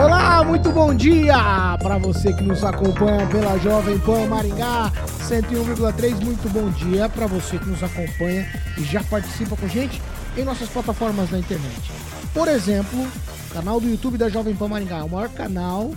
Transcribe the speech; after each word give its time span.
Olá, 0.00 0.44
muito 0.44 0.70
bom 0.70 0.94
dia 0.94 1.76
para 1.82 1.98
você 1.98 2.32
que 2.32 2.44
nos 2.44 2.62
acompanha 2.62 3.26
pela 3.26 3.58
Jovem 3.58 3.98
Pan 3.98 4.28
Maringá 4.28 4.92
101,3. 5.28 6.24
Muito 6.24 6.48
bom 6.50 6.70
dia 6.70 7.08
para 7.08 7.26
você 7.26 7.58
que 7.58 7.68
nos 7.68 7.82
acompanha 7.82 8.46
e 8.78 8.84
já 8.84 9.02
participa 9.02 9.56
com 9.56 9.66
a 9.66 9.68
gente 9.68 10.00
em 10.36 10.44
nossas 10.44 10.68
plataformas 10.68 11.32
na 11.32 11.40
internet. 11.40 11.90
Por 12.32 12.46
exemplo, 12.46 13.08
canal 13.52 13.80
do 13.80 13.88
YouTube 13.88 14.16
da 14.16 14.28
Jovem 14.28 14.54
Pan 14.54 14.68
Maringá, 14.68 15.02
o 15.02 15.10
maior 15.10 15.30
canal 15.30 15.90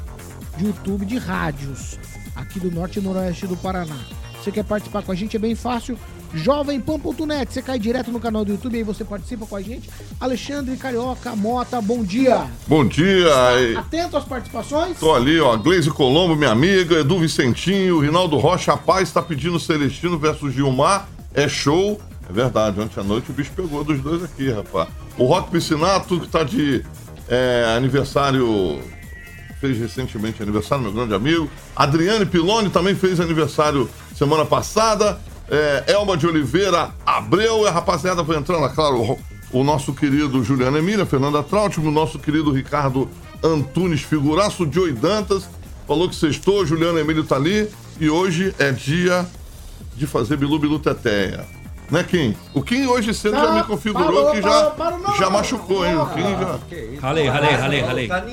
de 0.58 0.66
YouTube 0.66 1.06
de 1.06 1.20
rádios 1.20 2.00
aqui 2.36 2.60
do 2.60 2.72
norte 2.72 2.98
e 2.98 3.02
noroeste 3.04 3.46
do 3.46 3.56
Paraná. 3.56 4.00
Você 4.42 4.52
quer 4.52 4.64
participar 4.64 5.04
com 5.04 5.12
a 5.12 5.16
gente? 5.16 5.36
É 5.36 5.40
bem 5.40 5.54
fácil 5.54 5.96
jovempan.net. 6.34 7.54
Você 7.54 7.62
cai 7.62 7.80
direto 7.80 8.12
no 8.12 8.20
canal 8.20 8.46
do 8.46 8.52
YouTube 8.52 8.76
e 8.76 8.78
aí 8.78 8.84
você 8.84 9.04
participa 9.04 9.46
com 9.46 9.56
a 9.56 9.62
gente. 9.62 9.90
Alexandre 10.20 10.76
Carioca 10.78 11.36
Mota, 11.36 11.82
bom 11.82 12.04
dia. 12.04 12.48
Bom 12.68 12.86
dia. 12.86 13.30
Atento 13.78 14.18
às 14.18 14.26
participações. 14.26 14.98
Tô 15.00 15.14
ali, 15.14 15.40
ó. 15.40 15.56
Gleise 15.58 15.90
Colombo, 15.90 16.36
minha 16.36 16.52
amiga, 16.52 17.00
Edu 17.00 17.20
Vicentinho, 17.20 18.00
Rinaldo 18.00 18.38
Rocha 18.38 18.76
Paz 18.78 19.10
está 19.10 19.22
pedindo 19.22 19.60
Celestino 19.60 20.18
versus 20.18 20.54
Gilmar. 20.54 21.08
É 21.34 21.48
show. 21.48 22.00
É 22.30 22.34
verdade, 22.34 22.80
ontem 22.80 23.00
à 23.00 23.04
noite 23.04 23.30
o 23.30 23.34
bicho 23.34 23.52
pegou 23.56 23.84
dos 23.84 24.00
dois 24.00 24.24
aqui, 24.24 24.50
rapaz. 24.50 24.88
O 25.18 25.26
Rock 25.26 25.52
Piscinato, 25.52 26.20
que 26.20 26.28
tá 26.28 26.44
de 26.44 26.84
é, 27.28 27.74
aniversário. 27.76 28.80
Fez 29.60 29.78
recentemente 29.78 30.42
aniversário, 30.42 30.84
meu 30.84 30.94
grande 30.94 31.14
amigo. 31.14 31.48
Adriane 31.76 32.26
Piloni 32.26 32.70
também 32.72 32.96
fez 32.96 33.20
aniversário 33.20 33.88
semana 34.16 34.44
passada 34.44 35.20
é, 35.52 35.84
Elma 35.92 36.16
de 36.16 36.26
Oliveira 36.26 36.92
Abreu, 37.06 37.64
e 37.64 37.68
a 37.68 37.72
rapaziada 37.72 38.24
vai 38.24 38.38
entrando, 38.38 38.66
é 38.66 38.70
claro, 38.70 39.20
o, 39.52 39.64
nosso 39.66 39.94
querido 39.94 40.42
Juliano 40.42 40.78
Emília, 40.78 41.06
Fernanda 41.06 41.44
Trautmann, 41.44 41.90
o 41.90 41.92
nosso 41.92 42.18
querido 42.18 42.52
Ricardo 42.52 43.10
Antunes 43.44 44.02
Figuraço, 44.02 44.72
Joey 44.72 44.94
Dantas, 44.94 45.50
falou 45.86 46.08
que 46.08 46.16
sextou, 46.16 46.66
Juliano 46.66 46.98
Emílio 46.98 47.26
tá 47.26 47.36
ali, 47.36 47.68
e 48.00 48.10
hoje 48.10 48.56
é 48.58 48.72
dia 48.72 49.28
de 49.98 50.08
fazer 50.08 50.38
Bilu 50.38 50.58
Bilu 50.58 50.80
Teteia. 50.80 51.46
Né, 51.92 52.04
Kim? 52.04 52.34
O 52.54 52.64
Kim 52.64 52.88
hoje 52.88 53.14
cedo 53.14 53.36
já 53.36 53.52
me 53.52 53.64
configurou 53.64 54.08
parou, 54.08 54.32
que 54.32 54.42
já, 54.42 54.50
parou, 54.50 54.72
parou, 54.72 55.00
não, 55.00 55.18
já 55.18 55.30
machucou, 55.30 55.86
hein? 55.86 55.98
O 55.98 56.06
Kim 56.08 56.22
já. 56.22 56.60
Ralei, 57.02 57.28
ralei, 57.28 57.52
ralei, 57.52 57.82
ralei. 57.82 58.08
Tá. 58.08 58.24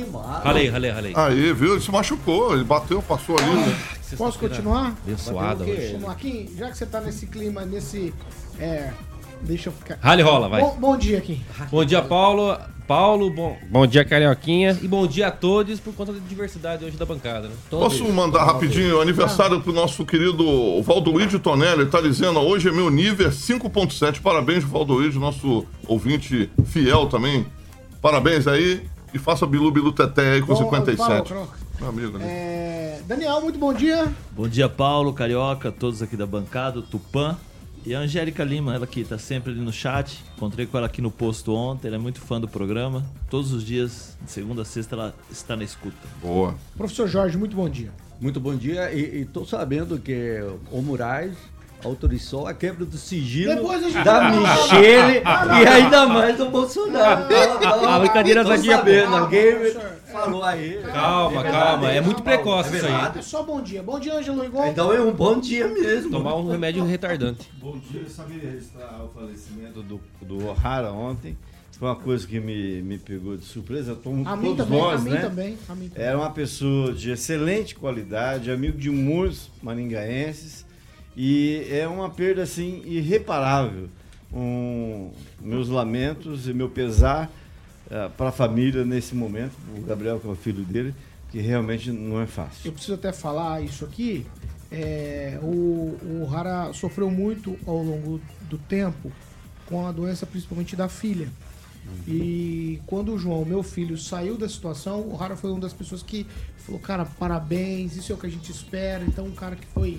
Ralei, 0.45 0.69
ralei, 0.69 0.91
ralei. 0.93 1.13
Aí, 1.17 1.53
viu? 1.53 1.73
Ele 1.73 1.81
se 1.81 1.91
machucou, 1.91 2.55
ele 2.55 2.63
bateu, 2.63 3.03
passou 3.03 3.37
ali. 3.37 3.51
né? 3.51 3.77
Posso 4.17 4.39
continuar? 4.39 4.95
Abençoada 5.05 5.65
hoje. 5.65 5.93
Vamos 5.93 6.09
lá, 6.09 6.15
Kim, 6.15 6.49
já 6.57 6.71
que 6.71 6.79
você 6.79 6.87
tá 6.87 7.01
nesse 7.01 7.27
clima, 7.27 7.63
nesse. 7.65 8.15
É. 8.61 8.91
Deixa 9.43 9.69
eu 9.69 9.73
ficar. 9.73 9.99
Rale 10.01 10.23
rola, 10.23 10.49
vai. 10.49 10.61
Bom, 10.61 10.77
bom 10.79 10.97
dia, 10.97 11.21
Kim. 11.21 11.43
Bom 11.71 11.85
dia, 11.85 12.03
Paulo. 12.03 12.57
Paulo, 12.89 13.29
bom, 13.29 13.55
bom 13.69 13.87
dia, 13.87 14.03
Carioquinha. 14.03 14.79
E 14.81 14.89
bom 14.89 15.07
dia 15.07 15.27
a 15.27 15.31
todos 15.31 15.79
por 15.79 15.93
conta 15.93 16.11
da 16.11 16.21
diversidade 16.27 16.87
hoje 16.87 16.97
da 16.97 17.05
bancada, 17.05 17.47
né? 17.49 17.55
Posso 17.69 18.03
mandar 18.11 18.45
rapidinho 18.45 18.99
aniversário 18.99 19.61
pro 19.61 19.75
nosso 19.75 20.07
querido 20.07 20.83
Valdoídio 20.83 21.39
Tonelli, 21.39 21.83
ele 21.83 21.91
tá 21.91 22.01
dizendo, 22.01 22.41
hoje 22.41 22.71
é 22.71 22.73
meu 22.73 22.89
nível 22.89 23.29
5.7, 23.29 24.23
parabéns 24.23 24.65
Valdoídio, 24.65 25.21
nosso 25.21 25.67
ouvinte 25.87 26.51
fiel 26.65 27.07
também, 27.09 27.45
parabéns 28.01 28.47
aí, 28.47 28.81
e 29.13 29.19
faça 29.19 29.47
Bilu 29.47 29.71
Bilu 29.71 29.93
Teté 29.93 30.33
aí 30.33 30.41
com 30.41 30.55
Bom, 30.55 30.57
57. 30.57 30.97
fala, 30.97 31.21
troca. 31.23 31.59
Meu 31.79 31.91
amigo, 31.91 32.17
né? 32.17 32.25
É, 32.27 33.01
Daniel, 33.07 33.43
muito 33.43 33.59
bom 33.59 33.75
dia. 33.75 34.11
Bom 34.33 34.49
dia, 34.49 34.67
Paulo, 34.67 35.13
Carioca, 35.13 35.71
todos 35.71 36.01
aqui 36.01 36.17
da 36.17 36.27
bancada, 36.27 36.79
o 36.79 36.83
Tupã. 36.83 37.37
E 37.87 37.95
a 37.95 38.01
Angélica 38.01 38.45
Lima, 38.45 38.75
ela 38.75 38.87
que 38.87 39.03
tá 39.05 39.17
sempre 39.19 39.51
ali 39.53 39.61
no 39.61 39.73
chat. 39.73 40.23
Encontrei 40.37 40.67
com 40.67 40.77
ela 40.77 40.87
aqui 40.87 41.01
no 41.01 41.11
posto 41.11 41.55
ontem, 41.55 41.87
ela 41.89 41.97
é 41.97 41.99
muito 41.99 42.21
fã 42.21 42.41
do 42.41 42.47
programa. 42.49 43.05
Todos 43.31 43.53
os 43.53 43.65
dias, 43.65 44.17
de 44.23 44.31
segunda 44.31 44.63
a 44.63 44.65
sexta, 44.65 44.95
ela 44.95 45.15
está 45.31 45.57
na 45.57 45.65
escuta. 45.65 45.97
Boa. 46.21 46.55
Professor 46.77 47.09
Jorge, 47.09 47.39
muito 47.39 47.57
bom 47.57 47.69
dia. 47.69 47.91
Muito 48.21 48.41
bom 48.41 48.55
dia 48.57 48.93
e 48.93 49.23
estou 49.23 49.47
sabendo 49.47 49.99
que 49.99 50.43
o 50.73 50.83
Moraes 50.83 51.33
autorizou 51.85 52.49
a 52.49 52.53
quebra 52.53 52.85
do 52.85 52.99
sigilo 52.99 53.53
gente- 53.81 54.03
da 54.03 54.29
Michele 54.33 55.23
e 55.63 55.67
ainda 55.69 56.07
mais 56.07 56.37
do 56.37 56.51
Bolsonaro. 56.51 57.27
A 57.89 57.99
brincadeira 58.01 58.43
Tô 58.43 58.49
vadia, 58.51 58.77
sabendo, 58.77 59.17
alguém. 59.17 59.55
Falou 60.11 60.43
aí. 60.43 60.81
Calma, 60.83 61.41
É 61.47 61.51
calma. 61.51 61.93
É 61.93 61.97
é 61.97 62.01
muito 62.01 62.23
precoce 62.23 62.77
isso 62.77 62.87
aí. 62.87 63.19
É 63.19 63.23
só 63.23 63.43
bom 63.43 63.61
dia. 63.61 63.83
Bom 63.83 63.99
dia, 63.99 64.15
Ângelo 64.15 64.43
Rigon. 64.43 64.67
Então 64.67 64.93
é 64.93 65.01
um 65.01 65.13
bom 65.13 65.39
dia 65.39 65.69
mesmo. 65.69 66.11
Tomar 66.11 66.37
um 66.37 66.49
remédio 66.49 66.85
retardante. 66.85 67.51
Bom 67.61 67.79
dia, 67.79 68.01
eu 68.01 68.09
só 68.11 68.25
queria 68.25 68.51
registrar 68.51 69.03
o 69.05 69.09
falecimento 69.09 69.83
do, 69.83 70.01
do 70.23 70.47
O'Hara 70.49 70.93
ontem. 70.93 71.37
Foi 71.79 71.87
uma 71.87 71.97
coisa 71.97 72.27
que 72.27 72.41
me, 72.41 72.83
me 72.83 72.99
pegou 72.99 73.37
de 73.37 73.45
surpresa. 73.45 73.95
Todos 73.95 74.27
A 74.27 74.35
mim 74.35 74.49
todos 74.57 74.65
também, 74.65 74.81
nós, 74.81 75.01
a 75.01 75.05
mim 75.05 75.11
né? 75.11 75.21
também. 75.21 75.59
A 75.69 75.75
mim 75.77 75.89
também. 75.89 76.05
Era 76.07 76.19
uma 76.19 76.31
pessoa 76.31 76.93
de 76.93 77.13
excelente 77.13 77.77
qualidade, 77.77 78.51
amigo 78.51 78.77
de 78.77 78.91
muitos 78.91 79.49
maringaenses. 79.63 80.67
E 81.17 81.65
é 81.71 81.87
uma 81.87 82.11
perda 82.11 82.43
assim 82.43 82.83
irreparável. 82.85 83.89
Um, 84.33 85.11
meus 85.41 85.69
lamentos 85.69 86.49
e 86.49 86.53
meu 86.53 86.69
pesar 86.69 87.31
para 88.17 88.29
a 88.29 88.33
família 88.33 88.85
nesse 88.85 89.15
momento, 89.15 89.53
o 89.77 89.83
Gabriel, 89.83 90.21
que 90.21 90.27
é 90.27 90.31
o 90.31 90.35
filho 90.37 90.65
dele, 90.65 90.95
que 91.31 91.39
realmente 91.41 91.91
não 91.91 92.21
é 92.21 92.27
fácil. 92.27 92.69
Eu 92.69 92.73
preciso 92.73 92.95
até 92.95 93.13
falar 93.13 93.63
isso 93.63 93.85
aqui. 93.85 94.27
É, 94.71 95.39
o, 95.43 95.97
o 96.03 96.29
Hara 96.31 96.73
sofreu 96.73 97.11
muito 97.11 97.57
ao 97.67 97.83
longo 97.83 98.21
do 98.43 98.59
tempo 98.59 99.11
com 99.67 99.87
a 99.87 99.93
doença, 99.93 100.27
principalmente 100.27 100.77
da 100.77 100.89
filha. 100.89 101.29
E 102.07 102.81
quando 102.87 103.15
o 103.15 103.19
João, 103.19 103.45
meu 103.45 103.63
filho, 103.63 103.97
saiu 103.97 104.37
da 104.37 104.49
situação, 104.49 105.09
o 105.09 105.17
Hara 105.21 105.37
foi 105.37 105.51
uma 105.51 105.61
das 105.61 105.73
pessoas 105.73 106.03
que 106.03 106.27
falou, 106.59 106.81
cara, 106.81 107.05
parabéns, 107.05 107.97
isso 107.97 108.13
é 108.13 108.15
o 108.15 108.19
que 108.19 108.27
a 108.27 108.31
gente 108.31 108.51
espera. 108.51 109.05
Então, 109.07 109.27
um 109.27 109.35
cara 109.35 109.57
que 109.57 109.67
foi, 109.69 109.99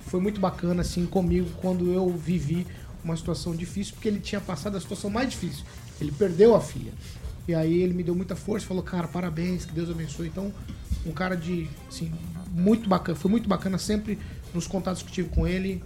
foi 0.00 0.20
muito 0.20 0.40
bacana, 0.40 0.80
assim, 0.80 1.04
comigo, 1.06 1.48
quando 1.60 1.92
eu 1.92 2.08
vivi 2.10 2.66
uma 3.04 3.16
situação 3.16 3.54
difícil, 3.54 3.94
porque 3.94 4.08
ele 4.08 4.20
tinha 4.20 4.40
passado 4.40 4.76
a 4.76 4.80
situação 4.80 5.10
mais 5.10 5.30
difícil. 5.30 5.64
Ele 6.00 6.12
perdeu 6.12 6.54
a 6.54 6.60
filha. 6.60 6.92
E 7.48 7.54
aí 7.54 7.82
ele 7.82 7.94
me 7.94 8.02
deu 8.02 8.14
muita 8.14 8.34
força, 8.34 8.66
falou, 8.66 8.82
cara, 8.82 9.06
parabéns, 9.06 9.64
que 9.64 9.72
Deus 9.72 9.90
abençoe. 9.90 10.28
Então, 10.28 10.52
um 11.04 11.12
cara 11.12 11.36
de, 11.36 11.68
assim, 11.88 12.12
muito 12.50 12.88
bacana, 12.88 13.16
foi 13.16 13.30
muito 13.30 13.48
bacana 13.48 13.78
sempre 13.78 14.18
nos 14.52 14.66
contatos 14.66 15.02
que 15.02 15.12
tive 15.12 15.28
com 15.28 15.46
ele. 15.46 15.82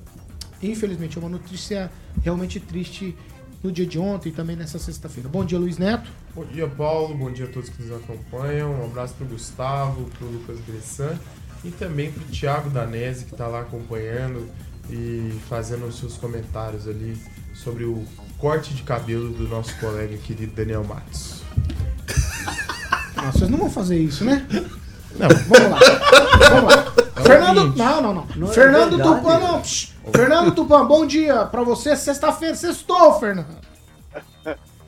Infelizmente, 0.62 1.18
é 1.18 1.20
uma 1.20 1.28
notícia 1.28 1.90
realmente 2.22 2.60
triste 2.60 3.16
no 3.62 3.70
dia 3.70 3.86
de 3.86 3.98
ontem 3.98 4.30
e 4.30 4.32
também 4.32 4.56
nessa 4.56 4.78
sexta-feira. 4.78 5.28
Bom 5.28 5.44
dia, 5.44 5.58
Luiz 5.58 5.76
Neto. 5.78 6.10
Bom 6.34 6.44
dia, 6.44 6.66
Paulo. 6.66 7.14
Bom 7.14 7.30
dia 7.30 7.44
a 7.44 7.48
todos 7.48 7.68
que 7.68 7.82
nos 7.82 7.92
acompanham. 7.92 8.72
Um 8.72 8.84
abraço 8.84 9.14
para 9.14 9.26
o 9.26 9.28
Gustavo, 9.28 10.04
para 10.16 10.26
o 10.26 10.30
Lucas 10.30 10.58
Bressan 10.60 11.18
e 11.64 11.70
também 11.70 12.10
para 12.10 12.22
o 12.22 12.26
Thiago 12.26 12.70
Danese, 12.70 13.26
que 13.26 13.32
está 13.32 13.46
lá 13.46 13.60
acompanhando 13.60 14.48
e 14.88 15.30
fazendo 15.48 15.86
os 15.86 15.98
seus 15.98 16.16
comentários 16.16 16.88
ali 16.88 17.16
sobre 17.54 17.84
o 17.84 18.04
corte 18.38 18.74
de 18.74 18.82
cabelo 18.82 19.30
do 19.30 19.46
nosso 19.46 19.78
colega 19.78 20.16
querido 20.16 20.54
Daniel 20.54 20.84
Matos. 20.84 21.39
Ah, 23.22 23.30
vocês 23.30 23.50
não 23.50 23.58
vão 23.58 23.70
fazer 23.70 23.98
isso, 23.98 24.24
né? 24.24 24.46
Não. 25.14 25.28
Vamos 25.28 25.70
lá. 25.70 25.78
Vamos 26.48 26.74
lá. 26.74 27.22
Fernando. 27.22 27.76
Não, 27.76 28.00
não, 28.00 28.14
não. 28.14 28.26
Não 28.34 28.50
é 28.50 28.52
Fernando. 28.54 28.96
Tupan, 28.96 29.38
não. 29.38 29.60
Psh. 29.60 29.94
Fernando 30.10 30.54
Tupan, 30.54 30.86
bom 30.86 31.06
dia 31.06 31.44
pra 31.44 31.62
você. 31.62 31.94
Sexta-feira, 31.94 32.54
sextou, 32.54 33.20
Fernando. 33.20 33.58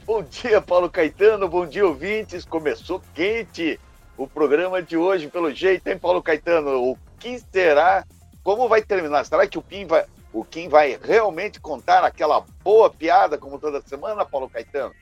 Bom 0.07 0.23
dia, 0.23 0.63
Paulo 0.63 0.89
Caetano. 0.89 1.47
Bom 1.47 1.67
dia, 1.67 1.87
ouvintes. 1.87 2.47
Começou 2.47 3.03
quente 3.15 3.79
o 4.17 4.27
programa 4.27 4.83
de 4.83 4.97
hoje, 4.97 5.29
pelo 5.29 5.53
jeito, 5.53 5.87
hein, 5.89 5.99
Paulo 5.99 6.23
Caetano? 6.23 6.71
O 6.83 6.99
que 7.19 7.39
será? 7.53 8.05
Como 8.43 8.67
vai 8.67 8.81
terminar? 8.81 9.25
Será 9.27 9.47
que 9.47 9.59
o 9.59 9.63
Kim 9.63 9.87
vai, 9.87 10.07
o 10.33 10.43
Kim 10.43 10.71
vai 10.71 10.99
realmente 11.03 11.61
contar 11.61 12.03
aquela 12.03 12.43
boa 12.65 12.89
piada 12.89 13.37
como 13.37 13.59
toda 13.59 13.83
semana, 13.83 14.25
Paulo 14.25 14.49
Caetano? 14.49 14.93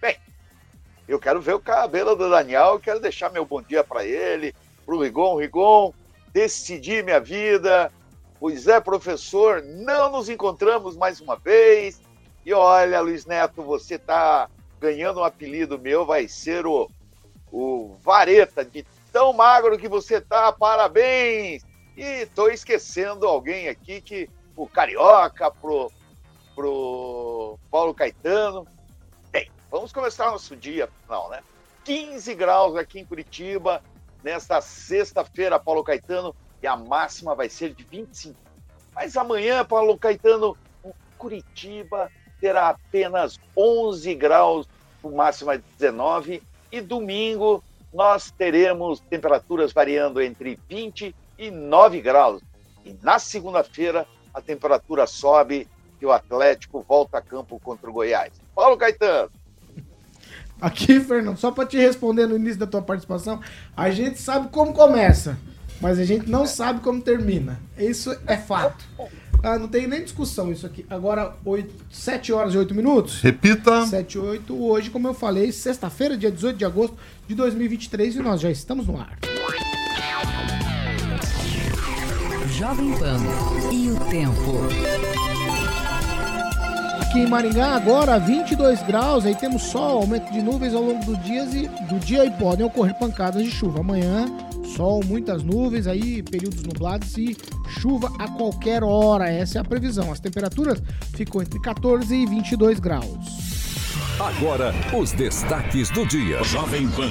Bem, 0.00 0.16
eu 1.08 1.18
quero 1.18 1.40
ver 1.40 1.54
o 1.54 1.60
cabelo 1.60 2.14
do 2.14 2.28
Daniel, 2.28 2.74
eu 2.74 2.80
quero 2.80 3.00
deixar 3.00 3.30
meu 3.30 3.44
bom 3.44 3.62
dia 3.62 3.82
para 3.82 4.04
ele, 4.04 4.54
para 4.84 4.94
o 4.94 5.02
Rigon. 5.02 5.36
Rigon, 5.36 5.92
decidi 6.32 7.02
minha 7.02 7.18
vida. 7.18 7.90
Pois 8.38 8.68
é, 8.68 8.78
professor, 8.78 9.62
não 9.62 10.12
nos 10.12 10.28
encontramos 10.28 10.96
mais 10.96 11.20
uma 11.20 11.36
vez. 11.36 12.00
E 12.44 12.52
olha, 12.52 13.00
Luiz 13.00 13.26
Neto, 13.26 13.62
você 13.62 13.98
tá 13.98 14.48
ganhando 14.78 15.20
um 15.20 15.24
apelido 15.24 15.78
meu, 15.78 16.06
vai 16.06 16.28
ser 16.28 16.66
o 16.66 16.88
o 17.52 17.96
Vareta, 18.02 18.64
de 18.64 18.84
tão 19.12 19.32
magro 19.32 19.78
que 19.78 19.88
você 19.88 20.20
tá, 20.20 20.52
parabéns! 20.52 21.64
E 21.96 22.26
tô 22.26 22.48
esquecendo 22.48 23.26
alguém 23.26 23.68
aqui 23.68 24.00
que 24.00 24.28
o 24.54 24.66
Carioca, 24.68 25.50
pro, 25.50 25.90
pro 26.54 27.58
Paulo 27.70 27.94
Caetano. 27.94 28.66
Vamos 29.70 29.92
começar 29.92 30.30
nosso 30.30 30.56
dia, 30.56 30.88
não, 31.08 31.28
né? 31.28 31.40
15 31.84 32.34
graus 32.34 32.74
aqui 32.74 33.00
em 33.00 33.04
Curitiba, 33.04 33.82
nesta 34.24 34.60
sexta-feira, 34.62 35.58
Paulo 35.60 35.84
Caetano, 35.84 36.34
e 36.62 36.66
a 36.66 36.74
máxima 36.74 37.34
vai 37.34 37.50
ser 37.50 37.74
de 37.74 37.84
25. 37.84 38.34
Mas 38.94 39.16
amanhã, 39.16 39.64
Paulo 39.64 39.98
Caetano, 39.98 40.56
Curitiba 41.18 42.10
terá 42.40 42.70
apenas 42.70 43.38
11 43.56 44.14
graus, 44.14 44.66
o 45.02 45.10
máximo 45.10 45.52
é 45.52 45.58
19, 45.58 46.42
e 46.72 46.80
domingo 46.80 47.62
nós 47.92 48.30
teremos 48.30 49.00
temperaturas 49.00 49.72
variando 49.72 50.22
entre 50.22 50.58
20 50.68 51.14
e 51.36 51.50
9 51.50 52.00
graus. 52.00 52.40
E 52.84 52.96
na 53.02 53.18
segunda-feira 53.18 54.06
a 54.32 54.40
temperatura 54.40 55.06
sobe 55.06 55.68
e 56.00 56.06
o 56.06 56.12
Atlético 56.12 56.84
volta 56.86 57.18
a 57.18 57.22
campo 57.22 57.60
contra 57.60 57.90
o 57.90 57.92
Goiás. 57.92 58.32
Paulo 58.54 58.76
Caetano. 58.76 59.30
Aqui, 60.60 61.00
Fernando, 61.00 61.36
só 61.36 61.50
para 61.50 61.66
te 61.66 61.76
responder 61.76 62.26
no 62.26 62.36
início 62.36 62.58
da 62.58 62.66
tua 62.66 62.82
participação, 62.82 63.40
a 63.76 63.90
gente 63.90 64.20
sabe 64.20 64.48
como 64.48 64.72
começa, 64.72 65.38
mas 65.80 65.98
a 65.98 66.04
gente 66.04 66.28
não 66.28 66.46
sabe 66.46 66.80
como 66.80 67.00
termina. 67.00 67.60
Isso 67.76 68.16
é 68.26 68.36
fato. 68.36 68.84
Ah, 69.42 69.56
não 69.56 69.68
tem 69.68 69.86
nem 69.86 70.02
discussão 70.02 70.50
isso 70.50 70.66
aqui. 70.66 70.84
Agora, 70.90 71.36
8, 71.44 71.72
7 71.92 72.32
horas 72.32 72.54
e 72.54 72.58
8 72.58 72.74
minutos. 72.74 73.20
Repita. 73.20 73.86
7 73.86 74.14
e 74.14 74.18
8. 74.18 74.64
Hoje, 74.64 74.90
como 74.90 75.06
eu 75.06 75.14
falei, 75.14 75.52
sexta-feira, 75.52 76.16
dia 76.16 76.30
18 76.30 76.56
de 76.56 76.64
agosto 76.64 76.96
de 77.26 77.36
2023 77.36 78.16
e 78.16 78.18
nós 78.18 78.40
já 78.40 78.50
estamos 78.50 78.88
no 78.88 78.98
ar. 78.98 79.16
Jovem 82.50 82.90
Pan 82.98 83.20
e 83.72 83.90
o 83.92 84.00
tempo. 84.10 85.17
Aqui 87.18 87.26
em 87.26 87.30
Maringá, 87.30 87.74
agora 87.74 88.16
22 88.16 88.80
graus, 88.84 89.26
aí 89.26 89.34
temos 89.34 89.62
sol, 89.62 90.02
aumento 90.02 90.30
de 90.30 90.40
nuvens 90.40 90.72
ao 90.72 90.80
longo 90.80 91.04
do 91.04 91.16
dia 91.16 91.42
e, 91.46 91.66
do 91.86 91.98
dia 91.98 92.24
e 92.24 92.30
podem 92.30 92.64
ocorrer 92.64 92.96
pancadas 92.96 93.42
de 93.42 93.50
chuva. 93.50 93.80
Amanhã, 93.80 94.26
sol, 94.76 95.02
muitas 95.04 95.42
nuvens, 95.42 95.88
aí 95.88 96.22
períodos 96.22 96.62
nublados 96.62 97.18
e 97.18 97.36
chuva 97.80 98.12
a 98.20 98.28
qualquer 98.28 98.84
hora. 98.84 99.28
Essa 99.28 99.58
é 99.58 99.60
a 99.60 99.64
previsão. 99.64 100.12
As 100.12 100.20
temperaturas 100.20 100.80
ficam 101.12 101.42
entre 101.42 101.60
14 101.60 102.14
e 102.14 102.24
22 102.24 102.78
graus. 102.78 103.08
Agora, 104.20 104.72
os 104.96 105.10
destaques 105.10 105.90
do 105.90 106.06
dia. 106.06 106.44
Jovem 106.44 106.88
Pan. 106.90 107.10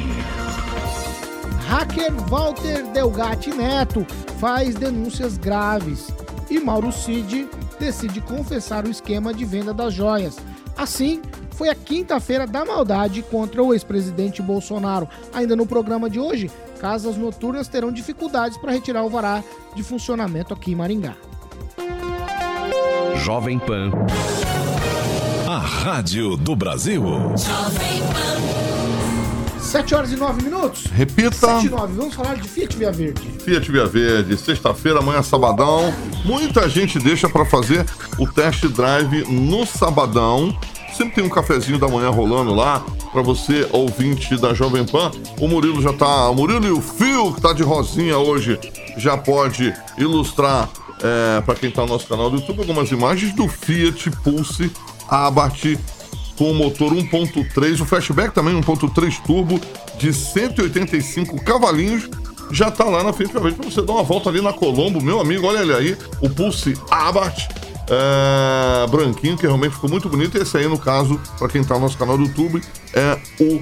Hacker 1.67 2.13
Walter 2.29 2.81
Delgatti 2.93 3.53
Neto 3.53 4.07
faz 4.39 4.73
denúncias 4.73 5.37
graves 5.37 6.07
e 6.49 6.61
Mauro 6.61 6.93
Cid 6.93 7.49
decide 7.79 8.21
confessar 8.21 8.85
o 8.85 8.89
esquema 8.89 9.33
de 9.33 9.45
venda 9.45 9.73
das 9.73 9.93
joias. 9.93 10.37
Assim, 10.77 11.21
foi 11.51 11.69
a 11.69 11.75
quinta-feira 11.75 12.45
da 12.45 12.63
maldade 12.63 13.23
contra 13.23 13.63
o 13.63 13.73
ex-presidente 13.73 14.41
Bolsonaro. 14.41 15.09
Ainda 15.33 15.55
no 15.55 15.65
programa 15.65 16.09
de 16.09 16.19
hoje, 16.19 16.51
casas 16.79 17.17
noturnas 17.17 17.67
terão 17.67 17.91
dificuldades 17.91 18.57
para 18.57 18.71
retirar 18.71 19.03
o 19.03 19.09
vará 19.09 19.43
de 19.75 19.83
funcionamento 19.83 20.53
aqui 20.53 20.71
em 20.71 20.75
Maringá. 20.75 21.15
Jovem 23.15 23.57
Pan. 23.57 23.91
A 25.47 25.57
Rádio 25.57 26.37
do 26.37 26.55
Brasil. 26.55 27.03
Jovem 27.03 28.01
Pan. 28.01 28.66
7 29.67 29.95
horas 29.95 30.11
e 30.13 30.15
9 30.15 30.43
minutos? 30.43 30.85
Repita. 30.85 31.59
7 31.59 31.65
e 31.65 31.69
9. 31.69 31.93
Vamos 31.93 32.15
falar 32.15 32.35
de 32.35 32.47
Fiat 32.47 32.77
Via 32.77 32.89
Verde. 32.89 33.21
Fiat 33.43 33.69
Via 33.69 33.85
Verde, 33.85 34.37
sexta-feira, 34.37 34.99
amanhã 34.99 35.21
sabadão. 35.21 35.93
Muita 36.23 36.69
gente 36.69 36.97
deixa 36.97 37.27
para 37.27 37.45
fazer 37.45 37.85
o 38.17 38.25
test 38.25 38.65
drive 38.67 39.25
no 39.29 39.65
sabadão. 39.65 40.57
Sempre 40.95 41.15
tem 41.15 41.23
um 41.25 41.29
cafezinho 41.29 41.77
da 41.77 41.87
manhã 41.87 42.09
rolando 42.09 42.53
lá 42.53 42.83
para 43.11 43.21
você, 43.21 43.67
ouvinte 43.73 44.37
da 44.37 44.53
Jovem 44.53 44.85
Pan. 44.85 45.11
O 45.37 45.49
Murilo 45.49 45.81
já 45.81 45.91
tá. 45.91 46.29
O 46.29 46.35
Murilo 46.35 46.65
e 46.65 46.71
o 46.71 46.81
Fio, 46.81 47.33
que 47.33 47.41
tá 47.41 47.51
de 47.51 47.61
rosinha 47.61 48.17
hoje, 48.17 48.57
já 48.95 49.17
pode 49.17 49.73
ilustrar 49.97 50.69
é, 51.03 51.41
para 51.41 51.55
quem 51.55 51.69
tá 51.69 51.81
no 51.81 51.89
nosso 51.89 52.07
canal 52.07 52.29
do 52.29 52.37
YouTube 52.37 52.59
algumas 52.59 52.89
imagens 52.89 53.33
do 53.33 53.49
Fiat 53.49 54.09
Pulse 54.23 54.71
Abarth 55.09 55.77
com 56.37 56.51
o 56.51 56.53
motor 56.53 56.93
1.3, 56.93 57.81
o 57.81 57.85
Flashback 57.85 58.33
também 58.33 58.53
1.3 58.61 59.21
turbo 59.25 59.59
de 59.97 60.13
185 60.13 61.43
cavalinhos. 61.43 62.09
Já 62.51 62.71
tá 62.71 62.85
lá 62.85 63.03
na 63.03 63.11
frente 63.11 63.31
para 63.31 63.41
você 63.41 63.81
dar 63.81 63.93
uma 63.93 64.03
volta 64.03 64.29
ali 64.29 64.41
na 64.41 64.53
Colombo, 64.53 65.01
meu 65.01 65.19
amigo, 65.19 65.45
olha 65.45 65.59
ele 65.59 65.73
aí, 65.73 65.97
o 66.21 66.29
Pulse 66.29 66.77
Abarth. 66.89 67.49
É, 67.89 68.87
branquinho, 68.87 69.37
que 69.37 69.43
realmente 69.43 69.73
ficou 69.73 69.89
muito 69.89 70.09
bonito. 70.09 70.37
Esse 70.37 70.57
aí, 70.57 70.67
no 70.67 70.77
caso, 70.77 71.19
para 71.37 71.47
quem 71.47 71.63
tá 71.63 71.75
no 71.75 71.81
nosso 71.81 71.97
canal 71.97 72.17
do 72.17 72.25
YouTube, 72.25 72.61
é 72.93 73.17
o 73.39 73.61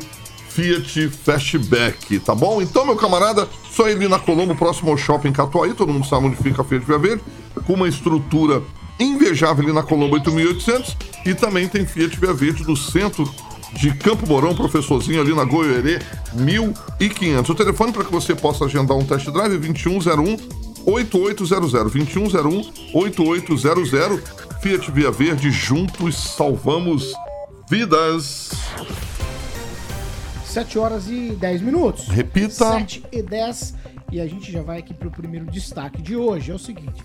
Fiat 0.49 1.09
Fastback, 1.09 2.19
tá 2.19 2.33
bom? 2.33 2.61
Então, 2.61 2.85
meu 2.85 2.95
camarada, 2.95 3.47
só 3.69 3.85
ali 3.85 4.07
na 4.07 4.17
Colombo, 4.17 4.55
próximo 4.55 4.89
ao 4.89 4.97
shopping 4.97 5.31
Catuaí, 5.31 5.73
todo 5.73 5.91
mundo 5.91 6.07
sabe 6.07 6.27
onde 6.27 6.37
fica 6.37 6.61
a 6.61 6.65
Fiat 6.65 6.85
Via 6.85 6.97
Verde, 6.97 7.23
com 7.67 7.73
uma 7.73 7.87
estrutura 7.87 8.63
invejável 8.99 9.63
ali 9.63 9.73
na 9.73 9.83
Colombo 9.83 10.15
8800 10.15 10.97
e 11.25 11.33
também 11.33 11.67
tem 11.67 11.85
Fiat 11.85 12.19
Via 12.19 12.33
Verde 12.33 12.63
no 12.63 12.77
centro 12.77 13.29
de 13.73 13.93
Campo 13.93 14.25
Mourão, 14.27 14.55
professorzinho 14.55 15.19
ali 15.19 15.33
na 15.33 15.43
Goiôerê 15.43 15.99
1500. 16.33 17.49
O 17.49 17.55
telefone 17.55 17.91
para 17.91 18.05
que 18.05 18.11
você 18.11 18.33
possa 18.33 18.65
agendar 18.65 18.95
um 18.97 19.05
test 19.05 19.29
drive 19.29 19.55
é 19.55 19.57
2101 19.57 20.37
8800 20.85 21.71
2101 21.71 22.71
8800 22.93 24.21
Fiat 24.61 24.91
Via 24.91 25.11
Verde, 25.11 25.51
juntos 25.51 26.15
salvamos 26.35 27.13
vidas. 27.69 28.51
7 30.45 30.79
horas 30.79 31.09
e 31.09 31.31
10 31.31 31.61
minutos. 31.61 32.07
Repita. 32.07 32.71
7 32.71 33.03
e 33.11 33.21
10. 33.21 33.73
E 34.11 34.21
a 34.21 34.27
gente 34.27 34.51
já 34.51 34.61
vai 34.61 34.79
aqui 34.79 34.93
pro 34.93 35.11
primeiro 35.11 35.45
destaque 35.47 36.01
de 36.01 36.15
hoje. 36.15 36.51
É 36.51 36.55
o 36.55 36.59
seguinte. 36.59 37.03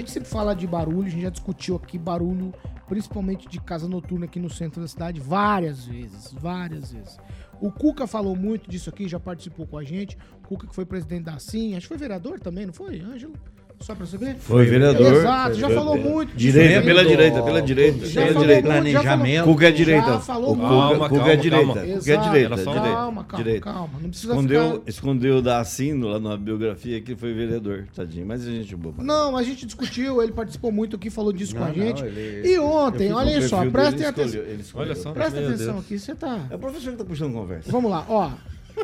A 0.00 0.02
gente 0.02 0.12
sempre 0.12 0.30
fala 0.30 0.54
de 0.54 0.66
barulho, 0.66 1.08
a 1.08 1.10
gente 1.10 1.20
já 1.20 1.28
discutiu 1.28 1.76
aqui 1.76 1.98
barulho, 1.98 2.54
principalmente 2.88 3.46
de 3.46 3.60
casa 3.60 3.86
noturna 3.86 4.24
aqui 4.24 4.40
no 4.40 4.48
centro 4.48 4.80
da 4.80 4.88
cidade, 4.88 5.20
várias 5.20 5.84
vezes, 5.84 6.32
várias 6.32 6.90
vezes. 6.90 7.18
O 7.60 7.70
Cuca 7.70 8.06
falou 8.06 8.34
muito 8.34 8.70
disso 8.70 8.88
aqui, 8.88 9.06
já 9.06 9.20
participou 9.20 9.66
com 9.66 9.76
a 9.76 9.84
gente. 9.84 10.16
O 10.42 10.48
Cuca 10.48 10.66
que 10.66 10.74
foi 10.74 10.86
presidente 10.86 11.24
da 11.24 11.38
SIM, 11.38 11.74
acho 11.74 11.82
que 11.82 11.88
foi 11.88 11.98
vereador 11.98 12.40
também, 12.40 12.64
não 12.64 12.72
foi, 12.72 12.98
Ângelo? 12.98 13.34
Só 13.82 13.94
pra 13.94 14.04
saber? 14.04 14.36
Foi 14.40 14.66
vereador. 14.66 15.14
Exato, 15.14 15.54
já 15.54 15.70
falou 15.70 15.96
muito 15.96 16.36
Direita, 16.36 16.82
pela 16.82 17.02
direita, 17.02 17.42
pela 17.42 17.62
direita. 17.62 18.04
Já 18.06 18.20
pela 18.20 18.32
falou 18.34 18.46
direita. 18.46 18.68
muito, 18.74 18.90
já 18.90 19.02
falou- 19.02 19.44
Cuca 19.44 19.64
é 19.64 19.70
Já 19.70 19.76
direita. 19.76 20.20
falou 20.20 20.52
O 20.52 20.56
muito. 20.56 20.68
Cuca, 20.68 20.94
é 20.94 21.08
calma, 21.08 21.36
direita. 21.42 21.66
Cuca 21.66 21.80
é 21.80 21.92
Exato. 21.94 22.28
direita. 22.28 22.56
Calma, 22.56 23.24
calma, 23.24 23.24
direita. 23.44 23.60
calma. 23.64 23.90
Não 24.02 24.10
precisa 24.10 24.32
Escondeu, 24.34 24.70
ficar... 24.72 24.82
escondeu 24.90 25.42
da 25.42 25.60
Assino 25.60 26.08
lá 26.08 26.20
na 26.20 26.36
biografia 26.36 27.00
que 27.00 27.16
foi 27.16 27.32
vereador, 27.32 27.86
tadinho. 27.96 28.26
Mas 28.26 28.46
a 28.46 28.50
gente 28.50 28.76
boba. 28.76 29.02
Não, 29.02 29.34
a 29.34 29.42
gente 29.42 29.64
discutiu, 29.64 30.22
ele 30.22 30.32
participou 30.32 30.70
muito 30.70 30.96
aqui, 30.96 31.08
falou 31.08 31.32
disso 31.32 31.56
com 31.56 31.64
a 31.64 31.72
gente. 31.72 32.02
não, 32.02 32.08
ele- 32.08 32.48
E 32.52 32.58
ontem, 32.58 33.10
olha 33.14 33.48
só, 33.48 33.64
prestem 33.64 34.04
atenção. 34.06 34.42
Olha 34.74 34.94
só. 34.94 35.12
Presta 35.12 35.40
atenção 35.40 35.78
aqui, 35.78 35.98
você 35.98 36.14
tá. 36.14 36.38
É 36.50 36.54
o 36.54 36.58
professor 36.58 36.90
que 36.90 36.98
tá 36.98 37.04
puxando 37.04 37.32
conversa. 37.32 37.72
Vamos 37.72 37.90
lá, 37.90 38.04
ó. 38.10 38.30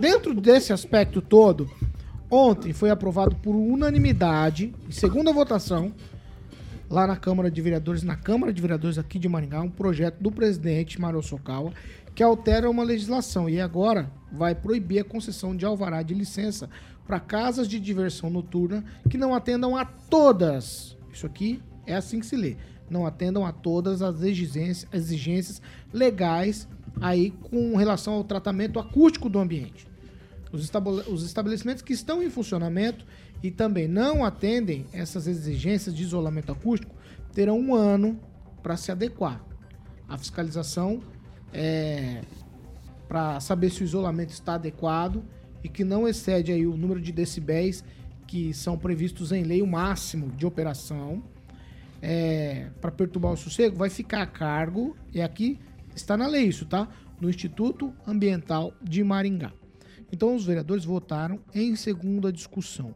Dentro 0.00 0.32
desse 0.34 0.72
aspecto 0.72 1.20
todo, 1.20 1.70
ontem 2.30 2.73
foi 2.73 2.90
aprovado 2.90 3.37
por 3.37 3.54
unanimidade, 3.54 4.75
em 4.88 4.92
segunda 4.92 5.33
votação, 5.33 5.92
lá 6.88 7.06
na 7.06 7.16
Câmara 7.16 7.50
de 7.50 7.61
Vereadores, 7.61 8.02
na 8.02 8.16
Câmara 8.16 8.52
de 8.52 8.61
Vereadores 8.61 8.99
aqui 8.99 9.18
de 9.18 9.28
Maringá, 9.28 9.61
um 9.61 9.71
projeto 9.71 10.21
do 10.21 10.30
presidente 10.30 11.00
Mário 11.00 11.23
Sokawa 11.23 11.73
que 12.16 12.23
altera 12.23 12.71
uma 12.71 12.83
legislação 12.83 13.47
e 13.47 13.61
agora 13.61 14.11
vai 14.33 14.54
proibir 14.54 15.00
a 15.00 15.04
concessão 15.04 15.54
de 15.54 15.66
alvará 15.66 16.02
de 16.02 16.14
licença 16.14 16.68
para 17.06 17.21
casas 17.21 17.68
de 17.68 17.78
diversão 17.78 18.30
noturna 18.30 18.83
que 19.11 19.18
não 19.18 19.35
atendam 19.35 19.76
a 19.76 19.85
todas. 19.85 20.97
Isso 21.12 21.26
aqui 21.26 21.62
é 21.87 21.95
assim 21.95 22.18
que 22.18 22.26
se 22.26 22.35
lê. 22.35 22.56
Não 22.88 23.04
atendam 23.04 23.45
a 23.45 23.52
todas 23.52 24.00
as 24.00 24.23
exigências, 24.23 24.87
exigências 24.95 25.61
legais 25.92 26.66
aí 27.00 27.30
com 27.30 27.76
relação 27.76 28.14
ao 28.14 28.25
tratamento 28.25 28.78
acústico 28.78 29.28
do 29.28 29.38
ambiente. 29.38 29.87
Os, 30.52 30.62
estabele- 30.62 31.04
os 31.08 31.24
estabelecimentos 31.24 31.82
que 31.82 31.92
estão 31.92 32.22
em 32.22 32.30
funcionamento 32.30 33.04
e 33.42 33.50
também 33.50 33.86
não 33.88 34.24
atendem 34.24 34.86
essas 34.92 35.26
exigências 35.26 35.94
de 35.94 36.02
isolamento 36.02 36.52
acústico 36.52 36.94
terão 37.34 37.58
um 37.58 37.74
ano 37.74 38.18
para 38.62 38.76
se 38.76 38.90
adequar. 38.90 39.44
A 40.08 40.16
fiscalização 40.16 41.02
é 41.52 42.22
para 43.08 43.38
saber 43.40 43.70
se 43.70 43.82
o 43.82 43.84
isolamento 43.84 44.30
está 44.30 44.54
adequado 44.54 45.22
e 45.62 45.68
que 45.68 45.84
não 45.84 46.08
excede 46.08 46.50
aí 46.52 46.66
o 46.66 46.76
número 46.76 47.00
de 47.00 47.12
decibéis 47.12 47.84
que 48.26 48.52
são 48.52 48.76
previstos 48.76 49.30
em 49.30 49.44
lei, 49.44 49.62
o 49.62 49.66
máximo 49.66 50.30
de 50.32 50.44
operação. 50.46 51.22
para 52.80 52.90
perturbar 52.90 53.32
o 53.32 53.36
sossego, 53.36 53.76
vai 53.76 53.90
ficar 53.90 54.22
a 54.22 54.26
cargo, 54.26 54.96
e 55.12 55.20
aqui 55.20 55.58
está 55.94 56.16
na 56.16 56.26
lei 56.26 56.44
isso, 56.44 56.64
tá? 56.66 56.88
No 57.20 57.28
Instituto 57.28 57.92
Ambiental 58.06 58.72
de 58.82 59.02
Maringá. 59.02 59.52
Então 60.12 60.34
os 60.36 60.44
vereadores 60.44 60.84
votaram 60.84 61.40
em 61.54 61.75
segunda 61.76 62.32
discussão. 62.32 62.94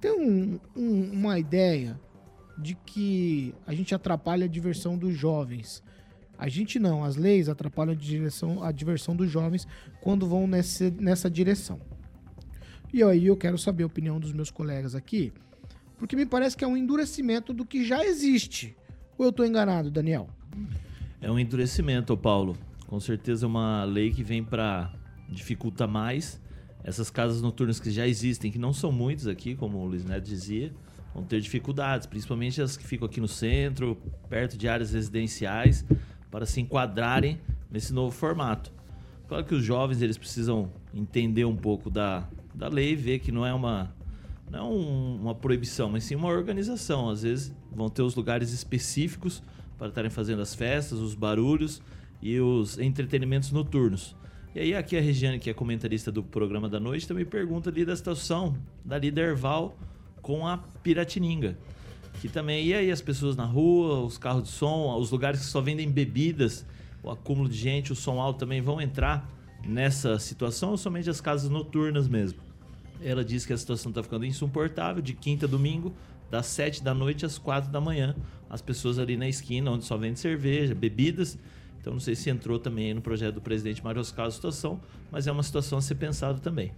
Tem 0.00 0.12
um- 0.12 0.58
um- 0.76 1.12
uma 1.12 1.38
ideia 1.38 1.98
de 2.56 2.74
que 2.86 3.54
a 3.66 3.74
gente 3.74 3.94
atrapalha 3.94 4.44
a 4.44 4.48
diversão 4.48 4.96
dos 4.96 5.14
jovens. 5.16 5.82
A 6.38 6.48
gente 6.48 6.78
não, 6.78 7.04
as 7.04 7.16
leis 7.16 7.48
atrapalham 7.48 7.92
a, 7.92 7.96
direção, 7.96 8.62
a 8.62 8.70
diversão 8.70 9.16
dos 9.16 9.30
jovens 9.30 9.66
quando 10.00 10.26
vão 10.28 10.46
nesse, 10.46 10.90
nessa 10.90 11.30
direção. 11.30 11.80
E 12.92 13.02
aí 13.02 13.26
eu 13.26 13.36
quero 13.36 13.58
saber 13.58 13.82
a 13.82 13.86
opinião 13.86 14.20
dos 14.20 14.32
meus 14.32 14.50
colegas 14.50 14.94
aqui, 14.94 15.32
porque 15.98 16.14
me 16.14 16.26
parece 16.26 16.56
que 16.56 16.64
é 16.64 16.68
um 16.68 16.76
endurecimento 16.76 17.52
do 17.52 17.64
que 17.64 17.84
já 17.84 18.04
existe. 18.04 18.76
Ou 19.18 19.26
eu 19.26 19.32
tô 19.32 19.44
enganado, 19.44 19.90
Daniel? 19.90 20.28
É 21.20 21.30
um 21.30 21.38
endurecimento, 21.38 22.16
Paulo. 22.16 22.56
Com 22.86 23.00
certeza 23.00 23.46
é 23.46 23.48
uma 23.48 23.84
lei 23.84 24.12
que 24.12 24.22
vem 24.22 24.44
para 24.44 24.92
dificultar 25.28 25.88
mais 25.88 26.40
essas 26.84 27.10
casas 27.10 27.40
noturnas 27.42 27.80
que 27.80 27.90
já 27.90 28.06
existem, 28.06 28.52
que 28.52 28.58
não 28.58 28.72
são 28.72 28.92
muitas 28.92 29.26
aqui, 29.26 29.54
como 29.56 29.78
o 29.78 29.86
Luiz 29.86 30.04
Neto 30.04 30.24
dizia, 30.26 30.72
vão 31.14 31.24
ter 31.24 31.40
dificuldades, 31.40 32.06
principalmente 32.06 32.60
as 32.60 32.76
que 32.76 32.84
ficam 32.86 33.06
aqui 33.06 33.20
no 33.20 33.28
centro, 33.28 33.96
perto 34.28 34.56
de 34.58 34.68
áreas 34.68 34.92
residenciais, 34.92 35.84
para 36.30 36.44
se 36.44 36.60
enquadrarem 36.60 37.40
nesse 37.70 37.92
novo 37.92 38.10
formato. 38.14 38.70
Claro 39.26 39.44
que 39.44 39.54
os 39.54 39.64
jovens 39.64 40.02
eles 40.02 40.18
precisam 40.18 40.70
entender 40.92 41.44
um 41.46 41.56
pouco 41.56 41.88
da, 41.88 42.28
da 42.54 42.68
lei, 42.68 42.94
ver 42.94 43.20
que 43.20 43.32
não 43.32 43.44
é 43.46 43.52
uma 43.54 43.94
não 44.50 44.58
é 44.58 44.62
um- 44.62 45.20
uma 45.22 45.34
proibição, 45.34 45.88
mas 45.88 46.04
sim 46.04 46.14
uma 46.14 46.28
organização. 46.28 47.08
Às 47.08 47.22
vezes 47.22 47.52
vão 47.74 47.88
ter 47.88 48.02
os 48.02 48.14
lugares 48.14 48.52
específicos 48.52 49.42
para 49.78 49.88
estarem 49.88 50.10
fazendo 50.10 50.42
as 50.42 50.54
festas, 50.54 50.98
os 50.98 51.14
barulhos 51.14 51.80
e 52.20 52.38
os 52.38 52.78
entretenimentos 52.78 53.50
noturnos. 53.50 54.14
E 54.54 54.60
aí 54.60 54.74
aqui 54.74 54.96
a 54.96 55.00
Regiane, 55.00 55.40
que 55.40 55.50
é 55.50 55.52
comentarista 55.52 56.12
do 56.12 56.22
programa 56.22 56.68
da 56.68 56.78
noite, 56.78 57.08
também 57.08 57.24
pergunta 57.24 57.70
ali 57.70 57.84
da 57.84 57.96
situação 57.96 58.56
da 58.84 58.96
Liderval 58.96 59.76
com 60.22 60.46
a 60.46 60.58
Piratininga. 60.58 61.58
Que 62.20 62.28
também, 62.28 62.64
e 62.64 62.72
aí 62.72 62.88
as 62.88 63.02
pessoas 63.02 63.34
na 63.34 63.44
rua, 63.44 64.04
os 64.04 64.16
carros 64.16 64.44
de 64.44 64.50
som, 64.50 64.96
os 64.96 65.10
lugares 65.10 65.40
que 65.40 65.46
só 65.46 65.60
vendem 65.60 65.90
bebidas, 65.90 66.64
o 67.02 67.10
acúmulo 67.10 67.48
de 67.48 67.56
gente, 67.56 67.90
o 67.90 67.96
som 67.96 68.20
alto 68.20 68.38
também 68.38 68.60
vão 68.60 68.80
entrar 68.80 69.28
nessa 69.66 70.20
situação 70.20 70.70
ou 70.70 70.76
somente 70.76 71.10
as 71.10 71.20
casas 71.20 71.50
noturnas 71.50 72.06
mesmo? 72.06 72.38
Ela 73.02 73.24
diz 73.24 73.44
que 73.44 73.52
a 73.52 73.58
situação 73.58 73.90
está 73.90 74.04
ficando 74.04 74.24
insuportável, 74.24 75.02
de 75.02 75.14
quinta 75.14 75.46
a 75.46 75.48
domingo, 75.48 75.92
das 76.30 76.46
7 76.46 76.80
da 76.80 76.94
noite 76.94 77.26
às 77.26 77.38
4 77.38 77.72
da 77.72 77.80
manhã. 77.80 78.14
As 78.48 78.62
pessoas 78.62 79.00
ali 79.00 79.16
na 79.16 79.28
esquina, 79.28 79.72
onde 79.72 79.84
só 79.84 79.96
vende 79.96 80.20
cerveja, 80.20 80.76
bebidas. 80.76 81.36
Então 81.84 81.92
não 81.92 82.00
sei 82.00 82.14
se 82.14 82.30
entrou 82.30 82.58
também 82.58 82.86
aí 82.86 82.94
no 82.94 83.02
projeto 83.02 83.34
do 83.34 83.42
presidente 83.42 83.84
Mário 83.84 84.00
Oscar 84.00 84.24
a 84.26 84.30
situação, 84.30 84.80
mas 85.10 85.26
é 85.26 85.32
uma 85.32 85.42
situação 85.42 85.76
a 85.76 85.82
ser 85.82 85.96
pensada 85.96 86.38
também. 86.38 86.72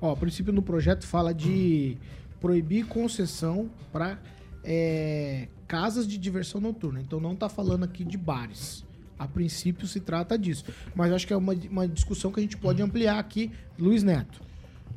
Ó, 0.00 0.10
a 0.10 0.16
princípio 0.16 0.50
no 0.50 0.62
projeto 0.62 1.06
fala 1.06 1.34
de 1.34 1.98
proibir 2.40 2.86
concessão 2.86 3.68
para 3.92 4.18
casas 5.68 6.08
de 6.08 6.16
diversão 6.16 6.58
noturna. 6.58 7.02
Então 7.02 7.20
não 7.20 7.36
tá 7.36 7.50
falando 7.50 7.84
aqui 7.84 8.02
de 8.02 8.16
bares. 8.16 8.82
A 9.18 9.28
princípio 9.28 9.86
se 9.86 10.00
trata 10.00 10.38
disso. 10.38 10.64
Mas 10.94 11.12
acho 11.12 11.26
que 11.26 11.34
é 11.34 11.36
uma, 11.36 11.52
uma 11.70 11.86
discussão 11.86 12.32
que 12.32 12.40
a 12.40 12.42
gente 12.42 12.56
pode 12.56 12.80
ampliar 12.80 13.18
aqui. 13.18 13.52
Luiz 13.78 14.02
Neto. 14.02 14.40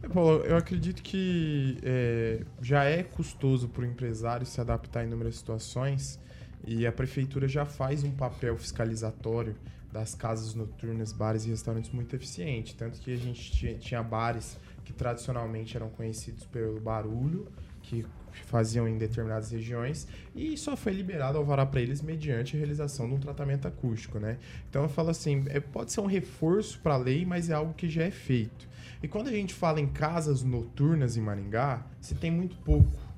É, 0.01 0.07
Paulo, 0.07 0.41
eu 0.45 0.55
acredito 0.55 1.03
que 1.03 1.77
é, 1.83 2.45
já 2.61 2.85
é 2.85 3.03
custoso 3.03 3.67
para 3.67 3.81
o 3.81 3.85
empresário 3.85 4.45
se 4.45 4.61
adaptar 4.61 5.03
em 5.03 5.07
inúmeras 5.07 5.35
situações 5.35 6.17
e 6.65 6.85
a 6.85 6.91
prefeitura 6.91 7.47
já 7.47 7.65
faz 7.65 8.03
um 8.03 8.11
papel 8.11 8.57
fiscalizatório 8.57 9.55
das 9.91 10.13
casas 10.13 10.53
noturnas, 10.53 11.11
bares 11.11 11.45
e 11.45 11.49
restaurantes 11.49 11.91
muito 11.91 12.15
eficiente. 12.15 12.75
Tanto 12.75 12.99
que 12.99 13.11
a 13.11 13.17
gente 13.17 13.51
tinha, 13.51 13.75
tinha 13.75 14.03
bares 14.03 14.57
que 14.85 14.93
tradicionalmente 14.93 15.75
eram 15.75 15.89
conhecidos 15.89 16.45
pelo 16.45 16.79
barulho, 16.79 17.47
que 17.81 18.05
faziam 18.45 18.87
em 18.87 18.97
determinadas 18.97 19.51
regiões, 19.51 20.07
e 20.35 20.57
só 20.57 20.75
foi 20.75 20.93
liberado 20.93 21.37
alvará 21.37 21.65
para 21.65 21.81
eles 21.81 22.01
mediante 22.01 22.55
a 22.55 22.59
realização 22.59 23.07
de 23.07 23.15
um 23.15 23.19
tratamento 23.19 23.67
acústico, 23.67 24.19
né? 24.19 24.37
Então 24.69 24.83
eu 24.83 24.89
falo 24.89 25.09
assim, 25.09 25.45
é, 25.47 25.59
pode 25.59 25.91
ser 25.91 26.01
um 26.01 26.05
reforço 26.05 26.79
para 26.79 26.93
a 26.93 26.97
lei, 26.97 27.25
mas 27.25 27.49
é 27.49 27.53
algo 27.53 27.73
que 27.73 27.89
já 27.89 28.03
é 28.03 28.11
feito. 28.11 28.67
E 29.01 29.07
quando 29.07 29.27
a 29.27 29.31
gente 29.31 29.53
fala 29.53 29.79
em 29.79 29.87
casas 29.87 30.43
noturnas 30.43 31.17
em 31.17 31.21
Maringá, 31.21 31.85
se 32.01 32.15
tem 32.15 32.31
muito 32.31 32.55
pouco. 32.57 33.08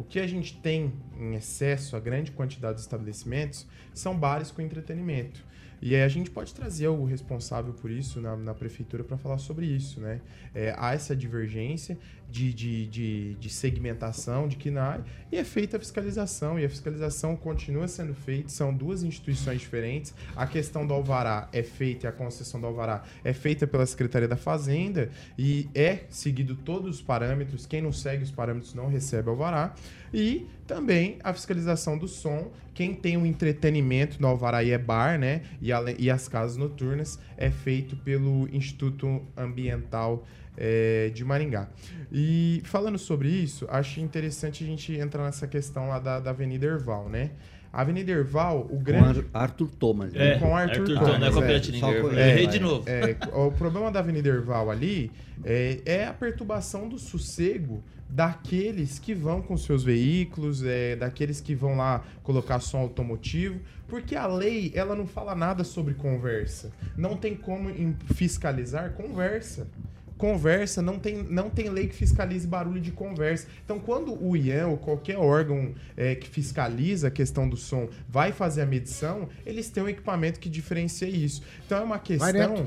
O 0.00 0.02
que 0.02 0.18
a 0.18 0.26
gente 0.26 0.56
tem 0.56 0.94
em 1.14 1.34
excesso, 1.34 1.94
a 1.94 2.00
grande 2.00 2.30
quantidade 2.32 2.76
de 2.76 2.80
estabelecimentos, 2.80 3.66
são 3.92 4.16
bares 4.18 4.50
com 4.50 4.62
entretenimento. 4.62 5.44
E 5.82 5.94
aí 5.94 6.02
a 6.02 6.08
gente 6.08 6.30
pode 6.30 6.54
trazer 6.54 6.88
o 6.88 7.04
responsável 7.04 7.72
por 7.72 7.90
isso 7.90 8.20
na, 8.20 8.36
na 8.36 8.54
prefeitura 8.54 9.02
para 9.02 9.16
falar 9.16 9.38
sobre 9.38 9.66
isso, 9.66 10.00
né? 10.00 10.20
É, 10.54 10.74
há 10.76 10.92
essa 10.92 11.16
divergência 11.16 11.98
de, 12.30 12.52
de, 12.52 12.86
de, 12.86 13.34
de 13.34 13.50
segmentação 13.50 14.46
de 14.46 14.56
e 15.32 15.36
é 15.36 15.42
feita 15.42 15.78
a 15.78 15.80
fiscalização, 15.80 16.58
e 16.58 16.64
a 16.64 16.68
fiscalização 16.68 17.34
continua 17.34 17.88
sendo 17.88 18.14
feita, 18.14 18.48
são 18.48 18.72
duas 18.74 19.02
instituições 19.02 19.60
diferentes. 19.60 20.14
A 20.36 20.46
questão 20.46 20.86
do 20.86 20.94
alvará 20.94 21.48
é 21.52 21.62
feita, 21.62 22.08
a 22.08 22.12
concessão 22.12 22.60
do 22.60 22.66
alvará 22.66 23.02
é 23.24 23.32
feita 23.32 23.66
pela 23.66 23.86
Secretaria 23.86 24.28
da 24.28 24.36
Fazenda 24.36 25.10
e 25.38 25.68
é 25.74 26.04
seguido 26.08 26.54
todos 26.54 26.96
os 26.96 27.02
parâmetros, 27.02 27.66
quem 27.66 27.80
não 27.80 27.92
segue 27.92 28.22
os 28.22 28.30
parâmetros 28.30 28.74
não 28.74 28.88
recebe 28.88 29.28
alvará. 29.28 29.74
E 30.12 30.46
também 30.66 31.18
a 31.22 31.32
fiscalização 31.32 31.96
do 31.98 32.06
som, 32.08 32.50
quem 32.74 32.94
tem 32.94 33.16
o 33.16 33.26
entretenimento 33.26 34.20
no 34.20 34.28
alvará 34.28 34.62
e 34.62 34.70
é 34.70 34.78
bar, 34.78 35.18
né? 35.18 35.42
E, 35.60 35.70
e 35.98 36.10
as 36.10 36.28
casas 36.28 36.56
noturnas 36.56 37.18
é 37.36 37.50
feito 37.50 37.96
pelo 37.96 38.48
Instituto 38.54 39.22
Ambiental 39.36 40.24
eh, 40.56 41.10
de 41.14 41.24
Maringá. 41.24 41.68
E 42.12 42.60
falando 42.64 42.98
sobre 42.98 43.28
isso, 43.28 43.66
acho 43.70 44.00
interessante 44.00 44.64
a 44.64 44.66
gente 44.66 44.92
entrar 44.94 45.24
nessa 45.24 45.46
questão 45.46 45.88
lá 45.88 45.98
da, 45.98 46.20
da 46.20 46.30
Avenida 46.30 46.66
Erval, 46.66 47.08
né? 47.08 47.30
A 47.72 47.82
Avenida 47.82 48.10
Erval, 48.10 48.66
o 48.68 48.78
grande. 48.80 49.20
Ar- 49.32 49.42
Arthur 49.44 49.68
Thomas. 49.78 50.12
É, 50.14 50.38
com 50.38 50.56
Arthur, 50.56 50.80
Arthur 50.80 50.98
Thomas. 50.98 51.20
Não 51.20 51.26
é 51.26 51.32
com 51.32 51.38
a 51.38 51.44
é. 51.44 51.46
Piratininga, 51.46 52.00
com- 52.00 52.10
errei 52.12 52.44
é, 52.44 52.48
de 52.48 52.58
novo. 52.58 52.84
É, 52.88 53.16
o 53.32 53.52
problema 53.52 53.92
da 53.92 54.00
Avenida 54.00 54.28
Erval 54.28 54.70
ali 54.70 55.10
é, 55.44 55.80
é 55.84 56.06
a 56.06 56.12
perturbação 56.12 56.88
do 56.88 56.98
sossego 56.98 57.82
daqueles 58.10 58.98
que 58.98 59.14
vão 59.14 59.40
com 59.40 59.56
seus 59.56 59.84
veículos, 59.84 60.64
é, 60.64 60.96
daqueles 60.96 61.40
que 61.40 61.54
vão 61.54 61.76
lá 61.76 62.04
colocar 62.22 62.60
som 62.60 62.78
automotivo, 62.78 63.60
porque 63.86 64.16
a 64.16 64.26
lei 64.26 64.72
ela 64.74 64.94
não 64.96 65.06
fala 65.06 65.34
nada 65.34 65.64
sobre 65.64 65.94
conversa. 65.94 66.72
Não 66.96 67.16
tem 67.16 67.36
como 67.36 67.70
fiscalizar 68.14 68.92
conversa. 68.92 69.68
Conversa, 70.20 70.82
não 70.82 70.98
tem, 70.98 71.22
não 71.22 71.48
tem 71.48 71.70
lei 71.70 71.88
que 71.88 71.94
fiscalize 71.94 72.46
barulho 72.46 72.80
de 72.80 72.92
conversa. 72.92 73.46
Então, 73.64 73.80
quando 73.80 74.12
o 74.22 74.36
IAM 74.36 74.66
ou 74.66 74.76
qualquer 74.76 75.16
órgão 75.16 75.74
é, 75.96 76.14
que 76.14 76.28
fiscaliza 76.28 77.08
a 77.08 77.10
questão 77.10 77.48
do 77.48 77.56
som 77.56 77.88
vai 78.06 78.30
fazer 78.30 78.60
a 78.60 78.66
medição, 78.66 79.30
eles 79.46 79.70
têm 79.70 79.82
um 79.82 79.88
equipamento 79.88 80.38
que 80.38 80.50
diferencia 80.50 81.08
isso. 81.08 81.42
Então, 81.64 81.78
é 81.78 81.82
uma 81.82 81.98
questão 81.98 82.66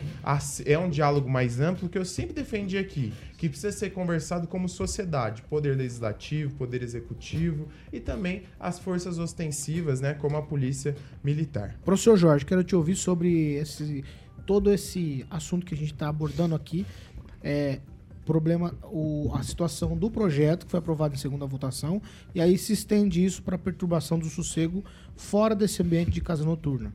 é 0.66 0.78
um 0.80 0.90
diálogo 0.90 1.30
mais 1.30 1.60
amplo 1.60 1.88
que 1.88 1.98
eu 1.98 2.04
sempre 2.06 2.34
defendi 2.34 2.76
aqui, 2.76 3.14
que 3.38 3.48
precisa 3.48 3.72
ser 3.72 3.92
conversado 3.92 4.48
como 4.48 4.68
sociedade, 4.68 5.44
poder 5.44 5.78
legislativo, 5.78 6.56
poder 6.56 6.82
executivo 6.82 7.68
e 7.92 8.00
também 8.00 8.44
as 8.60 8.80
forças 8.80 9.20
ostensivas, 9.20 10.02
né, 10.02 10.16
como 10.16 10.38
a 10.38 10.42
polícia 10.42 10.96
militar. 11.24 11.78
Professor 11.86 12.18
Jorge, 12.18 12.46
quero 12.46 12.64
te 12.64 12.76
ouvir 12.76 12.96
sobre 12.96 13.54
esse, 13.54 14.04
todo 14.46 14.72
esse 14.72 15.26
assunto 15.30 15.66
que 15.66 15.74
a 15.74 15.78
gente 15.78 15.94
está 15.94 16.10
abordando 16.10 16.56
aqui. 16.56 16.86
É, 17.44 17.80
problema, 18.26 18.74
o, 18.86 19.32
a 19.34 19.44
situação 19.44 19.98
do 19.98 20.10
projeto 20.10 20.66
que 20.66 20.72
foi 20.72 20.80
aprovado 20.80 21.14
em 21.14 21.18
segunda 21.18 21.46
votação 21.46 22.02
e 22.34 22.42
aí 22.42 22.58
se 22.58 22.74
estende 22.74 23.24
isso 23.24 23.44
para 23.44 23.58
perturbação 23.58 24.18
do 24.18 24.30
sossego 24.30 24.84
fora 25.16 25.54
desse 25.54 25.82
ambiente 25.82 26.12
de 26.12 26.22
casa 26.22 26.46
noturna. 26.46 26.94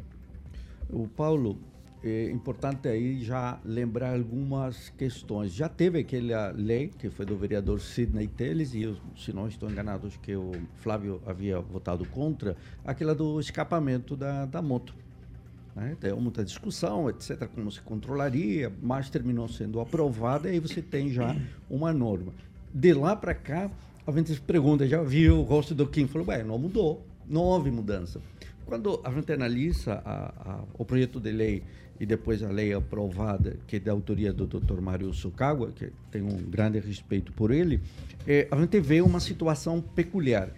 O 0.90 1.06
Paulo, 1.06 1.58
é 2.02 2.30
importante 2.30 2.88
aí 2.88 3.22
já 3.22 3.58
lembrar 3.64 4.14
algumas 4.14 4.90
questões. 4.90 5.52
Já 5.52 5.68
teve 5.68 5.98
aquela 5.98 6.50
lei 6.52 6.88
que 6.96 7.10
foi 7.10 7.26
do 7.26 7.36
vereador 7.36 7.80
Sidney 7.80 8.28
Teles, 8.28 8.72
e 8.72 8.82
eu, 8.82 8.96
se 9.16 9.32
não 9.32 9.48
estou 9.48 9.68
enganado, 9.68 10.06
acho 10.06 10.18
que 10.20 10.34
o 10.34 10.52
Flávio 10.76 11.20
havia 11.26 11.60
votado 11.60 12.06
contra, 12.06 12.56
aquela 12.84 13.14
do 13.14 13.38
escapamento 13.40 14.16
da, 14.16 14.46
da 14.46 14.62
moto. 14.62 14.94
Né? 15.78 15.96
Deu 16.00 16.20
muita 16.20 16.44
discussão, 16.44 17.08
etc., 17.08 17.46
como 17.54 17.70
se 17.70 17.80
controlaria, 17.80 18.72
mas 18.82 19.08
terminou 19.08 19.48
sendo 19.48 19.80
aprovada 19.80 20.48
e 20.48 20.52
aí 20.52 20.60
você 20.60 20.82
tem 20.82 21.08
já 21.10 21.36
uma 21.70 21.92
norma. 21.92 22.32
De 22.74 22.92
lá 22.92 23.14
para 23.14 23.32
cá, 23.34 23.70
a 24.06 24.12
gente 24.12 24.34
se 24.34 24.40
pergunta, 24.40 24.86
já 24.86 25.02
viu 25.02 25.38
o 25.38 25.42
rosto 25.42 25.74
do 25.74 25.86
Kim? 25.86 26.06
Falou, 26.06 26.26
ué, 26.28 26.42
não 26.42 26.58
mudou, 26.58 27.06
não 27.28 27.42
houve 27.42 27.70
mudança. 27.70 28.20
Quando 28.66 29.00
a 29.04 29.10
gente 29.12 29.32
analisa 29.32 30.02
a- 30.04 30.32
a- 30.38 30.64
o 30.76 30.84
projeto 30.84 31.18
de 31.20 31.30
lei 31.32 31.62
e 32.00 32.04
depois 32.04 32.42
a 32.42 32.48
lei 32.50 32.72
aprovada, 32.74 33.56
que 33.66 33.76
é 33.76 33.78
da 33.80 33.92
autoria 33.92 34.32
do 34.32 34.46
Dr. 34.46 34.80
Mário 34.80 35.12
Sukawa, 35.14 35.72
que 35.72 35.90
tem 36.10 36.22
um 36.22 36.36
grande 36.50 36.78
respeito 36.78 37.32
por 37.32 37.50
ele, 37.50 37.80
eh, 38.26 38.46
a 38.50 38.56
gente 38.60 38.78
vê 38.80 39.00
uma 39.00 39.20
situação 39.20 39.80
peculiar. 39.80 40.50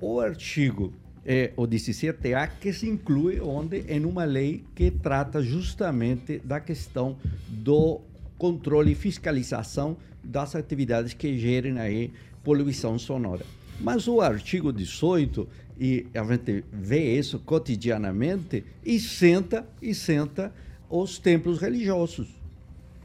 O 0.00 0.20
artigo 0.20 0.92
é 1.26 1.52
o 1.56 1.66
17A 1.66 2.50
que 2.60 2.72
se 2.72 2.88
inclui 2.88 3.40
onde 3.40 3.80
em 3.88 4.04
uma 4.04 4.24
lei 4.24 4.64
que 4.74 4.90
trata 4.90 5.42
justamente 5.42 6.38
da 6.44 6.60
questão 6.60 7.16
do 7.48 8.00
controle 8.36 8.92
e 8.92 8.94
fiscalização 8.94 9.96
das 10.22 10.54
atividades 10.54 11.14
que 11.14 11.38
gerem 11.38 11.78
aí 11.78 12.12
poluição 12.42 12.98
sonora. 12.98 13.44
Mas 13.80 14.06
o 14.06 14.20
artigo 14.20 14.72
18, 14.72 15.48
e 15.78 16.06
a 16.14 16.22
gente 16.24 16.64
vê 16.72 17.18
isso 17.18 17.38
cotidianamente, 17.40 18.64
isenta, 18.84 19.66
isenta 19.82 20.52
os 20.88 21.18
templos 21.18 21.58
religiosos. 21.60 22.28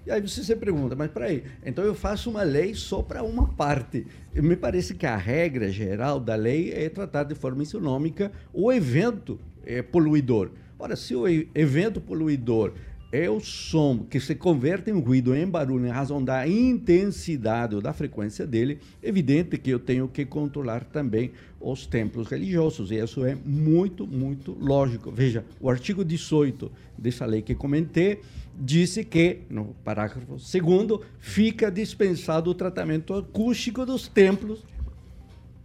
E 0.09 0.11
aí 0.11 0.21
você 0.21 0.43
se 0.43 0.55
pergunta, 0.55 0.95
mas 0.95 1.11
peraí, 1.11 1.43
então 1.63 1.83
eu 1.83 1.93
faço 1.93 2.31
uma 2.31 2.41
lei 2.41 2.73
só 2.73 3.03
para 3.03 3.21
uma 3.21 3.47
parte. 3.49 4.07
Me 4.33 4.55
parece 4.55 4.95
que 4.95 5.05
a 5.05 5.15
regra 5.15 5.69
geral 5.69 6.19
da 6.19 6.33
lei 6.33 6.73
é 6.73 6.89
tratar 6.89 7.25
de 7.25 7.35
forma 7.35 7.61
isonômica 7.61 8.31
o 8.51 8.73
evento 8.73 9.39
é, 9.63 9.83
poluidor. 9.83 10.49
Ora, 10.79 10.95
se 10.95 11.15
o 11.15 11.27
evento 11.27 12.01
poluidor 12.01 12.73
é 13.11 13.29
o 13.29 13.39
som 13.39 14.05
que 14.09 14.19
se 14.19 14.35
converte 14.35 14.91
em 14.91 14.99
ruído, 14.99 15.35
em 15.35 15.47
barulho, 15.47 15.85
em 15.85 15.89
razão 15.89 16.23
da 16.23 16.47
intensidade 16.47 17.75
ou 17.75 17.81
da 17.81 17.91
frequência 17.91 18.45
dele, 18.45 18.79
evidente 19.01 19.57
que 19.57 19.71
eu 19.71 19.79
tenho 19.79 20.07
que 20.07 20.25
controlar 20.25 20.83
também 20.83 21.31
os 21.59 21.87
templos 21.87 22.27
religiosos. 22.27 22.91
E 22.91 22.95
isso 22.95 23.25
é 23.25 23.35
muito, 23.43 24.05
muito 24.05 24.55
lógico. 24.59 25.11
Veja, 25.11 25.43
o 25.59 25.69
artigo 25.69 26.05
18 26.05 26.71
dessa 26.97 27.25
lei 27.25 27.41
que 27.41 27.55
comentei 27.55 28.21
disse 28.59 29.03
que, 29.03 29.39
no 29.49 29.75
parágrafo 29.83 30.25
2 30.27 31.01
fica 31.19 31.71
dispensado 31.71 32.51
o 32.51 32.53
tratamento 32.53 33.13
acústico 33.13 33.85
dos 33.85 34.07
templos 34.07 34.63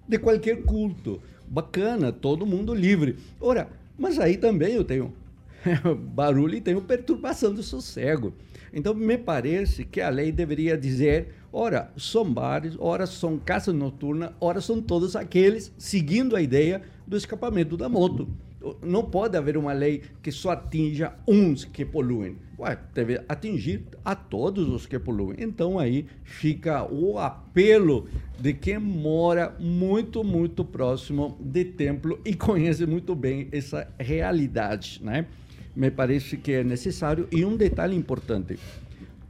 de 0.09 0.19
qualquer 0.19 0.63
culto. 0.63 1.21
Bacana, 1.47 2.11
todo 2.11 2.47
mundo 2.47 2.73
livre. 2.73 3.17
Ora, 3.41 3.69
mas 3.99 4.19
aí 4.19 4.37
também 4.37 4.75
eu 4.75 4.85
tenho 4.85 5.13
barulho 6.15 6.57
e 6.57 6.61
tenho 6.61 6.81
perturbação 6.81 7.55
do 7.55 7.63
sossego. 7.63 8.33
Então, 8.73 8.95
me 8.95 9.17
parece 9.17 9.85
que 9.85 10.01
a 10.01 10.09
lei 10.09 10.33
deveria 10.33 10.77
dizer: 10.77 11.35
ora, 11.53 11.93
são 11.97 12.31
bares, 12.31 12.75
ora 12.79 13.07
são 13.07 13.39
casas 13.39 13.75
noturnas, 13.75 14.31
ora 14.41 14.61
são 14.61 14.83
todos 14.83 15.15
aqueles 15.15 15.73
seguindo 15.79 16.37
a 16.37 16.43
ideia 16.43 16.83
do 17.07 17.17
escapamento 17.17 17.77
da 17.77 17.89
moto. 17.89 18.29
Não 18.83 19.05
pode 19.05 19.37
haver 19.37 19.59
uma 19.59 19.75
lei 19.75 20.03
que 20.23 20.33
só 20.33 20.51
atinja 20.51 21.13
uns 21.29 21.67
que 21.67 21.85
poluem. 21.85 22.37
Ué, 22.59 22.79
deve 22.95 23.21
atingir 23.29 23.85
a 24.03 24.15
todos 24.15 24.71
os 24.71 24.87
que 24.87 24.99
poluem. 24.99 25.37
Então 25.39 25.79
aí 25.79 26.07
fica 26.23 26.83
o 26.91 27.19
apelo 27.19 28.09
de 28.41 28.55
quem 28.55 28.79
mora 28.79 29.55
muito, 29.61 30.25
muito 30.25 30.65
próximo 30.65 31.37
de 31.41 31.65
templo 31.65 32.19
e 32.25 32.35
conhece 32.35 32.87
muito 32.87 33.15
bem 33.15 33.49
essa 33.53 33.87
realidade, 33.99 34.99
né? 35.05 35.27
Me 35.75 35.91
parece 35.91 36.37
que 36.37 36.53
é 36.53 36.65
necessário. 36.65 37.29
E 37.31 37.45
um 37.45 37.57
detalhe 37.57 37.97
importante: 37.97 38.59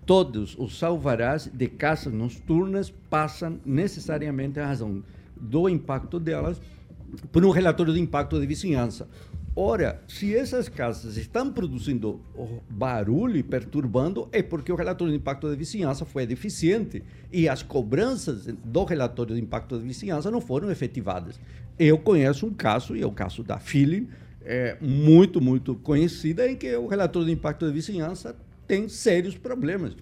todos 0.05 0.57
os 0.59 0.83
alvarás 0.83 1.51
de 1.53 1.69
casas 1.69 2.13
noturnas 2.13 2.91
passam 2.91 3.59
necessariamente 3.65 4.61
a 4.61 4.67
razão 4.67 5.03
do 5.37 5.69
impacto 5.69 6.21
delas 6.21 6.61
por 7.33 7.45
um 7.45 7.51
relatório 7.51 7.93
de 7.93 8.01
impacto 8.01 8.41
de 8.41 8.47
vizinhança. 8.47 9.09
Ora, 9.57 10.03
se 10.09 10.35
essas 10.35 10.69
casas 10.69 11.17
estão 11.17 11.53
produzindo 11.53 12.21
barulho 12.69 13.37
e 13.37 13.43
perturbando, 13.43 14.29
é 14.33 14.43
porque 14.43 14.73
o 14.73 14.75
relatório 14.75 15.13
de 15.13 15.19
impacto 15.19 15.49
de 15.49 15.55
vizinhança 15.55 16.05
foi 16.05 16.27
deficiente 16.27 17.05
e 17.33 17.49
as 17.49 17.63
cobranças 17.63 18.47
do 18.47 18.85
relatório 18.85 19.37
de 19.37 19.41
impacto 19.41 19.79
de 19.79 19.85
vizinhança 19.85 20.29
não 20.29 20.41
foram 20.41 20.73
efetivadas. 20.73 21.39
Eu 21.79 21.99
conheço 21.99 22.47
um 22.47 22.53
caso, 22.53 22.97
e 22.97 23.03
é 23.03 23.07
o 23.07 23.13
caso 23.13 23.45
da 23.45 23.61
Philly, 23.61 24.09
é, 24.45 24.77
muito, 24.81 25.41
muito 25.41 25.75
conhecida, 25.77 26.49
em 26.51 26.57
que 26.57 26.75
o 26.77 26.87
relatório 26.87 27.27
de 27.27 27.33
impacto 27.33 27.67
de 27.67 27.73
vizinhança 27.73 28.37
tem 28.67 28.89
sérios 28.89 29.37
problemas. 29.37 29.97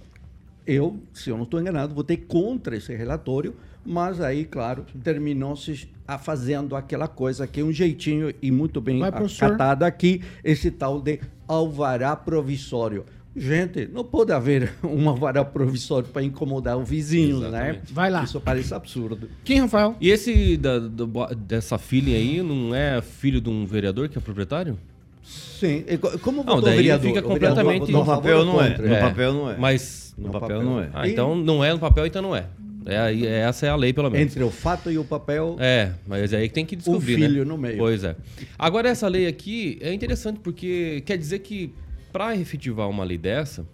Eu, 0.66 1.00
se 1.12 1.30
eu 1.30 1.36
não 1.36 1.44
estou 1.44 1.60
enganado, 1.60 1.94
votei 1.94 2.16
contra 2.16 2.76
esse 2.76 2.94
relatório, 2.94 3.54
mas 3.84 4.20
aí, 4.20 4.44
claro, 4.44 4.86
terminou-se 5.02 5.88
a- 6.06 6.18
fazendo 6.18 6.76
aquela 6.76 7.08
coisa 7.08 7.46
que 7.48 7.60
é 7.60 7.64
um 7.64 7.72
jeitinho 7.72 8.32
e 8.40 8.50
muito 8.52 8.80
bem 8.80 9.00
Vai, 9.00 9.08
acatado 9.08 9.82
aqui, 9.82 10.22
esse 10.44 10.70
tal 10.70 11.00
de 11.00 11.18
alvará 11.48 12.14
provisório. 12.14 13.04
Gente, 13.34 13.88
não 13.92 14.04
pode 14.04 14.30
haver 14.32 14.74
um 14.84 15.08
alvará 15.08 15.42
provisório 15.44 16.06
para 16.08 16.22
incomodar 16.22 16.76
o 16.76 16.84
vizinho, 16.84 17.40
né? 17.40 17.48
Exatamente. 17.48 17.92
Vai 17.92 18.10
lá. 18.10 18.24
Isso 18.24 18.40
parece 18.40 18.74
absurdo. 18.74 19.28
Quem, 19.42 19.60
Rafael? 19.60 19.96
E 20.00 20.10
esse 20.10 20.56
da, 20.58 20.78
do 20.78 21.06
dessa 21.36 21.78
filha 21.78 22.14
aí 22.16 22.42
não 22.42 22.74
é 22.74 23.00
filho 23.00 23.40
de 23.40 23.48
um 23.48 23.64
vereador 23.64 24.08
que 24.10 24.18
é 24.18 24.20
proprietário? 24.20 24.78
Sim. 25.24 25.84
E 25.88 25.96
co- 25.96 26.18
Como 26.18 26.44
Não, 26.44 26.60
daí 26.60 26.74
o 26.74 26.76
vereador? 26.76 27.06
fica 27.14 27.26
O 27.26 27.32
vereador 27.32 27.64
completamente- 27.64 27.94
a 27.94 27.98
No 27.98 28.04
papel 28.04 28.44
não 28.44 28.60
é. 28.62 28.68
contra? 28.70 28.88
No 28.88 28.94
É. 28.94 29.00
papel 29.00 29.32
não 29.32 29.50
é. 29.50 29.56
Mas. 29.56 30.14
No 30.18 30.30
papel 30.30 30.62
não 30.62 30.80
é. 30.80 30.90
Ah, 30.92 31.08
então 31.08 31.34
não 31.34 31.64
é 31.64 31.72
no 31.72 31.78
papel, 31.78 32.04
então 32.06 32.20
não 32.20 32.36
é. 32.36 32.44
é 32.84 33.14
é- 33.14 33.26
essa 33.48 33.64
é 33.64 33.70
a 33.70 33.76
lei, 33.76 33.92
pelo 33.94 34.10
menos. 34.10 34.26
Entre 34.30 34.42
o 34.44 34.50
fato 34.50 34.90
e 34.90 34.98
o 34.98 35.04
papel, 35.04 35.56
É, 35.58 35.92
mas 36.06 36.34
aí 36.34 36.48
que 36.48 36.54
tem 36.54 36.66
que 36.66 36.76
descobrir, 36.76 37.14
filho 37.14 37.44
né? 37.44 37.48
no 37.50 37.56
meio. 37.56 37.78
Pois 37.78 38.04
é. 38.04 38.14
Agora, 38.58 38.88
essa 38.90 39.08
lei 39.08 39.26
aqui 39.26 39.78
é 39.80 39.94
interessante 39.94 40.38
porque 40.40 41.02
quer 41.06 41.16
dizer 41.16 41.38
que, 41.38 41.72
para 42.12 42.36
efetivar 42.36 42.88
uma 42.88 43.04
lei 43.04 43.18
dessa, 43.18 43.66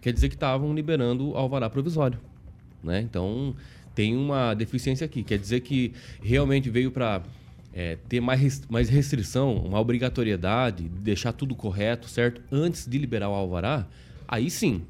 quer 0.00 0.12
dizer 0.12 0.28
que 0.28 0.34
estavam 0.34 0.74
liberando 0.74 1.36
alvará 1.36 1.68
provisório, 1.68 2.18
né? 2.82 3.00
Então, 3.00 3.54
tem 3.94 4.16
uma 4.16 4.54
deficiência 4.54 5.04
aqui. 5.04 5.22
Quer 5.22 5.38
dizer 5.38 5.60
que 5.60 5.92
realmente 6.22 6.68
veio 6.70 6.90
para 6.90 7.22
ter 8.08 8.20
mais, 8.20 8.62
mais 8.68 8.88
restrição, 8.88 9.56
uma 9.56 9.80
obrigatoriedade, 9.80 10.88
deixar 10.88 11.32
tudo 11.32 11.54
correto, 11.54 12.08
certo? 12.08 12.40
Antes 12.50 12.86
de 12.86 12.98
liberar 12.98 13.28
o 13.28 13.34
alvará, 13.34 13.86
aí 14.28 14.50
sim. 14.50 14.82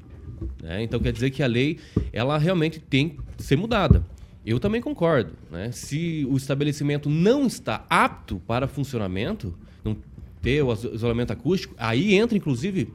né? 0.61 0.83
Então, 0.83 0.99
quer 0.99 1.11
dizer 1.11 1.31
que 1.31 1.41
a 1.41 1.47
lei, 1.47 1.79
ela 2.13 2.37
realmente 2.37 2.79
tem 2.79 3.17
que 3.37 3.43
ser 3.43 3.55
mudada. 3.55 4.05
Eu 4.45 4.59
também 4.59 4.81
concordo. 4.81 5.33
Né? 5.49 5.71
Se 5.71 6.27
o 6.29 6.37
estabelecimento 6.37 7.09
não 7.09 7.47
está 7.47 7.83
apto 7.89 8.39
para 8.45 8.67
funcionamento, 8.67 9.57
ter 10.45 10.61
o 10.63 10.71
iso- 10.71 10.93
isolamento 10.93 11.33
acústico, 11.33 11.73
aí 11.77 12.13
entra, 12.13 12.37
inclusive, 12.37 12.93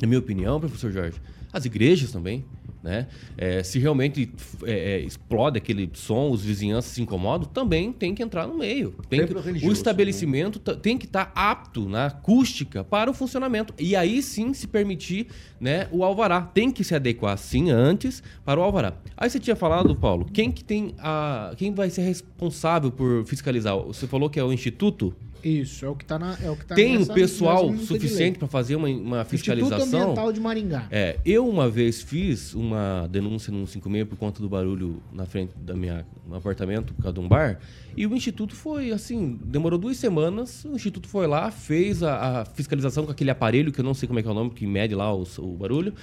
na 0.00 0.06
minha 0.06 0.20
opinião, 0.20 0.60
professor 0.60 0.92
Jorge, 0.92 1.20
as 1.52 1.64
igrejas 1.64 2.12
também. 2.12 2.44
Né? 2.80 3.08
É, 3.36 3.60
se 3.64 3.80
realmente 3.80 4.30
é, 4.62 4.70
é, 4.92 5.00
explode 5.00 5.58
aquele 5.58 5.90
som, 5.94 6.30
os 6.30 6.44
vizinhanças 6.44 6.92
se 6.92 7.02
incomodam, 7.02 7.48
também 7.48 7.92
tem 7.92 8.14
que 8.14 8.22
entrar 8.22 8.46
no 8.46 8.56
meio. 8.56 8.94
Tem 9.10 9.26
que- 9.26 9.34
o 9.66 9.72
estabelecimento 9.72 10.60
ta- 10.60 10.76
tem 10.76 10.96
que 10.96 11.04
estar 11.04 11.32
apto 11.34 11.88
na 11.88 12.06
acústica 12.06 12.84
para 12.84 13.10
o 13.10 13.14
funcionamento. 13.14 13.74
E 13.80 13.96
aí 13.96 14.22
sim 14.22 14.54
se 14.54 14.68
permitir 14.68 15.26
né, 15.60 15.88
o 15.90 16.04
alvará. 16.04 16.40
Tem 16.40 16.70
que 16.70 16.84
se 16.84 16.94
adequar 16.94 17.36
sim 17.36 17.68
antes 17.68 18.22
para 18.44 18.60
o 18.60 18.62
alvará. 18.62 18.94
Aí 19.16 19.28
você 19.28 19.40
tinha 19.40 19.56
falado, 19.56 19.96
Paulo, 19.96 20.24
quem 20.32 20.52
que 20.52 20.62
tem 20.62 20.94
a. 20.98 21.52
Quem 21.56 21.74
vai 21.74 21.90
ser 21.90 22.02
responsável 22.02 22.92
por 22.92 23.24
fiscalizar? 23.26 23.76
Você 23.76 24.06
falou 24.06 24.30
que 24.30 24.38
é 24.38 24.44
o 24.44 24.52
Instituto? 24.52 25.12
Isso, 25.42 25.84
é 25.84 25.88
o 25.88 25.94
que 25.94 26.04
tá 26.04 26.18
na. 26.18 26.36
É 26.42 26.50
o 26.50 26.56
que 26.56 26.64
tá 26.66 26.74
tem 26.74 26.96
o 26.96 27.00
nessa- 27.00 27.14
pessoal 27.14 27.72
suficiente 27.78 28.38
para 28.38 28.48
fazer 28.48 28.76
uma, 28.76 28.88
uma 28.88 28.94
Instituto 29.22 29.28
fiscalização? 29.30 30.00
Ambiental 30.02 30.32
de 30.32 30.40
Maringá. 30.40 30.86
É, 30.90 31.18
eu 31.24 31.48
uma 31.48 31.68
vez 31.68 32.02
fiz 32.02 32.54
uma 32.54 33.06
denúncia 33.10 33.52
no 33.52 33.66
56 33.66 34.08
por 34.08 34.16
conta 34.16 34.40
do 34.42 34.48
barulho 34.48 35.02
na 35.12 35.26
frente 35.26 35.52
da 35.56 35.74
minha 35.74 36.04
no 36.26 36.36
apartamento, 36.36 36.92
por 36.94 37.02
causa 37.02 37.14
de 37.14 37.20
um 37.20 37.28
bar, 37.28 37.58
e 37.96 38.06
o 38.06 38.14
instituto 38.14 38.54
foi 38.54 38.92
assim, 38.92 39.38
demorou 39.44 39.78
duas 39.78 39.96
semanas, 39.96 40.64
o 40.64 40.74
instituto 40.74 41.08
foi 41.08 41.26
lá, 41.26 41.50
fez 41.50 42.02
a, 42.02 42.40
a 42.40 42.44
fiscalização 42.44 43.04
com 43.06 43.12
aquele 43.12 43.30
aparelho 43.30 43.72
que 43.72 43.80
eu 43.80 43.84
não 43.84 43.94
sei 43.94 44.06
como 44.06 44.18
é 44.18 44.22
que 44.22 44.28
é 44.28 44.30
o 44.30 44.34
nome, 44.34 44.50
que 44.50 44.66
mede 44.66 44.94
lá 44.94 45.12
o, 45.14 45.24
o 45.38 45.56
barulho, 45.56 45.94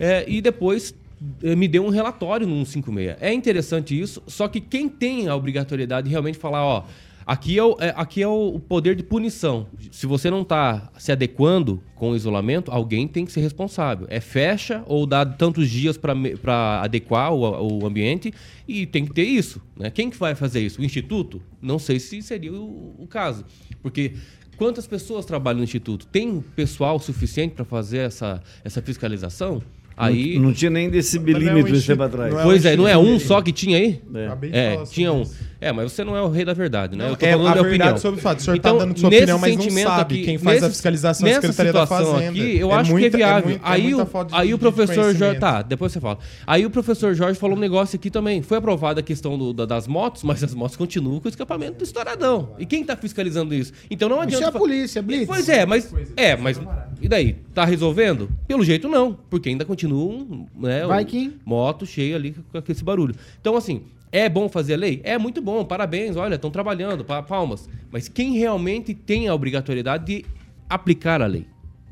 é, 0.00 0.24
e 0.26 0.40
depois 0.40 0.94
eh, 1.42 1.54
me 1.54 1.66
deu 1.68 1.84
um 1.84 1.90
relatório 1.90 2.46
no 2.46 2.64
156. 2.64 3.16
É 3.20 3.32
interessante 3.32 3.98
isso, 4.00 4.22
só 4.26 4.48
que 4.48 4.60
quem 4.60 4.88
tem 4.88 5.28
a 5.28 5.34
obrigatoriedade 5.36 6.06
de 6.06 6.10
realmente 6.10 6.38
falar, 6.38 6.64
ó, 6.64 6.84
Aqui 7.28 7.58
é, 7.58 7.62
o, 7.62 7.76
é- 7.78 7.92
aqui 7.94 8.22
é 8.22 8.26
o 8.26 8.58
poder 8.58 8.96
de 8.96 9.02
punição. 9.02 9.66
Se 9.90 10.06
você 10.06 10.30
não 10.30 10.40
está 10.40 10.90
se 10.96 11.12
adequando 11.12 11.82
com 11.94 12.12
o 12.12 12.16
isolamento, 12.16 12.70
alguém 12.70 13.06
tem 13.06 13.26
que 13.26 13.30
ser 13.32 13.40
responsável. 13.42 14.06
É 14.08 14.18
fecha 14.18 14.82
ou 14.86 15.04
dá 15.04 15.26
tantos 15.26 15.68
dias 15.68 15.98
para 15.98 16.80
adequar 16.82 17.30
o, 17.34 17.82
o 17.82 17.86
ambiente 17.86 18.32
e 18.66 18.86
tem 18.86 19.04
que 19.04 19.12
ter 19.12 19.24
isso. 19.24 19.60
Né? 19.76 19.90
Quem 19.90 20.08
que 20.08 20.16
vai 20.16 20.34
fazer 20.34 20.60
isso? 20.60 20.80
O 20.80 20.84
Instituto? 20.84 21.42
Não 21.60 21.78
sei 21.78 22.00
se 22.00 22.22
seria 22.22 22.50
o, 22.50 22.94
o 22.98 23.06
caso. 23.06 23.44
Porque 23.82 24.14
quantas 24.56 24.86
pessoas 24.86 25.26
trabalham 25.26 25.58
no 25.58 25.64
Instituto? 25.64 26.06
Tem 26.06 26.40
pessoal 26.56 26.98
suficiente 26.98 27.54
para 27.54 27.66
fazer 27.66 27.98
essa, 27.98 28.42
essa 28.64 28.80
fiscalização? 28.80 29.60
Aí, 29.94 30.36
Não, 30.36 30.44
não 30.44 30.52
tinha 30.54 30.70
nem 30.70 30.88
Mas 30.90 31.12
não 31.12 31.50
é 31.50 31.54
um 31.54 31.58
esse 31.58 31.58
tempo 31.58 31.76
instituto, 31.76 32.02
atrás. 32.04 32.32
não 32.32 32.40
é 32.40 32.42
pois 32.44 32.64
é, 32.64 32.76
não 32.76 32.88
é 32.88 32.96
um 32.96 33.18
só 33.18 33.42
que 33.42 33.52
tinha 33.52 33.76
aí? 33.76 34.00
Acabei 34.26 34.50
de 34.50 34.56
falar 34.56 34.66
É, 34.70 34.74
sobre 34.76 34.94
tinha 34.94 35.12
um. 35.12 35.24
Isso. 35.60 35.64
É, 35.64 35.72
mas 35.72 35.90
você 35.92 36.04
não 36.04 36.16
é 36.16 36.22
o 36.22 36.28
rei 36.28 36.44
da 36.44 36.52
verdade, 36.52 36.96
né? 36.96 37.04
Não, 37.04 37.10
eu 37.12 37.16
tô 37.16 37.26
é 37.26 37.30
falando 37.32 37.46
a 37.48 37.54
da 37.54 37.62
verdade 37.62 37.80
opinião. 37.82 37.98
sobre 37.98 38.20
o 38.20 38.22
fato. 38.22 38.38
O 38.38 38.42
senhor 38.42 38.58
tá 38.60 38.68
então, 38.70 38.78
dando 38.78 38.98
sua 38.98 39.10
nesse 39.10 39.22
opinião, 39.22 39.38
mas 39.38 39.56
não 39.56 39.82
sabe. 39.82 40.14
aqui- 40.14 40.24
Quem 40.24 40.38
faz 40.38 40.58
a 40.58 40.60
nesse- 40.60 40.70
fiscalização 40.76 41.26
é 41.26 41.30
a 41.30 41.34
nessa 41.34 41.46
Secretaria 41.48 41.72
da 41.72 41.80
situação 41.86 42.12
Fazenda. 42.14 42.30
Aqui, 42.30 42.56
eu 42.58 42.70
É 42.70 42.74
acho 42.74 42.90
muita- 42.92 43.10
que 43.10 43.16
é 43.16 43.20
é 43.20 43.26
viável. 43.26 43.48
muita- 43.50 43.66
é 43.66 43.70
aí, 43.72 43.82
muita 43.94 44.18
o, 44.18 44.24
de- 44.24 44.34
aí 44.34 44.54
o 44.54 44.58
professor 44.58 45.14
Jorge. 45.14 45.40
Tá, 45.40 45.62
depois 45.62 45.92
você 45.92 46.00
fala. 46.00 46.18
Aí 46.46 46.64
o 46.64 46.70
professor 46.70 47.14
Jorge 47.14 47.38
falou 47.38 47.56
um 47.56 47.60
negócio 47.60 47.96
aqui 47.96 48.10
também. 48.10 48.40
Foi 48.42 48.58
aprovada 48.58 49.00
a 49.00 49.02
questão 49.02 49.36
do- 49.36 49.52
da- 49.52 49.66
das 49.66 49.86
motos, 49.88 50.22
mas 50.22 50.42
as 50.44 50.54
motos 50.54 50.76
continuam 50.76 51.18
com 51.20 51.26
o 51.26 51.28
escapamento 51.28 51.82
estouradão. 51.82 52.50
E 52.58 52.64
quem 52.64 52.84
tá 52.84 52.96
fiscalizando 52.96 53.52
isso? 53.54 53.72
Então 53.90 54.08
não 54.08 54.16
Isso 54.18 54.36
adianta. 54.36 54.44
é 54.44 54.48
a 54.48 54.52
polícia, 54.52 55.02
Blitz. 55.02 55.26
Pois 55.26 55.48
é, 55.48 55.66
mas. 55.66 55.92
É, 56.16 56.36
mas. 56.36 56.60
E 57.00 57.08
daí? 57.08 57.36
Tá 57.54 57.64
resolvendo? 57.64 58.28
Pelo 58.46 58.64
jeito 58.64 58.88
não. 58.88 59.16
Porque 59.28 59.48
ainda 59.48 59.64
continuam, 59.64 60.46
né? 60.56 60.86
Vai. 60.86 61.06
Moto 61.44 61.84
cheia 61.86 62.16
ali 62.16 62.34
com 62.52 62.58
aquele 62.58 62.80
barulho. 62.82 63.14
Então, 63.40 63.56
assim. 63.56 63.82
É 64.10 64.28
bom 64.28 64.48
fazer 64.48 64.74
a 64.74 64.76
lei? 64.76 65.00
É 65.04 65.18
muito 65.18 65.40
bom, 65.42 65.64
parabéns, 65.64 66.16
olha, 66.16 66.36
estão 66.36 66.50
trabalhando, 66.50 67.04
pa- 67.04 67.22
palmas. 67.22 67.68
Mas 67.90 68.08
quem 68.08 68.38
realmente 68.38 68.94
tem 68.94 69.28
a 69.28 69.34
obrigatoriedade 69.34 70.04
de 70.04 70.24
aplicar 70.68 71.20
a 71.22 71.26
lei? 71.26 71.46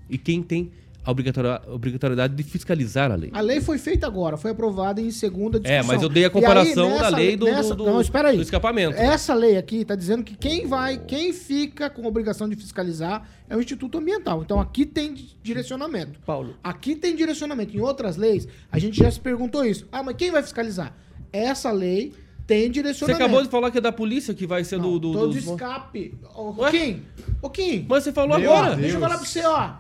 E 0.09 0.17
quem 0.17 0.43
tem 0.43 0.71
a 1.05 1.11
obrigatori- 1.11 1.61
obrigatoriedade 1.69 2.35
de 2.35 2.43
fiscalizar 2.43 3.13
a 3.13 3.15
lei? 3.17 3.31
A 3.33 3.41
lei 3.41 3.61
foi 3.61 3.77
feita 3.79 4.07
agora, 4.07 4.37
foi 4.37 4.51
aprovada 4.53 5.01
em 5.01 5.11
segunda 5.11 5.61
discussão. 5.61 5.77
É, 5.79 5.83
mas 5.87 6.03
eu 6.03 6.09
dei 6.09 6.25
a 6.25 6.27
aí, 6.29 6.33
comparação 6.33 6.89
nessa 6.89 7.11
da 7.11 7.17
lei 7.17 7.37
do, 7.37 7.45
nessa- 7.45 7.75
do, 7.75 7.85
Não, 7.85 8.01
espera 8.01 8.29
aí. 8.31 8.37
do 8.37 8.43
escapamento. 8.43 8.97
Essa 8.97 9.35
lei 9.35 9.57
aqui 9.57 9.83
está 9.83 9.95
dizendo 9.95 10.25
que 10.25 10.35
quem 10.37 10.67
vai, 10.67 10.99
quem 10.99 11.33
fica 11.33 11.89
com 11.91 12.03
a 12.05 12.09
obrigação 12.09 12.49
de 12.49 12.57
fiscalizar 12.57 13.29
é 13.49 13.57
o 13.57 13.61
Instituto 13.61 13.99
Ambiental. 13.99 14.43
Então 14.43 14.59
aqui 14.59 14.85
tem 14.87 15.13
di- 15.15 15.37
direcionamento. 15.43 16.19
Paulo. 16.27 16.57
Aqui 16.65 16.97
tem 16.97 17.15
direcionamento. 17.15 17.77
Em 17.77 17.81
outras 17.81 18.17
leis, 18.17 18.49
a 18.73 18.79
gente 18.79 18.97
já 18.99 19.11
se 19.11 19.21
perguntou 19.21 19.65
isso. 19.65 19.87
Ah, 19.93 20.03
mas 20.03 20.17
quem 20.17 20.31
vai 20.31 20.43
fiscalizar? 20.43 20.93
Essa 21.33 21.71
lei 21.71 22.13
tem 22.47 22.63
Você 22.65 22.69
direcionamento. 22.71 23.23
acabou 23.25 23.43
de 23.43 23.49
falar 23.49 23.71
que 23.71 23.79
é 23.79 23.81
da 23.81 23.93
polícia 23.93 24.33
que 24.35 24.47
vai 24.47 24.63
ser 24.65 24.79
do. 24.79 24.99
do, 24.99 25.13
Todo 25.13 25.33
dos- 25.35 25.45
escape. 25.47 26.15
Ô, 26.35 26.55
Ué? 26.63 26.71
Kim, 26.71 27.03
ô 27.43 27.51
Kim. 27.51 27.87
Mas 27.89 28.05
você 28.05 28.13
falou 28.13 28.39
Meu 28.39 28.53
agora. 28.53 28.69
Deus. 28.71 28.81
Deixa 28.83 28.97
eu 28.97 29.01
falar 29.01 29.17
pra 29.19 29.27
você, 29.27 29.45
ó. 29.45 29.71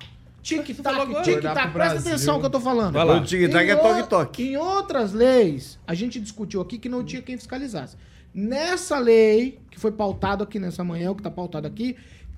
Tic-tac, 0.42 1.22
tic-tac. 1.24 1.72
Presta 1.72 1.98
atenção 1.98 2.38
que 2.38 2.46
eu 2.46 2.50
tô 2.50 2.60
falando. 2.60 2.92
Vai 2.94 3.04
lá. 3.04 3.16
O 3.20 3.24
tic-tac 3.24 3.68
é 3.68 3.74
toque-toque. 3.76 4.42
Em 4.44 4.56
outras 4.56 5.12
leis, 5.12 5.78
a 5.86 5.92
gente 5.94 6.20
discutiu 6.20 6.60
aqui 6.60 6.78
que 6.78 6.88
não 6.88 7.02
tinha 7.04 7.20
quem 7.20 7.36
fiscalizasse. 7.36 7.96
Nessa 8.32 8.98
lei, 8.98 9.58
que 9.70 9.80
foi 9.80 9.90
pautado 9.90 10.44
aqui 10.44 10.58
nessa 10.58 10.84
manhã, 10.84 11.10
o 11.10 11.14
que 11.16 11.22
tá 11.22 11.30
pautado 11.30 11.66
aqui, 11.66 11.96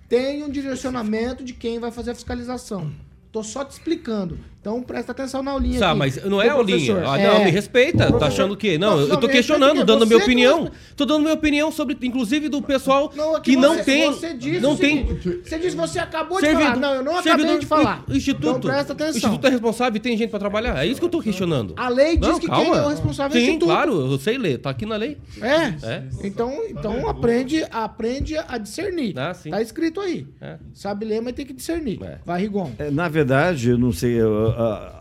tem 0.09 0.43
um 0.43 0.49
direcionamento 0.49 1.45
de 1.45 1.53
quem 1.53 1.79
vai 1.79 1.91
fazer 1.91 2.13
a 2.13 2.15
fiscalização. 2.15 2.91
Tô 3.31 3.43
só 3.43 3.63
te 3.63 3.73
explicando. 3.73 4.39
Então 4.61 4.83
presta 4.83 5.13
atenção 5.13 5.43
na 5.43 5.53
aulinha 5.53 5.79
Tá, 5.79 5.91
aqui. 5.91 5.99
mas 5.99 6.25
não 6.25 6.43
é 6.43 6.49
aulinha. 6.49 6.77
professor. 6.79 7.05
Ah, 7.07 7.19
É. 7.19 7.27
não, 7.29 7.45
me 7.45 7.51
respeita. 7.51 8.13
Tá 8.19 8.27
achando 8.27 8.57
que. 8.57 8.77
Não, 8.77 8.97
Não, 8.97 9.01
eu 9.03 9.09
não, 9.09 9.17
tô 9.21 9.29
questionando, 9.29 9.85
dando 9.85 10.03
a 10.03 10.07
que 10.07 10.09
minha 10.09 10.19
que 10.19 10.25
opinião. 10.25 10.61
não- 10.65 10.71
Tô 10.97 11.05
dando 11.07 11.21
minha 11.23 11.33
opinião 11.35 11.71
sobre, 11.71 11.97
inclusive, 12.03 12.49
do 12.49 12.61
pessoal 12.61 13.13
Não, 13.15 13.37
é 13.37 13.41
que 13.41 13.57
não 13.57 13.77
você- 13.77 13.85
tem. 13.85 14.07
Você 14.13 14.35
disse 14.35 14.61
não 14.61 14.73
o 14.73 14.77
tem. 14.77 15.05
Você 15.45 15.59
disse, 15.59 15.77
você 15.77 15.99
acabou 16.01 16.39
de 16.39 16.47
Servidor- 16.47 16.67
falar. 16.75 16.81
Não, 16.81 16.95
eu 16.95 17.03
não 17.05 17.13
acabei 17.17 17.33
servidor- 17.33 17.59
de 17.61 17.67
falar. 17.67 18.05
o 18.09 18.13
Instituto. 18.15 18.49
Então 18.49 18.61
presta 18.61 18.93
O 18.93 18.97
atenção. 18.97 19.17
Instituto 19.17 19.47
é 19.47 19.51
responsável 19.51 19.97
e 19.97 20.01
tem 20.01 20.17
gente 20.17 20.31
pra 20.31 20.39
trabalhar. 20.41 20.85
É 20.85 20.87
isso 20.87 20.99
que 21.01 21.07
eu 21.07 21.11
tô 21.11 21.21
questionando. 21.23 21.75
A 21.77 21.89
lei 21.89 22.17
diz 22.17 22.29
Não, 22.29 22.39
que 22.41 22.47
calma. 22.49 22.65
quem 22.65 22.75
é 22.75 22.83
o 22.85 22.89
responsável 22.89 23.37
é 23.39 23.41
o 23.41 23.45
Sim, 23.45 23.51
Instituto. 23.53 23.69
claro, 23.69 23.93
eu 24.13 24.19
sei 24.19 24.37
ler. 24.39 24.59
Tá 24.59 24.71
aqui 24.71 24.85
na 24.85 24.97
lei. 24.97 25.17
É. 25.41 25.87
É. 25.89 26.03
Então, 26.25 26.53
então 26.69 27.09
aprende, 27.09 27.65
aprende 27.71 28.37
a 28.37 28.59
discernir. 28.59 29.17
Ah, 29.19 29.33
sim. 29.33 29.51
Tá 29.51 29.63
escrito 29.63 30.01
aí. 30.01 30.27
É. 30.41 30.57
Sabe 30.75 31.05
ler, 31.07 31.23
mas 31.23 31.33
tem 31.35 31.47
que 31.47 31.53
discernir. 31.53 32.03
É. 32.03 32.19
Vai, 32.27 32.41
Rigon. 32.43 32.73
É, 32.79 32.91
Na 32.91 33.09
verdade, 33.09 33.71
eu 33.71 33.79
não 33.79 33.93
sei, 33.93 34.21
uh, 34.21 34.48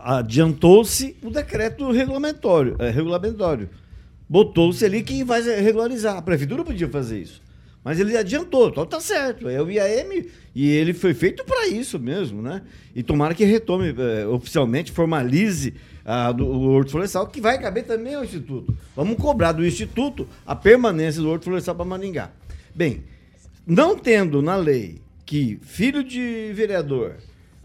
adiantou-se 0.02 1.16
o 1.22 1.30
decreto 1.30 1.90
regulamentório, 1.90 2.76
é, 2.78 2.90
regulamentório. 2.90 3.68
Botou-se 4.28 4.84
ali 4.84 5.02
quem 5.02 5.24
vai 5.24 5.40
regularizar. 5.40 6.16
A 6.16 6.22
prefeitura 6.22 6.64
podia 6.64 6.88
fazer 6.88 7.20
isso. 7.20 7.42
Mas 7.82 7.98
ele 7.98 8.16
adiantou, 8.16 8.68
então 8.68 8.84
tá 8.84 9.00
certo. 9.00 9.48
É 9.48 9.62
o 9.62 9.70
IAM 9.70 10.26
e 10.54 10.68
ele 10.68 10.92
foi 10.92 11.14
feito 11.14 11.44
para 11.44 11.68
isso 11.68 11.98
mesmo, 11.98 12.42
né? 12.42 12.62
E 12.94 13.02
tomara 13.02 13.34
que 13.34 13.44
retome 13.44 13.94
eh, 13.96 14.26
oficialmente, 14.26 14.92
formalize 14.92 15.74
do, 16.36 16.46
o 16.46 16.70
Horto 16.70 16.90
Florestal, 16.90 17.26
que 17.26 17.40
vai 17.40 17.58
caber 17.58 17.84
também 17.84 18.14
ao 18.14 18.24
Instituto. 18.24 18.74
Vamos 18.96 19.16
cobrar 19.16 19.52
do 19.52 19.64
Instituto 19.64 20.26
a 20.46 20.56
permanência 20.56 21.20
do 21.20 21.28
Horto 21.28 21.44
Florestal 21.44 21.74
para 21.74 21.84
Maningá. 21.84 22.30
Bem, 22.74 23.04
não 23.66 23.96
tendo 23.96 24.40
na 24.40 24.56
lei 24.56 25.00
que 25.26 25.58
filho 25.62 26.02
de 26.02 26.52
vereador, 26.54 27.16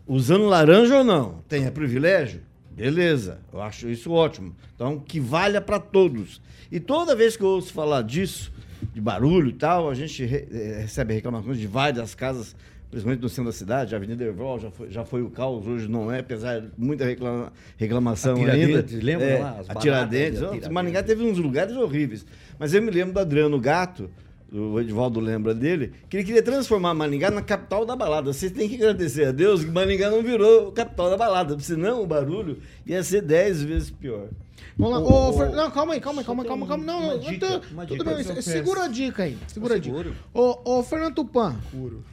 usando 0.08 0.46
laranja 0.46 0.98
ou 1.00 1.04
não, 1.04 1.44
tenha 1.48 1.72
privilégio, 1.72 2.42
beleza, 2.72 3.39
eu 3.52 3.62
acho 3.62 3.89
isso 3.89 4.12
ótimo. 4.12 4.56
Então, 4.76 5.00
que 5.00 5.20
valha 5.20 5.62
para 5.62 5.80
todos. 5.80 6.42
E 6.72 6.80
toda 6.80 7.16
vez 7.16 7.38
que 7.38 7.44
eu 7.44 7.48
ouço 7.48 7.72
falar 7.72 8.02
disso, 8.02 8.52
de 8.94 9.00
barulho 9.00 9.50
e 9.50 9.54
tal, 9.54 9.89
a 9.89 9.94
gente 9.94 10.26
re- 10.26 10.48
eh, 10.52 10.80
recebe 10.82 11.13
reclamações 11.13 11.58
de 11.58 11.68
várias 11.68 12.13
casas, 12.16 12.56
principalmente 12.92 13.22
no 13.22 13.30
centro 13.30 13.46
da 13.46 13.52
cidade, 13.52 13.94
a 13.96 13.98
Avenida 13.98 14.24
Erval 14.24 14.60
já 14.60 14.70
foi, 14.72 14.92
já 14.92 15.06
foi 15.06 15.22
o 15.22 15.30
caos, 15.30 15.66
hoje 15.66 15.88
não 15.88 16.12
é, 16.12 16.20
apesar 16.20 16.60
de 16.62 16.68
muita 16.78 17.06
reclama- 17.06 17.52
reclamação 17.78 18.36
ainda. 18.36 18.86
Lembra 19.02 19.26
É, 19.26 19.39
lá? 19.39 19.58
As 19.60 19.70
a 19.70 19.76
Tiradentes. 19.76 20.68
Maringá 20.70 21.02
teve 21.02 21.24
uns 21.24 21.38
lugares 21.38 21.76
horríveis. 21.76 22.26
Mas 22.60 22.74
eu 22.74 22.82
me 22.82 22.92
lembro 22.92 23.13
do 23.13 23.20
Adriano 23.20 23.60
Gato, 23.60 24.10
o 24.54 24.80
Edivaldo 24.80 25.20
lembra 25.20 25.54
dele, 25.56 25.94
que 26.08 26.18
ele 26.18 26.24
queria 26.24 26.44
transformar 26.44 26.94
Maringá 26.94 27.32
na 27.32 27.42
capital 27.42 27.86
da 27.86 27.96
balada. 27.96 28.32
Vocês 28.32 28.52
têm 28.52 28.70
que 28.70 28.76
agradecer 28.76 29.26
a 29.26 29.32
Deus 29.32 29.63
que 29.66 29.72
Maringá 29.72 30.10
não 30.12 30.22
virou 30.22 30.72
capital 30.72 31.10
da 31.10 31.18
balada, 31.18 31.60
senão 31.60 32.04
o 32.04 32.08
barulho 32.08 32.60
ia 32.86 33.04
ser 33.04 33.22
dez 33.22 33.62
vezes 33.63 33.89
pior. 33.89 34.30
Vamos 34.78 34.94
lá. 34.94 35.00
Ô, 35.00 35.12
Ô, 35.12 35.30
ô, 35.30 35.34
Fer- 35.34 35.52
Não, 35.52 35.72
calma 35.72 35.94
aí, 35.94 36.00
calma 36.00 36.22
aí, 36.22 36.26
calma, 36.26 36.46
calma, 36.46 36.68
calma. 36.68 36.84
Não, 36.86 37.00
uma 37.00 37.13
não, 37.13 37.20
dica, 37.20 37.60
tô- 37.60 37.74
uma 37.74 37.86
tudo 37.86 37.98
dica 38.04 38.16
bem, 38.34 38.42
segura 38.42 38.80
peço. 38.82 38.89
a 38.89 38.94
dica 38.94 39.24
aí. 39.24 39.38
Segura 39.48 39.76
a 39.76 39.78
dica. 39.80 39.98
Seguro. 39.98 40.16
Ô, 40.34 40.78
ô, 40.80 40.84
Fernando 40.84 41.16
Tupan, 41.16 41.56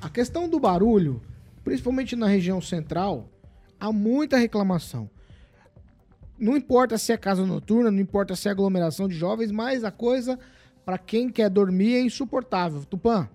a 0.00 0.08
questão 0.08 0.48
do 0.48 0.58
barulho, 0.58 1.20
principalmente 1.62 2.16
na 2.16 2.26
região 2.26 2.60
central, 2.60 3.28
há 3.78 3.92
muita 3.92 4.36
reclamação. 4.38 5.08
Não 6.38 6.56
importa 6.56 6.96
se 6.96 7.12
é 7.12 7.16
casa 7.18 7.44
noturna, 7.44 7.90
não 7.90 8.00
importa 8.00 8.34
se 8.34 8.48
é 8.48 8.50
aglomeração 8.50 9.06
de 9.06 9.14
jovens, 9.14 9.50
mas 9.50 9.84
a 9.84 9.90
coisa, 9.90 10.38
para 10.90 10.98
quem 10.98 11.30
quer 11.30 11.48
dormir, 11.48 11.94
é 11.94 12.00
insuportável. 12.00 12.84
Tupan. 12.84 13.28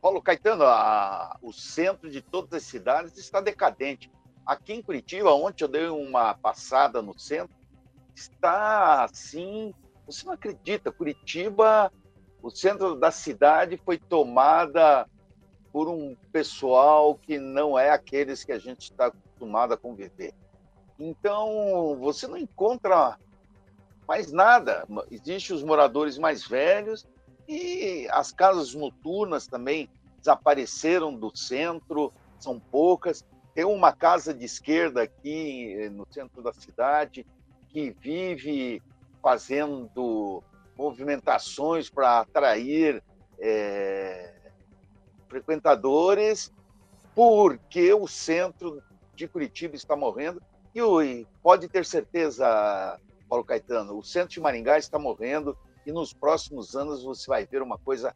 Paulo 0.00 0.22
Caetano, 0.22 0.62
a- 0.62 1.36
o 1.42 1.52
centro 1.52 2.08
de 2.08 2.22
todas 2.22 2.52
as 2.52 2.62
cidades 2.62 3.18
está 3.18 3.40
decadente. 3.40 4.08
Aqui 4.46 4.72
em 4.72 4.82
Curitiba, 4.82 5.34
ontem 5.34 5.64
eu 5.64 5.68
dei 5.68 5.88
uma 5.88 6.32
passada 6.32 7.02
no 7.02 7.18
centro, 7.18 7.56
está 8.14 9.02
assim. 9.02 9.74
Você 10.06 10.24
não 10.24 10.34
acredita, 10.34 10.92
Curitiba, 10.92 11.92
o 12.40 12.50
centro 12.50 12.94
da 12.94 13.10
cidade 13.10 13.76
foi 13.84 13.98
tomada 13.98 15.08
por 15.72 15.88
um 15.88 16.14
pessoal 16.30 17.16
que 17.16 17.36
não 17.36 17.76
é 17.76 17.90
aqueles 17.90 18.44
que 18.44 18.52
a 18.52 18.60
gente 18.60 18.92
está 18.92 19.06
acostumado 19.06 19.74
a 19.74 19.76
conviver. 19.76 20.32
Então, 20.96 21.98
você 21.98 22.28
não 22.28 22.36
encontra 22.36 23.18
mais 24.10 24.32
nada. 24.32 24.84
Existem 25.08 25.54
os 25.54 25.62
moradores 25.62 26.18
mais 26.18 26.44
velhos 26.44 27.06
e 27.46 28.08
as 28.10 28.32
casas 28.32 28.74
noturnas 28.74 29.46
também 29.46 29.88
desapareceram 30.18 31.14
do 31.14 31.30
centro, 31.36 32.12
são 32.36 32.58
poucas. 32.58 33.24
Tem 33.54 33.64
uma 33.64 33.92
casa 33.92 34.34
de 34.34 34.44
esquerda 34.44 35.02
aqui 35.02 35.76
eh, 35.78 35.88
no 35.90 36.04
centro 36.10 36.42
da 36.42 36.52
cidade 36.52 37.24
que 37.68 37.94
vive 38.00 38.82
fazendo 39.22 40.42
movimentações 40.76 41.88
para 41.88 42.18
atrair 42.18 43.00
eh, 43.38 44.34
frequentadores, 45.28 46.52
porque 47.14 47.94
o 47.94 48.08
centro 48.08 48.82
de 49.14 49.28
Curitiba 49.28 49.76
está 49.76 49.94
morrendo. 49.94 50.42
E 50.74 51.26
pode 51.40 51.68
ter 51.68 51.84
certeza, 51.84 52.98
Paulo 53.30 53.44
Caetano, 53.44 53.96
o 53.96 54.02
centro 54.02 54.30
de 54.30 54.40
Maringá 54.40 54.76
está 54.76 54.98
morrendo 54.98 55.56
e 55.86 55.92
nos 55.92 56.12
próximos 56.12 56.74
anos 56.74 57.04
você 57.04 57.28
vai 57.28 57.46
ver 57.46 57.62
uma 57.62 57.78
coisa 57.78 58.12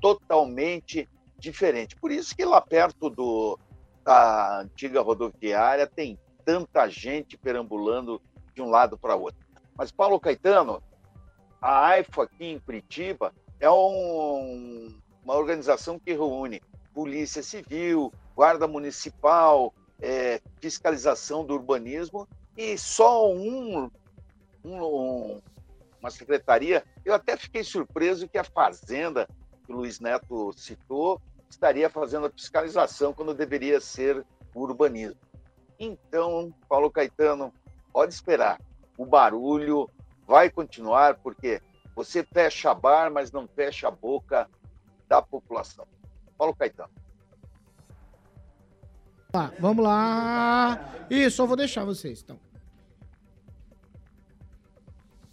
totalmente 0.00 1.08
diferente. 1.36 1.96
Por 1.96 2.12
isso 2.12 2.36
que 2.36 2.44
lá 2.44 2.60
perto 2.60 3.10
do, 3.10 3.58
da 4.04 4.60
antiga 4.60 5.00
rodoviária 5.00 5.84
tem 5.84 6.16
tanta 6.44 6.88
gente 6.88 7.36
perambulando 7.36 8.22
de 8.54 8.62
um 8.62 8.70
lado 8.70 8.96
para 8.96 9.16
outro. 9.16 9.44
Mas, 9.76 9.90
Paulo 9.90 10.20
Caetano, 10.20 10.80
a 11.60 11.86
AIFO 11.88 12.22
aqui 12.22 12.44
em 12.46 12.60
Curitiba 12.60 13.34
é 13.58 13.70
um- 13.70 14.96
uma 15.24 15.34
organização 15.34 15.98
que 15.98 16.12
reúne 16.12 16.62
Polícia 16.94 17.42
Civil, 17.42 18.12
Guarda 18.36 18.68
Municipal, 18.68 19.74
eh, 20.00 20.40
fiscalização 20.60 21.44
do 21.44 21.54
urbanismo 21.54 22.28
e 22.56 22.76
só 22.78 23.28
um, 23.32 23.90
um- 24.64 24.82
um- 24.82 25.40
uma 26.00 26.10
secretaria. 26.10 26.84
Eu 27.04 27.14
até 27.14 27.36
fiquei 27.36 27.62
surpreso 27.62 28.28
que 28.28 28.38
a 28.38 28.44
Fazenda, 28.44 29.28
que 29.64 29.72
o 29.72 29.76
Luiz 29.76 30.00
Neto 30.00 30.52
citou, 30.52 31.20
estaria 31.48 31.88
fazendo 31.90 32.26
a 32.26 32.30
fiscalização 32.30 33.12
quando 33.12 33.34
deveria 33.34 33.80
ser 33.80 34.24
o 34.54 34.60
urbanismo. 34.60 35.20
Então, 35.78 36.52
Paulo 36.68 36.90
Caetano, 36.90 37.52
pode 37.92 38.12
esperar. 38.14 38.60
O 38.96 39.04
barulho 39.04 39.88
vai 40.26 40.50
continuar, 40.50 41.16
porque 41.16 41.60
Você 41.94 42.24
fecha 42.24 42.72
bar, 42.72 43.12
mas 43.12 43.30
não 43.30 43.46
fecha 43.46 43.88
a 43.88 43.90
boca 43.90 44.48
da 45.06 45.20
população. 45.20 45.86
Paulo 46.38 46.56
Caetano. 46.56 46.88
Tá, 49.30 49.52
vamos 49.58 49.84
lá. 49.84 51.04
Isso, 51.10 51.42
eu 51.42 51.46
vou 51.46 51.54
deixar 51.56 51.84
vocês, 51.84 52.22
então. 52.22 52.40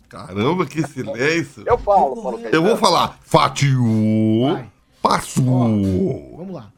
Caramba, 0.09 0.65
que 0.65 0.85
silêncio. 0.87 1.63
Eu 1.65 1.77
falo, 1.77 2.21
Paulo 2.21 2.39
Caetano. 2.39 2.55
Eu 2.55 2.67
vou 2.67 2.77
falar. 2.77 3.19
Fatiou. 3.21 4.53
Vai. 4.53 4.71
Passou. 5.01 6.35
Vamos 6.35 6.53
lá. 6.53 6.71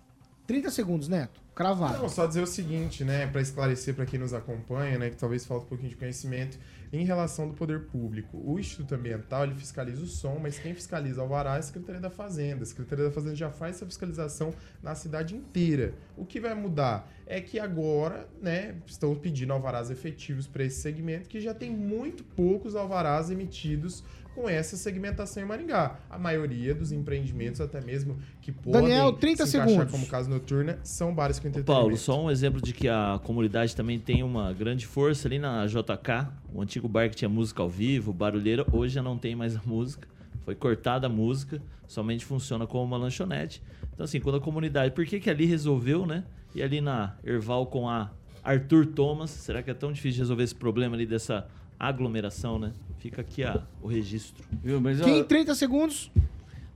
30 0.46 0.70
segundos, 0.70 1.08
Neto. 1.08 1.40
Cravado. 1.53 1.97
Não, 1.97 2.07
só 2.07 2.25
dizer 2.25 2.41
o 2.41 2.47
seguinte, 2.47 3.03
né, 3.03 3.27
para 3.27 3.41
esclarecer 3.41 3.93
para 3.93 4.05
quem 4.05 4.17
nos 4.17 4.33
acompanha, 4.33 4.97
né, 4.97 5.09
que 5.09 5.17
talvez 5.17 5.45
falte 5.45 5.65
um 5.65 5.67
pouquinho 5.69 5.89
de 5.89 5.97
conhecimento 5.97 6.57
em 6.93 7.05
relação 7.05 7.47
do 7.47 7.53
poder 7.53 7.87
público. 7.87 8.41
O 8.43 8.57
Instituto 8.57 8.95
Ambiental, 8.95 9.43
ele 9.43 9.55
fiscaliza 9.55 10.01
o 10.01 10.07
som, 10.07 10.39
mas 10.41 10.57
quem 10.57 10.73
fiscaliza 10.73 11.19
o 11.19 11.23
alvará 11.23 11.55
é 11.55 11.59
a 11.59 11.61
Secretaria 11.61 11.99
da 12.01 12.09
Fazenda. 12.09 12.63
A 12.63 12.65
Secretaria 12.65 13.05
da 13.05 13.11
Fazenda 13.11 13.35
já 13.35 13.49
faz 13.49 13.77
essa 13.77 13.85
fiscalização 13.85 14.53
na 14.81 14.95
cidade 14.95 15.35
inteira. 15.35 15.93
O 16.17 16.25
que 16.25 16.39
vai 16.39 16.53
mudar 16.53 17.09
é 17.25 17.39
que 17.41 17.59
agora, 17.59 18.27
né, 18.41 18.75
estão 18.85 19.13
pedindo 19.15 19.51
alvarás 19.51 19.89
efetivos 19.89 20.47
para 20.47 20.63
esse 20.63 20.81
segmento, 20.81 21.29
que 21.29 21.39
já 21.39 21.53
tem 21.53 21.69
muito 21.69 22.23
poucos 22.23 22.75
alvarás 22.75 23.29
emitidos 23.29 24.03
com 24.34 24.50
essa 24.50 24.78
segmentação 24.78 25.44
em 25.44 25.46
Maringá. 25.46 26.00
A 26.10 26.17
maioria 26.17 26.74
dos 26.74 26.91
empreendimentos, 26.91 27.62
até 27.62 27.82
mesmo 27.82 28.17
que 28.41 28.52
podem 28.52 28.82
Daniel, 28.82 29.13
30 29.13 29.46
se 29.46 29.58
encaixar 29.58 29.70
segundos. 29.70 29.91
como 29.91 30.08
casa 30.08 30.30
noturna, 30.30 30.80
são 30.84 31.13
bares 31.13 31.39
com 31.39 31.48
entretenimento. 31.48 31.82
Paulo, 31.82 31.98
só 31.98 32.24
um 32.24 32.32
exemplo 32.32 32.62
de 32.62 32.74
que 32.74 32.88
a 32.88 33.20
comunidade 33.24 33.76
também 33.76 34.00
tem 34.00 34.24
uma 34.24 34.54
grande 34.54 34.86
força 34.86 35.28
ali 35.28 35.39
na 35.39 35.65
JK, 35.65 36.28
o 36.54 36.62
antigo 36.62 36.88
bar 36.88 37.10
que 37.10 37.15
tinha 37.15 37.30
música 37.30 37.62
ao 37.62 37.70
vivo, 37.70 38.13
barulheira, 38.13 38.65
hoje 38.72 38.96
já 38.96 39.04
não 39.04 39.17
tem 39.17 39.36
mais 39.36 39.56
a 39.56 39.62
música. 39.65 40.08
Foi 40.44 40.56
cortada 40.56 41.08
a 41.08 41.10
música, 41.10 41.62
somente 41.88 42.26
funciona 42.26 42.65
como 42.65 42.84
uma 42.84 42.98
lanchonete. 42.98 43.62
Então, 43.94 44.06
assim, 44.06 44.20
quando 44.20 44.38
a 44.38 44.41
comunidade. 44.41 44.94
Por 44.94 45.06
que, 45.06 45.20
que 45.20 45.30
ali 45.30 45.46
resolveu, 45.46 46.06
né? 46.06 46.24
E 46.56 46.63
ali 46.63 46.82
na 46.82 47.15
Erval 47.24 47.67
com 47.67 47.88
a 47.88 48.10
Arthur 48.44 48.88
Thomas, 48.88 49.30
será 49.30 49.62
que 49.62 49.70
é 49.70 49.74
tão 49.74 49.91
difícil 49.91 50.15
de 50.15 50.20
resolver 50.22 50.44
esse 50.44 50.56
problema 50.56 50.96
ali 50.96 51.06
dessa 51.06 51.48
aglomeração, 51.89 52.60
né? 52.60 52.72
Fica 53.00 53.22
aqui 53.22 53.44
a, 53.44 53.62
o 53.82 53.88
registro. 53.88 54.44
Viu? 54.63 54.80
Mas 54.80 55.00
eu- 55.00 55.06
Kim, 55.06 55.24
30 55.24 55.56
segundos. 55.56 56.12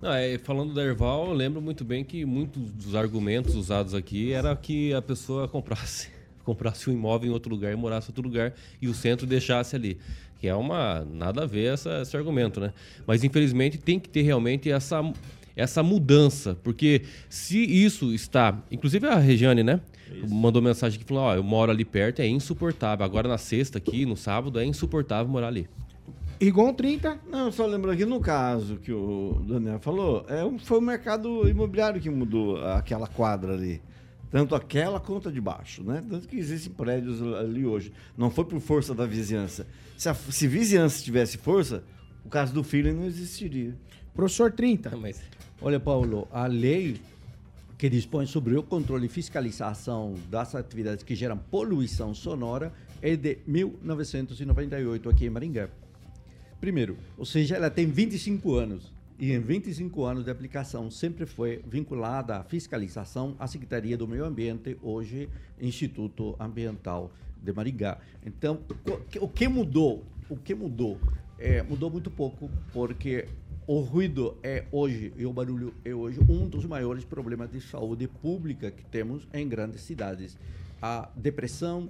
Não, 0.01 0.11
é, 0.11 0.37
falando 0.37 0.73
da 0.73 0.83
Erval, 0.83 1.27
eu 1.27 1.33
lembro 1.33 1.61
muito 1.61 1.83
bem 1.85 2.03
que 2.03 2.25
muitos 2.25 2.61
dos 2.71 2.95
argumentos 2.95 3.55
usados 3.55 3.93
aqui 3.93 4.31
era 4.33 4.55
que 4.55 4.93
a 4.93 5.01
pessoa 5.01 5.47
comprasse, 5.47 6.09
comprasse 6.43 6.89
um 6.89 6.93
imóvel 6.93 7.29
em 7.29 7.33
outro 7.33 7.49
lugar 7.49 7.71
e 7.71 7.75
morasse 7.75 8.07
em 8.07 8.11
outro 8.11 8.23
lugar 8.23 8.53
e 8.81 8.87
o 8.87 8.93
centro 8.93 9.25
deixasse 9.25 9.75
ali. 9.75 9.97
Que 10.39 10.47
é 10.47 10.55
uma. 10.55 11.05
nada 11.05 11.43
a 11.43 11.45
ver 11.45 11.73
essa, 11.73 12.01
esse 12.01 12.15
argumento, 12.17 12.59
né? 12.59 12.73
Mas 13.07 13.23
infelizmente 13.23 13.77
tem 13.77 13.99
que 13.99 14.09
ter 14.09 14.21
realmente 14.23 14.69
essa, 14.69 15.01
essa 15.55 15.81
mudança. 15.81 16.57
Porque 16.63 17.03
se 17.29 17.57
isso 17.57 18.13
está. 18.13 18.61
Inclusive 18.71 19.07
a 19.07 19.15
Regiane, 19.15 19.63
né? 19.63 19.79
Mandou 20.29 20.61
mensagem 20.61 20.99
aqui 20.99 21.07
falando: 21.07 21.23
ó, 21.23 21.35
eu 21.35 21.43
moro 21.43 21.71
ali 21.71 21.85
perto, 21.85 22.21
é 22.21 22.27
insuportável. 22.27 23.05
Agora 23.05 23.27
na 23.27 23.37
sexta 23.37 23.77
aqui, 23.77 24.05
no 24.05 24.17
sábado, 24.17 24.59
é 24.59 24.65
insuportável 24.65 25.31
morar 25.31 25.47
ali. 25.47 25.67
Rigon, 26.39 26.73
30. 26.73 27.19
Não, 27.29 27.51
só 27.51 27.65
lembrando 27.65 27.97
que 27.97 28.05
no 28.05 28.19
caso 28.19 28.75
que 28.77 28.91
o 28.91 29.41
Daniel 29.47 29.79
falou, 29.79 30.25
é, 30.27 30.59
foi 30.59 30.79
o 30.79 30.81
mercado 30.81 31.47
imobiliário 31.47 32.01
que 32.01 32.09
mudou 32.09 32.63
aquela 32.65 33.07
quadra 33.07 33.53
ali. 33.53 33.81
Tanto 34.29 34.53
aquela 34.53 34.99
quanto 34.99 35.29
a 35.29 35.31
de 35.31 35.39
baixo, 35.39 35.81
né? 35.81 36.03
Tanto 36.09 36.27
que 36.27 36.35
existem 36.35 36.73
prédios 36.73 37.21
ali 37.21 37.65
hoje. 37.65 37.93
Não 38.17 38.29
foi 38.29 38.43
por 38.43 38.59
força 38.59 38.93
da 38.93 39.05
vizinhança. 39.05 39.65
Se 39.97 40.09
a 40.09 40.13
se 40.13 40.45
vizinhança 40.45 41.01
tivesse 41.01 41.37
força, 41.37 41.83
o 42.25 42.29
caso 42.29 42.53
do 42.53 42.63
filho 42.63 42.93
não 42.93 43.05
existiria. 43.05 43.73
Professor, 44.13 44.51
30. 44.51 44.97
Mas 44.97 45.21
Olha, 45.61 45.79
Paulo, 45.79 46.27
a 46.31 46.45
lei 46.47 46.99
que 47.77 47.89
dispõe 47.89 48.25
sobre 48.25 48.55
o 48.55 48.63
controle 48.63 49.05
e 49.05 49.09
fiscalização 49.09 50.15
das 50.29 50.55
atividades 50.55 51.03
que 51.03 51.15
geram 51.15 51.37
poluição 51.37 52.13
sonora 52.13 52.73
é 53.01 53.15
de 53.15 53.37
1998 53.47 55.09
aqui 55.09 55.25
em 55.25 55.29
Maringá. 55.29 55.69
Primeiro, 56.59 56.97
ou 57.17 57.25
seja, 57.25 57.55
ela 57.55 57.69
tem 57.69 57.85
25 57.87 58.53
anos. 58.55 58.93
E 59.17 59.31
em 59.31 59.39
25 59.39 60.03
anos 60.03 60.25
de 60.25 60.31
aplicação 60.31 60.91
sempre 60.91 61.25
foi 61.25 61.61
vinculada 61.65 62.35
à 62.37 62.43
fiscalização 62.43 63.33
à 63.39 63.47
Secretaria 63.47 63.97
do 63.97 64.05
Meio 64.07 64.25
Ambiente, 64.25 64.77
hoje 64.81 65.29
Instituto 65.59 66.35
Ambiental 66.37 67.11
de 67.41 67.53
Maringá. 67.53 67.97
Então, 68.25 68.59
o 69.21 69.27
que- 69.27 69.47
mudou? 69.47 70.03
O 70.29 70.35
que 70.35 70.53
mudou? 70.53 70.97
É, 71.39 71.61
mudou 71.63 71.89
muito 71.89 72.09
pouco, 72.11 72.49
porque 72.73 73.27
o 73.67 73.79
ruído 73.79 74.37
é 74.43 74.65
hoje, 74.71 75.11
e 75.17 75.25
o 75.25 75.33
barulho 75.33 75.73
é 75.83 75.93
hoje, 75.93 76.19
um 76.29 76.47
dos 76.47 76.65
maiores 76.65 77.03
problemas 77.03 77.51
de 77.51 77.59
saúde 77.61 78.07
pública 78.07 78.69
que 78.69 78.85
temos 78.85 79.27
em 79.33 79.47
grandes 79.47 79.81
cidades. 79.81 80.37
A 80.81 81.09
depressão, 81.15 81.89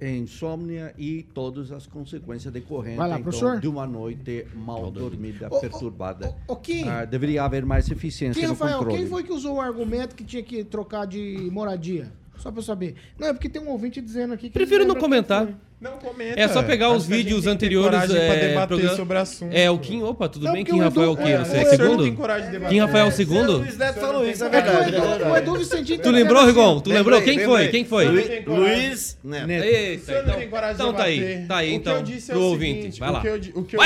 insônia 0.00 0.94
e 0.96 1.22
todas 1.34 1.72
as 1.72 1.86
consequências 1.86 2.52
decorrentes 2.52 2.98
lá, 2.98 3.18
então, 3.18 3.60
de 3.60 3.68
uma 3.68 3.86
noite 3.86 4.46
mal 4.54 4.90
dormida, 4.90 5.48
ô, 5.50 5.60
perturbada. 5.60 6.34
ô, 6.46 6.52
ô, 6.52 6.56
Kim. 6.56 6.88
Ah, 6.88 7.04
deveria 7.04 7.42
haver 7.42 7.66
mais 7.66 7.90
eficiência 7.90 8.40
Quem, 8.40 8.48
no 8.48 8.54
Rafael, 8.54 8.78
controle. 8.78 8.98
quem 8.98 9.06
foi 9.08 9.22
que 9.24 9.32
usou 9.32 9.56
o 9.56 9.60
argumento 9.60 10.14
que 10.14 10.24
tinha 10.24 10.42
que 10.42 10.64
trocar 10.64 11.06
de 11.06 11.48
moradia? 11.50 12.12
Só 12.36 12.50
pra 12.50 12.60
eu 12.60 12.64
saber. 12.64 12.94
Não, 13.18 13.28
é 13.28 13.32
porque 13.32 13.48
tem 13.48 13.60
um 13.60 13.68
ouvinte 13.68 14.00
dizendo 14.00 14.32
aqui 14.32 14.48
que. 14.48 14.54
Prefiro 14.54 14.84
não 14.86 14.94
quem 14.94 15.02
comentar. 15.02 15.48
Não 15.80 15.92
comenta. 15.92 16.38
É 16.38 16.46
só 16.46 16.62
pegar 16.62 16.90
os 16.90 17.06
vídeos 17.06 17.46
anteriores. 17.46 18.02
É, 18.10 18.48
debater 18.48 18.66
programa- 18.68 18.96
sobre 18.96 19.16
o 19.16 19.20
assunto. 19.20 19.52
É, 19.56 19.70
o 19.70 19.78
Kim. 19.78 20.02
Opa, 20.02 20.28
tudo 20.28 20.44
Não, 20.44 20.52
bem? 20.52 20.62
porque 20.62 20.72
Kim 20.76 20.80
o 20.80 20.84
Rafael, 20.84 21.08
o 21.10 21.12
Edu- 21.14 21.22
quê? 21.22 21.28
é, 21.30 21.38
Você 21.38 21.56
o 21.56 21.60
é 21.60 21.64
senhor 21.64 21.64
não 21.78 21.84
segundo? 21.86 22.02
tem 22.04 22.14
coragem 22.14 22.44
de 22.46 22.52
debater. 22.52 22.74
Kim 22.74 22.80
Rafael, 22.80 23.06
O 23.06 23.12
segundo? 23.12 23.52
Luiz 23.58 23.78
Neto 23.78 24.00
falou 24.00 24.28
isso, 24.28 24.42
é 24.44 24.46
É 24.46 24.48
o 24.48 24.52
verdade. 24.52 24.94
Edu, 24.94 25.04
é 25.06 25.32
o. 25.32 25.36
Edu 25.38 25.54
Vicentinho 25.56 26.02
Tu 26.02 26.10
lembrou, 26.10 26.44
Rigon? 26.44 26.80
Tu 26.80 26.90
lembrou? 26.90 27.22
Quem 27.22 27.38
foi? 27.40 27.68
Quem 27.68 27.84
foi? 27.86 28.04
Lu- 28.04 28.54
Lu- 28.54 28.60
Luiz 28.60 29.18
Neto. 29.24 29.50
Eita, 29.50 30.20
então, 30.22 30.36
tem 30.38 30.50
coragem 30.50 30.76
de 30.76 30.82
então 30.82 30.92
tá 30.94 31.02
aí, 31.04 31.46
tá 31.46 31.56
aí, 31.56 31.68
O 31.68 31.70
que 31.70 31.76
então, 31.76 31.96
eu 31.96 32.02
disse 32.02 32.30
é 32.30 32.34
pro 32.34 32.42
o 32.42 32.46
ouvinte, 32.50 32.76
seguinte, 32.80 33.00
vai 33.00 33.08
o 33.08 33.12
lá. 33.14 33.20
que 33.22 33.28
eu 33.28 33.38
di- 33.38 33.52
o 33.54 33.64
que 33.64 33.76
eu-. 33.76 33.80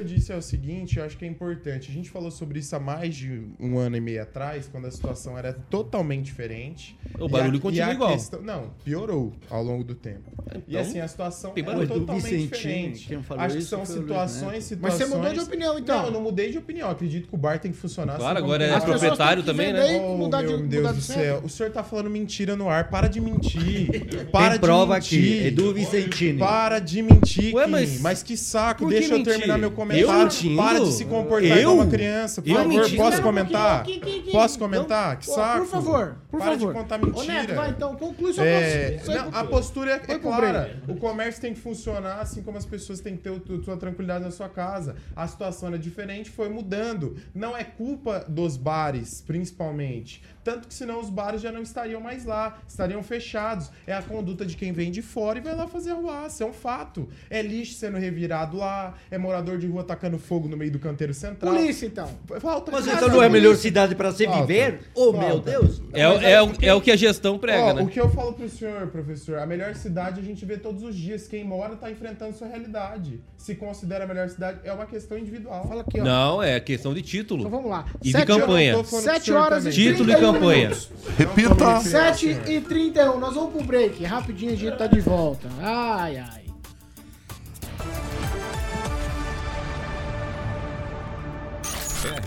O 0.00 0.04
disse 0.04 0.32
é 0.32 0.36
o 0.36 0.42
seguinte, 0.42 0.98
eu 0.98 1.04
acho 1.04 1.16
que 1.16 1.24
é 1.24 1.28
importante. 1.28 1.88
A 1.88 1.94
gente 1.94 2.10
falou 2.10 2.32
sobre 2.32 2.58
isso 2.58 2.74
há 2.74 2.80
mais 2.80 3.14
de 3.14 3.42
um 3.60 3.78
ano 3.78 3.96
e 3.96 4.00
meio 4.00 4.20
atrás, 4.22 4.66
quando 4.66 4.86
a 4.86 4.90
situação 4.90 5.38
era 5.38 5.52
totalmente 5.52 6.24
diferente. 6.24 6.98
O 7.18 7.28
barulho 7.28 7.60
continua 7.60 7.92
igual. 7.92 8.10
questão- 8.10 8.42
não, 8.42 8.70
piorou 8.84 9.32
ao 9.48 9.62
longo 9.62 9.84
do 9.84 9.94
tempo. 9.94 10.32
e 10.66 10.70
Então, 10.70 10.80
assim, 10.80 10.98
a 11.00 11.06
situação 11.06 11.27
tem 11.30 11.62
era 11.64 11.72
barulho. 11.72 11.90
O 11.96 12.00
totalmente 12.00 12.36
diferente. 12.38 13.06
quem 13.08 13.22
falou 13.22 13.44
Acho 13.44 13.54
que 13.56 13.60
isso 13.60 13.70
são 13.70 13.84
foi 13.86 13.94
o 13.94 13.98
Luiz 13.98 14.08
situações, 14.08 14.42
Neto. 14.52 14.62
situações... 14.62 14.80
Mas 15.00 15.08
você 15.08 15.16
mudou 15.16 15.32
de 15.32 15.40
opinião, 15.40 15.78
então? 15.78 15.98
Não, 15.98 16.04
eu 16.06 16.10
não 16.12 16.20
mudei 16.22 16.50
de 16.50 16.58
opinião. 16.58 16.90
Acredito 16.90 17.28
que 17.28 17.34
o 17.34 17.38
bar 17.38 17.58
tem 17.58 17.70
que 17.72 17.76
funcionar. 17.78 18.16
Claro, 18.16 18.36
assim 18.38 18.44
agora 18.44 18.64
como 18.64 18.72
é 18.72 18.76
As 18.76 18.84
tem- 18.84 18.92
pessoas 18.92 19.00
proprietário 19.16 19.42
têm 19.42 19.54
que 19.54 19.58
também, 19.58 19.72
né? 19.72 19.80
vender 19.82 19.96
e 19.96 20.00
Oh, 20.00 20.16
mudar 20.16 20.40
de- 20.42 20.48
meu 20.48 20.58
mudar 20.58 20.68
Deus 20.68 20.88
de 20.90 20.94
do 20.94 21.02
céu. 21.02 21.40
O 21.44 21.48
senhor 21.48 21.70
tá 21.72 21.82
falando 21.82 22.10
mentira 22.10 22.56
no 22.56 22.68
ar. 22.68 22.88
Para 22.90 23.08
de 23.08 23.20
mentir. 23.20 23.88
Para 24.32 24.44
Tem 24.44 24.52
de 24.54 24.58
prova 24.60 24.94
mentir. 24.94 25.18
aqui, 25.38 25.46
Edu 25.48 25.72
Vicentini. 25.74 26.38
Para 26.38 26.78
de 26.78 27.02
mentir, 27.02 27.54
Ué, 27.54 27.64
Kim. 27.64 27.70
mas- 27.70 28.00
mas... 28.00 28.22
que 28.22 28.36
saco. 28.36 28.80
Por 28.84 28.88
que 28.88 28.98
Deixa 28.98 29.14
eu 29.14 29.18
mentir? 29.18 29.32
terminar 29.34 29.58
meu 29.58 29.68
Eu 29.70 29.74
comentário. 29.74 30.18
mentindo? 30.22 30.56
Para 30.56 30.80
de 30.80 30.92
se 30.92 31.04
comportar 31.04 31.48
Eu? 31.50 31.58
igual 31.60 31.74
uma 31.76 31.86
criança. 31.86 32.42
Por 32.42 32.50
Eu 32.50 32.56
favor, 32.56 32.68
mentindo? 32.68 32.96
posso 32.96 33.08
Espera 33.08 33.20
um 33.20 33.22
comentar? 33.22 33.84
pouquinho. 33.84 34.32
Posso 34.32 34.58
comentar? 34.58 35.18
Que 35.18 35.30
Ó, 35.30 35.34
saco. 35.34 35.58
Por 35.58 35.66
favor, 35.66 36.16
por 36.30 36.40
Para 36.40 36.50
favor. 36.52 36.72
de 36.72 36.78
contar 36.78 36.96
Ô, 37.02 37.06
mentira. 37.06 37.32
Neto, 37.32 37.54
vai 37.54 37.70
então, 37.70 37.96
conclui 37.96 38.32
sua 38.32 38.44
É, 38.44 38.90
posição. 38.92 39.14
não, 39.30 39.38
a 39.38 39.44
postura 39.44 39.90
é, 39.92 39.94
é 39.94 39.98
Foi 39.98 40.18
pro 40.18 40.28
clara. 40.28 40.76
O 40.88 40.94
comércio 41.18 41.40
tem 41.40 41.52
que 41.52 41.58
funcionar 41.58 42.20
assim 42.20 42.42
como 42.44 42.56
as 42.58 42.64
pessoas 42.64 43.00
têm 43.00 43.16
que 43.16 43.24
ter 43.24 43.30
o- 43.30 43.64
sua 43.64 43.76
tranquilidade 43.76 44.22
na 44.24 44.30
sua 44.30 44.48
casa. 44.48 44.94
A 45.16 45.26
situação 45.26 45.68
era 45.68 45.76
diferente, 45.78 46.30
foi 46.30 46.48
mudando. 46.48 47.16
Não 47.34 47.56
é 47.56 47.64
culpa 47.64 48.24
dos 48.28 48.56
bares, 48.56 49.20
principalmente. 49.26 50.22
Tanto 50.48 50.66
que 50.66 50.72
senão 50.72 50.98
os 50.98 51.10
bares 51.10 51.42
já 51.42 51.52
não 51.52 51.60
estariam 51.60 52.00
mais 52.00 52.24
lá, 52.24 52.56
estariam 52.66 53.02
fechados. 53.02 53.70
É 53.86 53.92
a 53.92 54.00
conduta 54.00 54.46
de 54.46 54.56
quem 54.56 54.72
vem 54.72 54.90
de 54.90 55.02
fora 55.02 55.38
e 55.38 55.42
vai 55.42 55.54
lá 55.54 55.66
fazer 55.66 55.90
arruaça. 55.90 56.42
É 56.42 56.46
um 56.46 56.54
fato. 56.54 57.06
É 57.28 57.42
lixo 57.42 57.74
sendo 57.74 57.98
revirado 57.98 58.56
lá, 58.56 58.94
é 59.10 59.18
morador 59.18 59.58
de 59.58 59.66
rua 59.66 59.84
tacando 59.84 60.18
fogo 60.18 60.48
no 60.48 60.56
meio 60.56 60.70
do 60.70 60.78
canteiro 60.78 61.12
central. 61.12 61.52
Polícia, 61.54 61.84
então. 61.84 62.08
Falta 62.40 62.72
Mas 62.72 62.86
então 62.86 63.08
não 63.08 63.22
é 63.22 63.26
a 63.26 63.28
melhor 63.28 63.54
cidade 63.56 63.94
para 63.94 64.10
se 64.10 64.24
Falta. 64.24 64.40
viver? 64.46 64.80
Oh, 64.94 65.12
Falta. 65.12 65.26
meu 65.26 65.38
Deus! 65.40 65.82
É, 65.92 66.08
o- 66.08 66.12
é, 66.20 66.42
o, 66.42 66.52
é 66.62 66.74
o 66.74 66.80
que 66.80 66.90
a 66.90 66.96
gestão 66.96 67.38
prega, 67.38 67.64
Ó, 67.64 67.72
né? 67.74 67.82
O 67.82 67.88
que 67.88 68.00
eu 68.00 68.08
falo 68.10 68.32
pro 68.32 68.48
senhor, 68.48 68.86
professor, 68.86 69.38
a 69.38 69.44
melhor 69.44 69.74
cidade 69.74 70.18
a 70.20 70.24
gente 70.24 70.44
vê 70.46 70.56
todos 70.56 70.82
os 70.82 70.96
dias. 70.96 71.28
Quem 71.28 71.44
mora 71.44 71.76
tá 71.76 71.90
enfrentando 71.90 72.34
sua 72.34 72.48
realidade. 72.48 73.20
Se 73.36 73.54
considera 73.54 74.04
a 74.04 74.06
melhor 74.06 74.28
cidade, 74.30 74.60
é 74.64 74.72
uma 74.72 74.86
questão 74.86 75.18
individual. 75.18 75.66
Fala 75.68 75.82
aqui, 75.82 76.00
ó. 76.00 76.04
Não, 76.04 76.42
é 76.42 76.58
questão 76.58 76.94
de 76.94 77.00
Então 77.00 77.10
título. 77.10 77.48
vamos 77.50 77.70
lá. 77.70 77.84
E 78.00 78.06
de 78.06 78.12
Sete 78.12 78.26
campanha. 78.26 78.76
horas- 78.76 78.88
Sete 78.88 79.32
horas 79.32 79.66
e 79.66 79.70
Título 79.70 80.10
e 80.10 80.14
31 80.14 80.20
campanha. 80.32 80.37
Minutos. 80.40 80.90
Repita. 81.16 81.80
7 81.80 82.40
e 82.46 82.60
31. 82.60 83.18
Nós 83.18 83.34
vamos 83.34 83.52
pro 83.52 83.64
break. 83.64 84.04
Rapidinho 84.04 84.52
a 84.52 84.56
gente 84.56 84.76
tá 84.76 84.86
de 84.86 85.00
volta. 85.00 85.48
Ai, 85.60 86.18
ai. 86.18 86.48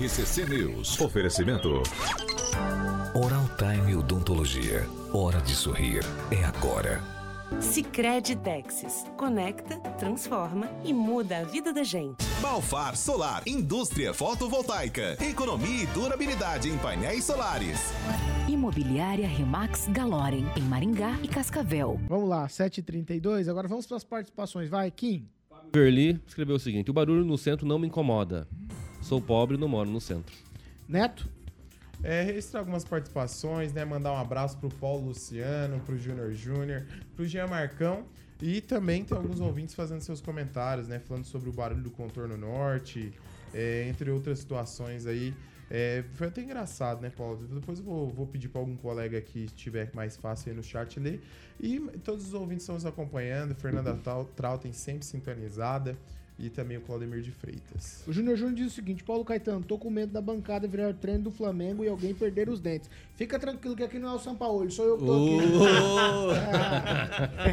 RCC 0.02 0.46
News. 0.46 1.00
Oferecimento. 1.00 1.84
Oral 3.14 3.50
Time 3.58 3.96
Odontologia. 3.96 4.88
Hora 5.14 5.40
de 5.42 5.54
sorrir. 5.54 6.04
É 6.32 6.44
agora. 6.44 7.21
Sicredi 7.60 8.36
Texas. 8.36 9.06
Conecta, 9.18 9.78
transforma 10.00 10.70
e 10.84 10.94
muda 10.94 11.40
a 11.40 11.44
vida 11.44 11.74
da 11.74 11.84
gente. 11.84 12.24
Balfar 12.42 12.96
Solar, 12.96 13.44
indústria 13.46 14.14
fotovoltaica, 14.14 15.18
economia 15.24 15.84
e 15.84 15.88
durabilidade 15.88 16.70
em 16.70 16.78
painéis 16.78 17.26
solares. 17.26 17.80
Imobiliária 18.48 19.28
Remax 19.28 19.88
Galorem, 19.88 20.46
em 20.56 20.62
Maringá 20.62 21.20
e 21.22 21.28
Cascavel. 21.28 22.00
Vamos 22.08 22.30
lá, 22.30 22.48
7h32. 22.48 23.50
Agora 23.50 23.68
vamos 23.68 23.86
para 23.86 23.98
as 23.98 24.04
participações. 24.04 24.70
Vai, 24.70 24.90
Kim. 24.90 25.28
Verli 25.74 26.20
escreveu 26.26 26.56
o 26.56 26.60
seguinte: 26.60 26.90
O 26.90 26.94
barulho 26.94 27.24
no 27.24 27.38
centro 27.38 27.68
não 27.68 27.78
me 27.78 27.88
incomoda. 27.88 28.48
Sou 29.02 29.22
pobre 29.22 29.58
e 29.58 29.60
não 29.60 29.68
moro 29.68 29.90
no 29.90 30.02
centro. 30.02 30.36
Neto? 30.88 31.30
É, 32.04 32.24
registrar 32.24 32.62
algumas 32.62 32.84
participações, 32.84 33.74
né? 33.74 33.86
Mandar 33.86 34.12
um 34.14 34.18
abraço 34.18 34.58
pro 34.58 34.70
Paulo 34.70 35.08
Luciano, 35.08 35.80
pro 35.82 35.98
Júnior 35.98 36.32
Júnior, 36.34 36.86
pro 37.16 37.26
Jean 37.26 37.48
Marcão. 37.48 38.06
E 38.42 38.60
também 38.60 39.06
tem 39.06 39.16
alguns 39.16 39.40
ouvintes 39.40 39.76
fazendo 39.76 40.02
seus 40.02 40.20
comentários, 40.20 40.88
né? 40.88 40.98
Falando 41.00 41.26
sobre 41.26 41.48
o 41.50 41.54
barulho 41.54 41.84
do 41.84 41.92
contorno 41.92 42.36
norte, 42.36 43.14
é, 43.54 43.88
entre 43.88 44.10
outras 44.10 44.40
situações 44.40 45.06
aí. 45.06 45.32
É, 45.70 46.04
foi 46.16 46.28
até 46.28 46.42
engraçado, 46.42 47.02
né, 47.02 47.10
Paulo? 47.16 47.38
Depois 47.48 47.80
eu 47.80 47.86
vou, 47.86 48.10
vou 48.10 48.26
pedir 48.28 48.50
para 48.50 48.60
algum 48.60 48.76
colega 48.76 49.22
que 49.22 49.46
estiver 49.46 49.90
mais 49.94 50.18
fácil 50.18 50.50
aí 50.52 50.56
no 50.58 50.64
chat 50.64 51.00
ler. 51.00 51.22
E 51.60 51.80
todos 52.04 52.26
os 52.28 52.34
ouvintes 52.34 52.64
estão 52.64 52.76
nos 52.76 52.86
acompanhando. 52.86 53.54
Fernanda 53.56 53.94
Trau- 53.94 54.26
Trautem 54.36 54.74
sempre 54.74 55.06
sintonizada. 55.06 55.96
E 56.44 56.50
também 56.50 56.76
o 56.78 56.82
Claudemir 56.82 57.22
de 57.22 57.30
Freitas. 57.32 58.04
O 58.08 58.12
Júnior 58.12 58.36
Júnior 58.36 58.56
diz 58.56 58.68
o 58.72 58.76
seguinte: 58.76 59.04
Paulo 59.04 59.24
Caetano, 59.24 59.64
tô 59.64 59.78
com 59.78 59.92
medo 59.92 60.12
da 60.12 60.20
bancada 60.22 60.68
virar 60.68 60.92
treino 60.96 61.26
do 61.26 61.32
Flamengo 61.32 61.84
e 61.84 61.88
alguém 61.88 62.16
perder 62.16 62.50
os 62.50 62.60
dentes. 62.60 62.90
Fica 63.16 63.38
tranquilo 63.38 63.76
que 63.76 63.84
aqui 63.84 64.00
não 64.00 64.10
é 64.10 64.14
o 64.16 64.20
São 64.20 64.36
Paulo, 64.36 64.70
sou 64.72 64.86
eu 64.88 64.98
que 64.98 65.06
tô 65.06 65.14
aqui. 65.14 65.32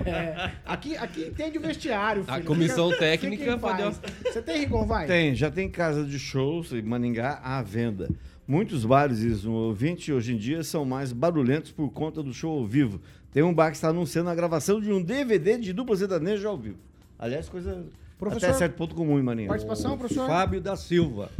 É, 0.09 0.53
aqui. 0.64 0.96
Aqui 0.96 1.22
entende 1.27 1.59
o 1.59 1.61
vestiário, 1.61 2.24
A 2.27 2.35
filho. 2.35 2.46
comissão 2.46 2.87
Fica- 2.88 2.98
técnica 3.01 3.59
fica. 3.59 3.90
Você 4.24 4.40
tem, 4.42 4.61
Rigon? 4.61 4.87
Vai. 4.87 5.07
Tem, 5.07 5.35
já 5.35 5.51
tem 5.51 5.68
casa 5.68 6.05
de 6.05 6.18
shows 6.18 6.72
em 6.72 6.83
Maningá 6.83 7.40
à 7.42 7.61
venda. 7.62 8.09
Muitos 8.46 8.85
bares, 8.87 9.18
diz 9.20 9.44
um 9.44 9.53
ouvinte, 9.53 10.11
hoje 10.12 10.33
em 10.35 10.38
dia 10.38 10.62
são 10.62 10.85
mais 10.85 11.12
barulhentos 11.12 11.70
por 11.70 11.90
conta 11.92 12.22
do 12.22 12.33
show 12.33 12.59
ao 12.59 12.66
vivo. 12.66 13.01
Tem 13.33 13.42
um 13.42 13.53
bar 13.53 13.70
que 13.70 13.77
está 13.77 13.88
anunciando 13.88 14.31
a 14.31 14.35
gravação 14.35 14.81
de 14.81 14.90
um 14.90 15.03
DVD 15.03 15.59
de 15.59 15.72
dupla 15.74 15.94
sertaneja 15.96 16.48
ao 16.48 16.57
vivo. 16.57 16.79
Aliás, 17.18 17.48
coisa 17.48 17.85
Professor, 18.18 18.48
até 18.48 18.59
certo 18.59 18.74
ponto 18.74 18.94
comum 18.94 19.18
em 19.18 19.22
Maningá. 19.22 19.48
Participação, 19.48 19.96
professor? 19.96 20.26
Fábio 20.26 20.61
da 20.61 20.76
Silva. 20.76 21.31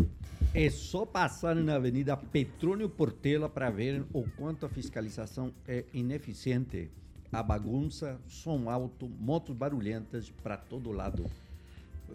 É 0.55 0.71
só 0.71 1.05
passarem 1.05 1.63
na 1.63 1.75
Avenida 1.75 2.17
Petrônio 2.17 2.89
Portela 2.89 3.49
para 3.49 3.69
verem 3.69 4.05
o 4.13 4.25
quanto 4.37 4.65
a 4.65 4.69
fiscalização 4.69 5.53
é 5.67 5.85
ineficiente. 5.93 6.91
A 7.33 7.43
bagunça, 7.43 8.19
som 8.27 8.71
alto, 8.71 9.11
motos 9.21 9.55
barulhentas 9.55 10.31
para 10.43 10.57
todo 10.57 10.93
lado. 10.93 11.27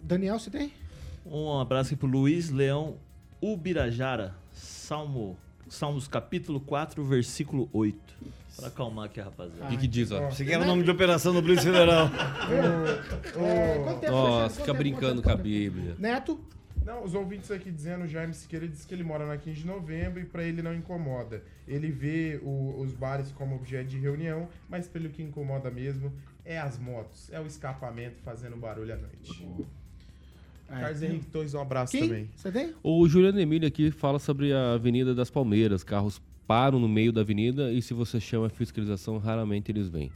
Daniel, 0.02 0.38
você 0.38 0.50
tem? 0.50 0.72
Um 1.24 1.58
abraço 1.60 1.90
aqui 1.90 1.96
pro 1.96 2.08
Luiz 2.08 2.50
Leão 2.50 2.96
Ubirajara, 3.40 4.34
Salmo, 4.52 5.36
Salmos 5.68 6.08
capítulo 6.08 6.58
4, 6.60 7.04
versículo 7.04 7.68
8. 7.72 7.98
Pra 8.56 8.68
acalmar 8.68 9.06
aqui 9.06 9.20
a 9.20 9.24
rapaziada. 9.24 9.64
O 9.66 9.68
que, 9.68 9.76
que 9.78 9.88
diz, 9.88 10.10
ó? 10.12 10.28
Aqui 10.28 10.52
era 10.52 10.62
o 10.62 10.66
nome 10.66 10.82
de 10.84 10.90
operação 10.90 11.32
do 11.34 11.42
Polícia 11.42 11.64
Federal. 11.72 12.08
É, 13.36 13.78
quanto 13.82 14.00
tempo, 14.00 14.12
Nossa, 14.12 14.60
fica 14.60 14.72
brincando 14.74 15.20
com 15.22 15.30
a? 15.30 15.36
Bíblia. 15.36 15.96
Neto? 15.98 16.38
Não, 16.84 17.02
os 17.02 17.14
ouvintes 17.14 17.50
aqui 17.50 17.70
dizendo, 17.70 18.04
o 18.04 18.06
Jaime 18.06 18.34
Siqueira 18.34 18.68
disse 18.68 18.86
que 18.86 18.94
ele 18.94 19.02
mora 19.02 19.26
na 19.26 19.36
15 19.38 19.60
de 19.62 19.66
novembro 19.66 20.20
e 20.20 20.24
pra 20.24 20.44
ele 20.44 20.60
não 20.62 20.74
incomoda. 20.74 21.42
Ele 21.66 21.90
vê 21.90 22.38
o- 22.42 22.78
os 22.80 22.92
bares 22.92 23.32
como 23.32 23.56
objeto 23.56 23.88
de 23.88 23.98
reunião, 23.98 24.48
mas 24.68 24.86
pelo 24.86 25.08
que 25.08 25.22
incomoda 25.22 25.70
mesmo 25.70 26.12
é 26.44 26.58
as 26.58 26.78
motos, 26.78 27.32
é 27.32 27.40
o 27.40 27.46
escapamento 27.46 28.16
fazendo 28.22 28.56
barulho 28.56 28.92
à 28.92 28.96
noite. 28.96 29.48
Carlos 30.68 31.02
Henrique 31.02 31.26
Torres, 31.26 31.54
um 31.54 31.60
abraço 31.60 31.92
Quem? 31.92 32.02
também. 32.08 32.30
Você 32.36 32.52
tem? 32.52 32.74
O 32.82 33.06
Juliano 33.08 33.40
Emílio 33.40 33.66
aqui 33.68 33.90
fala 33.90 34.18
sobre 34.18 34.52
a 34.52 34.72
Avenida 34.74 35.14
das 35.14 35.30
Palmeiras. 35.30 35.82
Carros 35.84 36.20
param 36.46 36.78
no 36.78 36.88
meio 36.88 37.12
da 37.12 37.20
avenida 37.22 37.72
e 37.72 37.80
se 37.82 37.94
você 37.94 38.20
chama 38.20 38.48
fiscalização, 38.48 39.18
raramente 39.18 39.70
eles 39.72 39.88
vêm. 39.88 40.10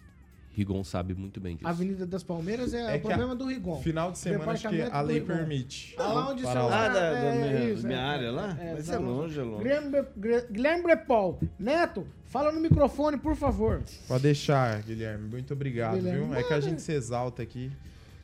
Rigon 0.52 0.82
sabe 0.82 1.14
muito 1.14 1.38
bem 1.40 1.54
disso. 1.54 1.68
Avenida 1.68 2.04
das 2.04 2.24
Palmeiras 2.24 2.74
é, 2.74 2.94
É 2.94 2.96
o 2.96 3.00
problema 3.00 3.30
a- 3.32 3.36
do 3.36 3.46
Rigon. 3.46 3.80
Final 3.80 4.10
de 4.10 4.18
semana 4.18 4.50
acho 4.52 4.68
que 4.68 4.82
a 4.82 5.00
lei 5.02 5.20
Rigon. 5.20 5.26
permite. 5.36 5.94
Ah, 5.96 6.12
lá 6.12 6.30
onde 6.30 6.42
Para 6.42 6.60
são- 6.60 6.68
lá. 6.68 6.84
Ah, 6.84 6.88
da, 6.88 6.94
da 7.12 7.18
É, 7.18 7.48
minha, 7.60 7.70
isso, 7.72 7.86
minha 7.86 7.98
é. 7.98 8.02
área 8.02 8.32
lá? 8.32 8.56
É, 8.60 8.72
Mas 8.74 8.86
tá 8.88 8.94
é 8.94 8.98
longe. 8.98 9.38
é 9.38 9.42
longe. 9.44 9.62
Guilherme, 9.62 10.04
Guilherme 10.50 10.82
Brepol. 10.82 11.38
Neto, 11.60 12.04
fala 12.26 12.50
no 12.50 12.60
microfone, 12.60 13.16
por 13.18 13.36
favor. 13.36 13.84
Pode 14.08 14.22
deixar, 14.24 14.82
Guilherme. 14.82 15.28
Muito 15.28 15.52
obrigado, 15.54 15.94
Guilherme, 15.98 16.24
viu? 16.26 16.34
É 16.34 16.42
que 16.42 16.52
a 16.52 16.58
gente 16.60 16.82
se 16.82 16.90
exalta 16.92 17.40
aqui. 17.40 17.70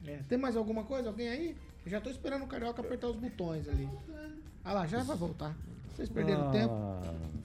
É, 0.04 0.18
Tem 0.28 0.36
mais 0.36 0.56
alguma 0.56 0.82
coisa? 0.82 1.10
Alguém 1.10 1.28
aí? 1.28 1.56
Eu 1.86 1.90
já 1.92 2.00
tô 2.00 2.10
esperando 2.10 2.42
o 2.42 2.48
Carioca 2.48 2.80
apertar 2.82 3.06
os 3.08 3.16
botões 3.16 3.68
ali. 3.68 3.88
Ah 4.64 4.72
lá, 4.72 4.86
já 4.88 5.04
vai 5.04 5.16
voltar. 5.16 5.56
Vocês 5.94 6.08
perderam 6.08 6.50
tempo. 6.50 6.74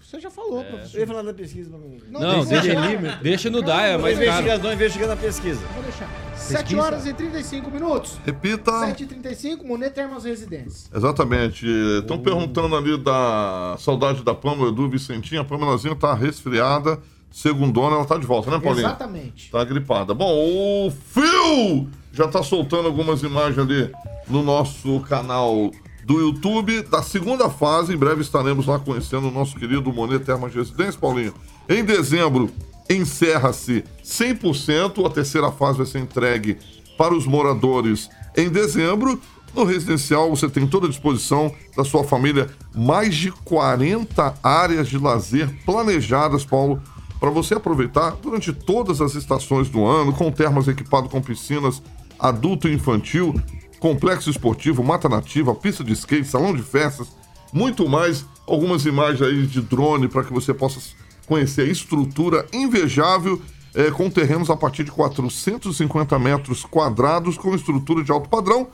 Você 0.01 0.19
já 0.19 0.31
falou, 0.31 0.59
Eu 0.59 0.63
ia 0.63 0.69
professor. 0.69 1.07
falar 1.07 1.21
da 1.21 1.33
pesquisa, 1.33 1.69
mas 1.71 1.81
não. 2.09 2.19
Não, 2.19 2.45
deixa, 2.45 2.61
deixa, 2.61 2.97
deixa, 2.97 3.15
deixa 3.21 3.49
no 3.49 3.61
DAE, 3.61 3.91
é 3.91 3.97
mais 3.97 4.17
caro. 4.17 4.29
Investigador 4.29 4.73
investigando 4.73 5.11
a 5.13 5.15
pesquisa. 5.17 5.61
Vou 5.73 5.83
deixar. 5.83 6.09
7 6.35 6.75
horas 6.77 7.05
e 7.05 7.13
35 7.13 7.69
minutos. 7.69 8.17
Repita. 8.25 8.71
7h35, 8.71 9.63
Monet 9.63 9.93
Termas 9.93 10.23
Residências. 10.23 10.89
Exatamente. 10.93 11.67
Estão 11.99 12.17
perguntando 12.17 12.75
ali 12.75 12.97
da 12.97 13.75
saudade 13.77 14.23
da 14.23 14.33
Pâmela 14.33 14.71
do 14.71 14.89
Vicentinho. 14.89 15.41
A 15.41 15.45
Pamelazinha 15.45 15.95
tá 15.95 16.13
resfriada. 16.13 16.97
Segundona, 17.31 17.97
ela 17.97 18.05
tá 18.05 18.17
de 18.17 18.25
volta, 18.25 18.49
né, 18.49 18.59
Paulinho? 18.59 18.87
Exatamente. 18.87 19.51
Tá 19.51 19.63
gripada. 19.63 20.15
Bom, 20.15 20.87
o 20.87 20.89
Phil 20.89 21.87
já 22.11 22.27
tá 22.27 22.41
soltando 22.41 22.87
algumas 22.87 23.21
imagens 23.21 23.59
ali 23.59 23.91
no 24.27 24.41
nosso 24.41 24.99
canal 25.01 25.69
do 26.09 26.19
YouTube 26.19 26.81
da 26.81 27.03
segunda 27.03 27.51
fase. 27.51 27.93
Em 27.93 27.97
breve 27.97 28.21
estaremos 28.21 28.65
lá 28.65 28.79
conhecendo 28.79 29.27
o 29.27 29.31
nosso 29.31 29.55
querido 29.55 29.93
Monet 29.93 30.25
Termas 30.25 30.55
Residência, 30.55 30.99
Paulinho. 30.99 31.35
Em 31.69 31.85
dezembro 31.85 32.49
encerra-se 32.89 33.83
100%. 34.03 35.05
A 35.05 35.09
terceira 35.11 35.51
fase 35.51 35.77
vai 35.77 35.85
ser 35.85 35.99
entregue 35.99 36.57
para 36.97 37.13
os 37.13 37.27
moradores 37.27 38.09
em 38.35 38.49
dezembro. 38.49 39.21
No 39.55 39.63
residencial 39.63 40.31
você 40.31 40.49
tem 40.49 40.65
toda 40.65 40.87
a 40.87 40.89
disposição 40.89 41.53
da 41.77 41.85
sua 41.85 42.03
família 42.03 42.49
mais 42.73 43.15
de 43.15 43.31
40 43.31 44.33
áreas 44.41 44.87
de 44.87 44.97
lazer 44.97 45.47
planejadas, 45.63 46.43
Paulo, 46.43 46.81
para 47.19 47.29
você 47.29 47.53
aproveitar 47.53 48.17
durante 48.19 48.51
todas 48.51 48.99
as 48.99 49.13
estações 49.13 49.69
do 49.69 49.85
ano, 49.85 50.11
com 50.11 50.31
termas 50.31 50.67
equipado 50.67 51.07
com 51.07 51.21
piscinas 51.21 51.83
adulto 52.19 52.67
e 52.67 52.73
infantil, 52.73 53.39
complexo 53.79 54.29
esportivo, 54.29 54.83
mata 54.83 55.07
nativa, 55.07 55.55
pista 55.55 55.83
de 55.83 55.93
skate, 55.93 56.27
salão 56.27 56.55
de 56.55 56.61
festas, 56.61 57.07
muito 57.53 57.87
mais. 57.87 58.25
Algumas 58.47 58.85
imagens 58.85 59.21
aí 59.21 59.45
de 59.45 59.61
drone 59.61 60.07
para 60.07 60.23
que 60.23 60.33
você 60.33 60.53
possa 60.53 60.79
conhecer 61.27 61.61
a 61.61 61.71
estrutura 61.71 62.45
invejável 62.51 63.39
eh, 63.75 63.91
com 63.91 64.09
terrenos 64.09 64.49
a 64.49 64.57
partir 64.57 64.83
de 64.83 64.91
450 64.91 66.17
metros 66.17 66.65
quadrados 66.65 67.37
com 67.37 67.53
estrutura 67.53 68.03
de 68.03 68.11
alto 68.11 68.27
padrão 68.27 68.67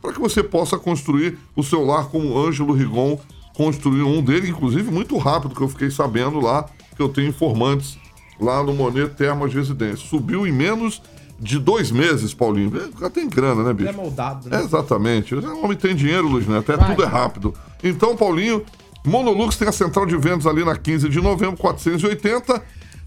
para 0.00 0.12
que 0.12 0.20
você 0.20 0.42
possa 0.42 0.78
construir 0.78 1.38
o 1.56 1.62
seu 1.62 1.84
lar 1.84 2.06
como 2.06 2.30
o 2.30 2.46
Ângelo 2.46 2.72
Rigon 2.72 3.18
construiu 3.54 4.06
um 4.06 4.22
dele, 4.22 4.48
inclusive 4.48 4.90
muito 4.90 5.16
rápido, 5.18 5.54
que 5.54 5.60
eu 5.60 5.68
fiquei 5.68 5.90
sabendo 5.90 6.38
lá, 6.38 6.64
que 6.96 7.02
eu 7.02 7.08
tenho 7.08 7.28
informantes 7.28 7.98
lá 8.40 8.62
no 8.62 8.72
Monet 8.72 9.14
Termas 9.16 9.52
Residência. 9.52 10.06
Subiu 10.06 10.46
em 10.46 10.52
menos 10.52 11.02
de 11.38 11.58
dois 11.58 11.90
meses, 11.90 12.34
Paulinho. 12.34 12.72
É, 12.76 13.00
Já 13.00 13.10
tem 13.10 13.28
grana, 13.28 13.62
né, 13.62 13.72
bicho? 13.72 13.88
Ele 13.90 13.96
é 13.98 14.00
moldado, 14.02 14.48
É, 14.48 14.58
né? 14.58 14.64
exatamente. 14.64 15.34
O 15.34 15.64
homem 15.64 15.76
tem 15.76 15.94
dinheiro, 15.94 16.26
Luiz 16.28 16.46
Neto. 16.46 16.72
É, 16.72 16.76
tudo 16.76 17.02
é 17.02 17.06
rápido. 17.06 17.54
Então, 17.82 18.16
Paulinho, 18.16 18.64
Monolux 19.04 19.56
tem 19.56 19.68
a 19.68 19.72
central 19.72 20.04
de 20.06 20.16
vendas 20.16 20.46
ali 20.46 20.64
na 20.64 20.76
15 20.76 21.08
de 21.08 21.20
novembro, 21.20 21.56
480. 21.56 22.62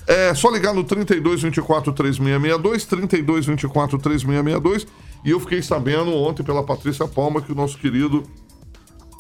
É 0.08 0.34
só 0.34 0.50
ligar 0.50 0.74
no 0.74 0.84
32 0.84 1.42
24 1.44 1.92
3662, 1.94 2.86
32 2.86 3.46
24 3.46 3.98
3662. 4.00 4.88
E 5.24 5.30
eu 5.30 5.40
fiquei 5.40 5.62
sabendo 5.62 6.12
ontem 6.16 6.42
pela 6.44 6.64
Patrícia 6.64 7.08
Palma 7.08 7.42
que 7.42 7.52
o 7.52 7.56
nosso 7.56 7.78
querido 7.78 8.24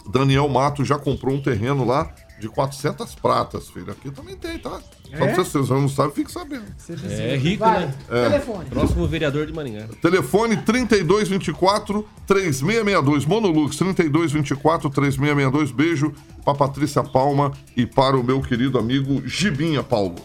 Daniel 0.09 0.49
Mato 0.49 0.83
já 0.83 0.97
comprou 0.97 1.35
um 1.35 1.41
terreno 1.41 1.85
lá 1.85 2.09
de 2.41 2.49
400 2.49 3.15
pratas, 3.15 3.69
filho. 3.69 3.91
Aqui 3.91 4.09
também 4.11 4.35
tem, 4.35 4.57
tá? 4.57 4.71
Só 4.71 5.15
É? 5.15 5.33
pra 5.33 5.43
vocês 5.43 5.69
não 5.69 5.87
sabem, 5.87 6.11
fique 6.15 6.31
sabendo. 6.31 6.65
É 7.09 7.35
rico, 7.37 7.63
Vai, 7.63 7.85
né? 7.85 7.93
telefone. 8.09 8.69
Próximo 8.69 9.07
vereador 9.07 9.45
de 9.45 9.53
Maringá. 9.53 9.87
Telefone 10.01 10.57
3224 10.57 12.07
3662. 12.27 13.25
Monolux 13.25 13.75
3224 13.77 14.89
3662. 14.89 15.71
Beijo 15.71 16.13
pra 16.43 16.55
Patrícia 16.55 17.03
Palma 17.03 17.51
e 17.77 17.85
para 17.85 18.17
o 18.17 18.23
meu 18.23 18.41
querido 18.41 18.79
amigo 18.79 19.21
Gibinha 19.27 19.83
Paulo. 19.83 20.15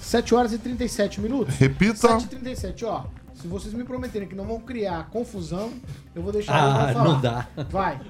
7 0.00 0.34
horas 0.34 0.52
e 0.52 0.58
37 0.58 1.20
minutos. 1.20 1.54
Repita. 1.56 2.18
7h37, 2.18 2.84
ó. 2.84 3.04
Se 3.42 3.48
vocês 3.48 3.74
me 3.74 3.82
prometerem 3.82 4.28
que 4.28 4.36
não 4.36 4.44
vão 4.46 4.60
criar 4.60 5.10
confusão, 5.10 5.72
eu 6.14 6.22
vou 6.22 6.30
deixar 6.32 6.54
Ah, 6.54 6.84
ele 6.84 6.92
falar. 6.92 7.04
não 7.08 7.20
dá. 7.20 7.48
Vai. 7.68 8.00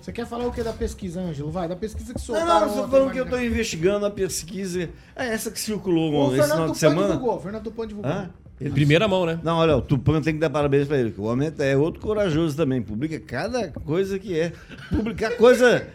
Você 0.00 0.10
quer 0.10 0.26
falar 0.26 0.46
o 0.46 0.50
que 0.52 0.62
da 0.62 0.72
pesquisa, 0.72 1.20
Ângelo? 1.20 1.50
Vai, 1.50 1.68
da 1.68 1.76
pesquisa 1.76 2.14
que 2.14 2.18
Não, 2.18 2.24
soltaram 2.24 2.48
não, 2.48 2.60
eu 2.68 2.72
tô 2.72 2.80
ontem, 2.80 2.90
falando 2.90 3.12
que 3.12 3.20
eu 3.20 3.24
né? 3.26 3.30
tô 3.30 3.38
investigando 3.38 4.06
a 4.06 4.10
pesquisa. 4.10 4.88
É 5.14 5.26
essa 5.28 5.50
que 5.50 5.60
circulou 5.60 6.10
O 6.10 6.26
esse 6.28 6.42
final 6.42 6.48
Fernando 6.48 6.72
de 6.72 6.78
semana. 6.78 7.06
divulgou. 7.08 7.36
O 7.36 7.40
Fernando 7.40 7.62
Tupan 7.64 7.86
divulgou. 7.86 8.10
Hã? 8.10 8.30
Ele- 8.60 8.70
Primeira 8.70 9.06
mão, 9.06 9.26
né? 9.26 9.38
Não, 9.42 9.58
olha, 9.58 9.76
o 9.76 9.82
Tupan 9.82 10.20
tem 10.22 10.32
que 10.34 10.40
dar 10.40 10.48
parabéns 10.50 10.88
pra 10.88 10.96
ele, 10.98 11.12
que 11.12 11.20
o 11.20 11.24
homem 11.24 11.52
é 11.58 11.76
outro 11.76 12.00
corajoso 12.00 12.56
também. 12.56 12.80
Publica 12.80 13.20
cada 13.20 13.68
coisa 13.68 14.18
que 14.18 14.38
é. 14.40 14.52
Publicar 14.88 15.32
coisa. 15.36 15.86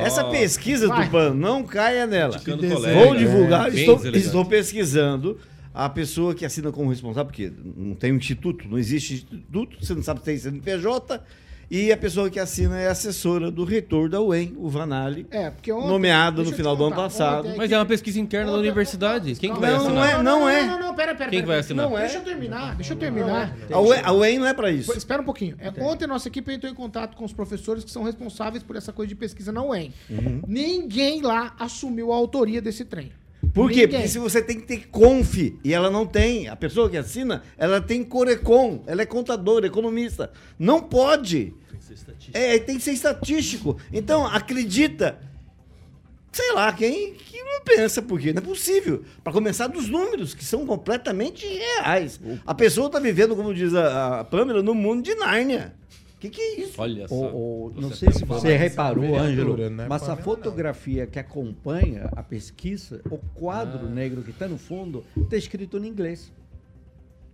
Essa 0.00 0.24
pesquisa, 0.24 0.88
Vai. 0.88 1.06
Tupan, 1.06 1.30
não 1.32 1.64
caia 1.64 2.06
nela. 2.06 2.36
Vou 2.38 2.58
colega, 2.58 3.16
divulgar, 3.16 3.66
é, 3.72 3.74
estou, 3.80 4.06
estou 4.08 4.44
pesquisando 4.44 5.38
a 5.74 5.88
pessoa 5.88 6.34
que 6.34 6.44
assina 6.44 6.70
como 6.70 6.90
responsável, 6.90 7.26
porque 7.26 7.52
não 7.76 7.94
tem 7.94 8.12
um 8.12 8.16
instituto, 8.16 8.68
não 8.68 8.78
existe 8.78 9.14
instituto, 9.14 9.76
você 9.84 9.94
não 9.94 10.02
sabe 10.02 10.20
se 10.20 10.24
tem 10.26 10.36
CNPJ, 10.38 11.20
e 11.70 11.90
a 11.90 11.96
pessoa 11.96 12.28
que 12.28 12.38
assina 12.38 12.78
é 12.78 12.88
assessora 12.88 13.50
do 13.50 13.64
reitor 13.64 14.06
da 14.10 14.20
UEM, 14.20 14.52
o 14.58 14.68
Vanali, 14.68 15.26
É, 15.30 15.48
porque 15.48 15.72
ontem, 15.72 15.88
nomeado 15.88 16.44
no 16.44 16.52
final 16.52 16.76
do 16.76 16.84
ano 16.84 16.94
passado. 16.96 17.46
ontem- 17.48 17.56
Mas 17.56 17.72
é 17.72 17.78
uma 17.78 17.86
pesquisa 17.86 18.20
interna 18.20 18.48
da 18.50 18.52
Ontem- 18.58 18.60
universidade. 18.68 19.34
Quem 19.36 19.54
que 19.54 19.58
vai 19.58 19.70
Não, 19.70 19.78
assinar? 19.78 20.22
não 20.22 20.46
é. 20.46 20.62
Não, 20.62 20.70
não, 20.70 20.78
não, 20.80 20.86
não, 20.88 20.94
pera, 20.94 21.14
pera. 21.14 21.30
Quem 21.30 21.40
que 21.40 21.46
vai 21.46 21.54
pera. 21.56 21.60
assinar? 21.60 21.88
Não 21.88 21.96
é. 21.96 22.02
Deixa 22.02 22.18
eu 22.18 22.22
terminar, 22.24 22.74
deixa 22.76 22.92
eu 22.92 22.96
terminar. 22.98 23.56
A 23.72 23.80
UEM, 23.80 24.00
a 24.04 24.12
UEM 24.12 24.38
não 24.38 24.46
é 24.46 24.52
para 24.52 24.70
isso. 24.70 24.92
Espera 24.94 25.22
um 25.22 25.24
pouquinho. 25.24 25.56
É, 25.58 25.72
ontem 25.82 26.06
nossa 26.06 26.28
equipe 26.28 26.52
entrou 26.52 26.70
em 26.70 26.74
contato 26.74 27.16
com 27.16 27.24
os 27.24 27.32
professores 27.32 27.82
que 27.82 27.90
são 27.90 28.02
responsáveis 28.02 28.62
por 28.62 28.76
essa 28.76 28.92
coisa 28.92 29.08
de 29.08 29.14
pesquisa 29.14 29.50
na 29.50 29.62
UEM. 29.64 29.94
Uhum. 30.10 30.42
Ninguém 30.46 31.22
lá 31.22 31.54
assumiu 31.58 32.12
a 32.12 32.16
autoria 32.16 32.60
desse 32.60 32.84
trem. 32.84 33.10
Por 33.52 33.70
quê? 33.70 33.86
Porque 33.86 34.08
se 34.08 34.18
você 34.18 34.40
tem 34.40 34.58
que 34.58 34.66
ter 34.66 34.88
conf 34.88 35.36
e 35.62 35.74
ela 35.74 35.90
não 35.90 36.06
tem, 36.06 36.48
a 36.48 36.56
pessoa 36.56 36.88
que 36.88 36.96
assina, 36.96 37.42
ela 37.58 37.80
tem 37.80 38.02
Corecon, 38.02 38.82
ela 38.86 39.02
é 39.02 39.06
contadora, 39.06 39.66
economista. 39.66 40.30
Não 40.58 40.80
pode. 40.80 41.52
É, 42.32 42.58
tem 42.58 42.76
que 42.76 42.82
ser 42.82 42.92
estatístico. 42.92 43.76
Então, 43.92 44.26
acredita. 44.26 45.18
Sei 46.30 46.50
lá, 46.52 46.72
quem 46.72 47.12
que 47.12 47.42
não 47.42 47.60
pensa, 47.62 48.00
porque 48.00 48.32
não 48.32 48.40
é 48.40 48.44
possível. 48.44 49.04
Para 49.22 49.34
começar 49.34 49.66
dos 49.66 49.88
números, 49.88 50.32
que 50.32 50.44
são 50.44 50.64
completamente 50.64 51.46
reais. 51.46 52.18
A 52.46 52.54
pessoa 52.54 52.86
está 52.86 52.98
vivendo, 52.98 53.36
como 53.36 53.52
diz 53.52 53.74
a, 53.74 54.20
a 54.20 54.24
Pamela, 54.24 54.62
no 54.62 54.74
mundo 54.74 55.02
de 55.02 55.14
Nárnia. 55.14 55.74
O 56.22 56.24
que, 56.24 56.30
que 56.30 56.40
é 56.40 56.60
isso? 56.60 56.80
Olha 56.80 57.08
só. 57.08 57.14
O- 57.16 57.72
o- 57.76 57.80
não 57.80 57.90
sei 57.90 58.12
se 58.12 58.24
você 58.24 58.56
reparou, 58.56 59.18
Ângelo, 59.18 59.56
né? 59.68 59.86
mas 59.88 60.08
a 60.08 60.16
fotografia 60.16 61.04
que 61.04 61.18
acompanha 61.18 62.08
a 62.14 62.22
pesquisa, 62.22 63.00
o 63.10 63.18
quadro 63.18 63.88
negro 63.88 64.22
que 64.22 64.30
está 64.30 64.46
no 64.46 64.56
fundo, 64.56 65.04
está 65.16 65.36
escrito 65.36 65.76
em 65.78 65.86
inglês. 65.88 66.32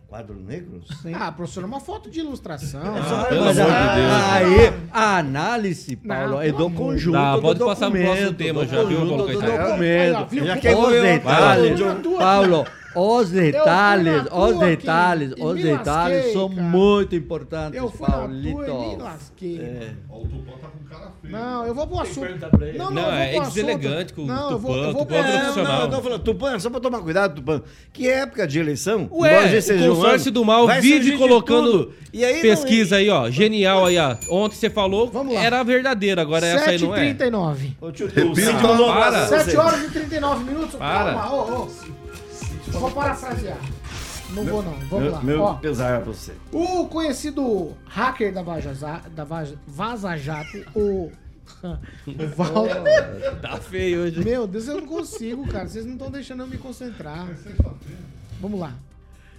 Quadro 0.07 0.37
negro? 0.41 0.81
Sim. 1.03 1.13
Ah, 1.13 1.31
professor, 1.31 1.65
é 1.65 1.67
uma 1.67 1.81
foto 1.81 2.09
de 2.11 2.21
ilustração. 2.21 2.81
Ah, 2.83 3.27
pelo 3.29 3.45
Mas 3.45 3.59
amor 3.59 3.73
a- 3.75 3.89
de 3.95 4.01
Deus. 4.01 4.63
Aí, 4.73 4.89
a 4.91 5.19
análise, 5.19 5.97
Paulo, 5.97 6.29
Não, 6.31 6.41
é 6.41 6.51
do 6.51 6.71
conjunto 6.71 7.13
Tá, 7.13 7.37
do 7.37 7.43
pode 7.43 7.59
passar 7.59 7.91
pro 7.91 8.01
documento, 8.01 8.07
próximo 8.17 8.33
tema, 8.39 8.65
do 8.65 8.71
já 8.71 8.83
viu, 8.85 8.97
Paulo 8.97 9.17
do 9.19 9.27
Caetano? 9.27 9.69
documento. 9.69 10.17
Olha, 10.17 10.25
viu? 10.25 10.47
Já 10.47 10.57
quer 10.57 10.75
Paulo. 10.75 12.19
Paulo, 12.19 12.67
os 12.95 13.31
detalhes, 13.31 14.23
os 14.33 14.51
aqui 14.57 14.59
detalhes, 14.77 15.33
e 15.37 15.43
os 15.43 15.55
detalhes 15.63 16.17
lasquei, 16.17 16.33
são 16.33 16.49
cara. 16.49 16.63
muito 16.63 17.15
importantes, 17.17 17.79
Eu 17.79 17.91
fui 17.91 18.09
na 18.09 18.15
tua 18.17 18.25
e 18.27 18.29
me 18.29 18.53
Paulito. 18.55 19.03
lasquei. 19.03 19.59
É. 19.61 19.91
Ó, 20.11 20.17
o 20.19 20.21
Tupã 20.27 20.53
tá 20.61 20.69
com 20.69 20.85
cara 20.97 21.13
feio. 21.21 21.33
Não, 21.33 21.67
eu 21.67 21.75
vou 21.75 21.87
pro 21.87 22.01
assunto. 22.01 22.29
Não, 22.77 22.91
Não, 22.91 23.03
eu 23.03 23.09
vou 23.09 23.15
é 23.21 23.29
pro 23.31 23.41
assunto. 23.41 23.55
deselegante 23.55 24.13
com 24.15 24.23
o 24.23 24.27
Não, 24.27 24.51
eu 24.51 24.59
vou, 24.59 24.73
Tupã, 24.75 24.87
eu 24.87 24.93
vou 24.93 25.03
Tupã 25.05 25.15
é 25.17 25.23
Não, 25.23 25.39
profissional. 25.41 25.73
não, 25.77 25.83
eu 25.85 25.91
tô 25.91 26.03
falando, 26.03 26.23
Tupã, 26.23 26.59
só 26.59 26.71
pra 26.71 26.81
tomar 26.81 27.01
cuidado, 27.01 27.35
Tupã, 27.37 27.63
que 27.93 28.09
é 28.09 28.21
época 28.21 28.47
de 28.47 28.59
eleição, 28.59 29.09
Ué, 29.13 29.45
o 29.45 29.47
um 29.47 29.95
consórcio 29.95 30.29
ano, 30.29 30.33
do 30.33 30.45
mal 30.45 30.67
vive 30.81 31.17
colocando. 31.19 31.93
E 32.13 32.25
aí, 32.25 32.35
não- 32.37 32.41
pesquisa 32.43 32.97
aí, 32.97 33.11
ó. 33.11 33.29
Genial 33.31 33.85
aí, 33.85 33.99
ó. 33.99 34.17
Ontem 34.31 34.57
você 34.57 34.71
falou, 34.71 35.09
Vamos 35.11 35.35
lá. 35.35 35.43
era 35.43 35.63
verdadeira, 35.63 36.23
agora 36.23 36.47
essa 36.47 36.71
aí 36.71 36.79
não 36.81 36.97
é. 36.97 37.01
7h39. 37.15 37.77
Ô, 37.81 37.93
tio, 37.93 38.07
Repita. 38.07 38.27
o 38.29 38.35
Cid 38.35 38.53
mandou 38.63 38.87
um 38.87 38.91
abraço 38.91 39.11
Para. 39.13 39.27
pra 39.29 39.39
você. 39.39 39.45
7 39.51 39.57
horas 39.59 39.85
e 39.85 39.91
39 39.91 40.45
minutos. 40.45 40.75
Para. 40.77 41.13
Calma, 41.15 41.35
ô, 41.35 41.63
ô. 41.65 41.69
Vou 42.73 42.91
parafrasear. 42.91 43.59
Não 44.31 44.45
vou 44.45 44.63
não, 44.63 44.73
vamos 44.89 44.91
Meu, 45.05 45.13
lá. 45.13 45.23
meu 45.23 45.41
Ó, 45.43 45.55
pesar 45.55 46.03
pra 46.03 46.13
você. 46.13 46.35
o 46.53 46.87
conhecido 46.87 47.75
hacker 47.87 48.33
da 48.33 48.43
Vaza, 48.43 48.75
Za- 48.75 49.03
da 49.15 49.25
Vaza, 49.25 49.59
Vaza 49.67 50.17
Jato, 50.19 50.59
o... 50.75 51.11
o 51.11 51.11
Val... 52.37 52.67
Tá 53.41 53.57
feio 53.57 54.03
hoje. 54.03 54.23
Meu 54.23 54.47
Deus, 54.47 54.69
eu 54.69 54.83
não 54.83 54.87
consigo, 54.87 55.47
cara. 55.49 55.67
Vocês 55.67 55.87
não 55.87 55.95
estão 55.95 56.11
deixando 56.11 56.43
eu 56.43 56.47
me 56.47 56.59
concentrar. 56.59 57.27
Vamos 58.41 58.61
lá. 58.61 58.75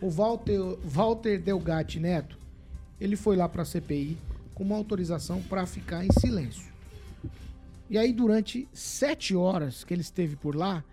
O 0.02 0.10
Walter, 0.10 0.60
Walter 0.84 1.40
Delgatti 1.40 2.00
Neto, 2.00 2.36
ele 3.00 3.16
foi 3.16 3.36
lá 3.36 3.48
para 3.48 3.62
a 3.62 3.66
CPI 3.66 4.18
com 4.56 4.64
uma 4.64 4.76
autorização 4.76 5.40
para 5.44 5.66
ficar 5.68 6.04
em 6.04 6.10
silêncio. 6.20 6.68
E 7.92 7.98
aí, 7.98 8.12
durante 8.12 8.68
sete 8.74 9.36
horas 9.36 9.84
que 9.84 9.94
ele 9.94 10.02
esteve 10.02 10.36
por 10.36 10.56
lá, 10.56 10.84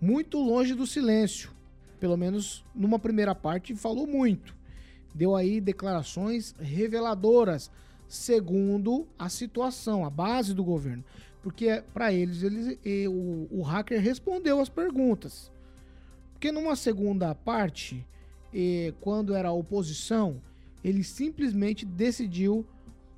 muito 0.00 0.38
longe 0.38 0.74
do 0.74 0.86
silêncio, 0.86 1.50
pelo 1.98 2.16
menos 2.16 2.64
numa 2.74 2.98
primeira 2.98 3.34
parte, 3.34 3.74
falou 3.74 4.06
muito. 4.06 4.54
Deu 5.14 5.34
aí 5.34 5.60
declarações 5.60 6.54
reveladoras, 6.58 7.70
segundo 8.06 9.06
a 9.18 9.28
situação, 9.28 10.04
a 10.04 10.10
base 10.10 10.54
do 10.54 10.62
governo. 10.62 11.04
Porque, 11.42 11.82
para 11.94 12.12
eles, 12.12 12.42
eles 12.42 12.78
o, 13.08 13.48
o 13.50 13.62
hacker 13.62 14.00
respondeu 14.00 14.60
as 14.60 14.68
perguntas. 14.68 15.50
Porque 16.32 16.52
numa 16.52 16.76
segunda 16.76 17.34
parte, 17.34 18.06
quando 19.00 19.34
era 19.34 19.50
oposição, 19.50 20.40
ele 20.84 21.02
simplesmente 21.02 21.86
decidiu 21.86 22.66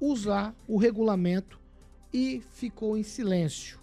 usar 0.01 0.55
o 0.69 0.77
regulamento 0.77 1.61
e 2.13 2.43
ficou 2.53 2.97
em 2.97 3.03
silêncio. 3.03 3.81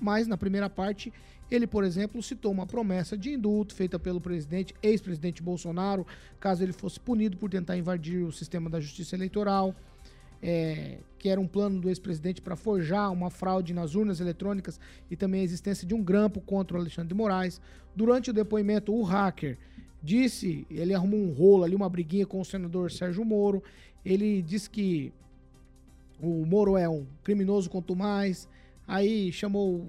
Mas 0.00 0.26
na 0.26 0.36
primeira 0.36 0.70
parte, 0.70 1.12
ele, 1.50 1.66
por 1.66 1.84
exemplo, 1.84 2.22
citou 2.22 2.50
uma 2.50 2.66
promessa 2.66 3.16
de 3.16 3.30
indulto 3.30 3.74
feita 3.74 3.98
pelo 3.98 4.20
presidente, 4.20 4.74
ex-presidente 4.82 5.42
Bolsonaro, 5.42 6.06
caso 6.40 6.62
ele 6.62 6.72
fosse 6.72 6.98
punido 6.98 7.36
por 7.36 7.48
tentar 7.48 7.76
invadir 7.76 8.24
o 8.24 8.32
sistema 8.32 8.68
da 8.68 8.80
justiça 8.80 9.14
eleitoral, 9.14 9.74
é, 10.42 10.98
que 11.18 11.28
era 11.28 11.40
um 11.40 11.46
plano 11.46 11.80
do 11.80 11.88
ex-presidente 11.88 12.42
para 12.42 12.56
forjar 12.56 13.12
uma 13.12 13.30
fraude 13.30 13.72
nas 13.72 13.94
urnas 13.94 14.20
eletrônicas 14.20 14.78
e 15.10 15.16
também 15.16 15.40
a 15.40 15.44
existência 15.44 15.86
de 15.86 15.94
um 15.94 16.02
grampo 16.02 16.40
contra 16.40 16.76
o 16.76 16.80
Alexandre 16.80 17.08
de 17.08 17.14
Moraes. 17.14 17.60
Durante 17.94 18.30
o 18.30 18.32
depoimento, 18.32 18.92
o 18.92 19.02
hacker 19.02 19.56
disse, 20.02 20.66
ele 20.70 20.94
arrumou 20.94 21.20
um 21.20 21.32
rolo 21.32 21.64
ali, 21.64 21.74
uma 21.74 21.88
briguinha 21.88 22.26
com 22.26 22.40
o 22.40 22.44
senador 22.44 22.90
Sérgio 22.90 23.24
Moro. 23.24 23.62
Ele 24.04 24.42
disse 24.42 24.68
que 24.68 25.12
o 26.20 26.44
Moro 26.44 26.76
é 26.76 26.88
um 26.88 27.06
criminoso 27.22 27.70
quanto 27.70 27.96
mais. 27.96 28.48
Aí 28.86 29.32
chamou 29.32 29.86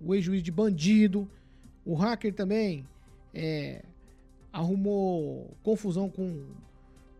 o 0.00 0.14
ex-juiz 0.14 0.42
de 0.42 0.50
bandido. 0.50 1.28
O 1.84 1.94
hacker 1.94 2.32
também 2.34 2.86
é, 3.34 3.82
arrumou 4.52 5.56
confusão 5.62 6.08
com, 6.08 6.46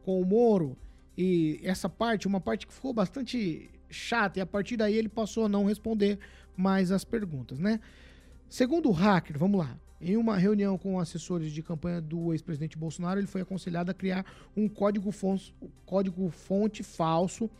com 0.04 0.20
o 0.20 0.24
Moro. 0.24 0.76
E 1.16 1.60
essa 1.62 1.88
parte, 1.88 2.26
uma 2.26 2.40
parte 2.40 2.66
que 2.66 2.72
ficou 2.72 2.92
bastante 2.92 3.70
chata, 3.90 4.38
e 4.38 4.42
a 4.42 4.46
partir 4.46 4.76
daí 4.76 4.94
ele 4.94 5.08
passou 5.08 5.44
a 5.44 5.48
não 5.48 5.66
responder 5.66 6.18
mais 6.56 6.92
as 6.92 7.04
perguntas, 7.04 7.58
né? 7.58 7.80
Segundo 8.48 8.88
o 8.88 8.92
hacker, 8.92 9.38
vamos 9.38 9.60
lá. 9.60 9.76
Em 10.00 10.16
uma 10.16 10.36
reunião 10.36 10.78
com 10.78 10.98
assessores 10.98 11.52
de 11.52 11.62
campanha 11.62 12.00
do 12.00 12.32
ex-presidente 12.32 12.78
Bolsonaro, 12.78 13.20
ele 13.20 13.26
foi 13.26 13.42
aconselhado 13.42 13.90
a 13.90 13.94
criar 13.94 14.24
um 14.56 14.66
código, 14.68 15.12
fonte, 15.12 15.54
código 15.84 16.30
fonte 16.30 16.82
falso 16.82 17.50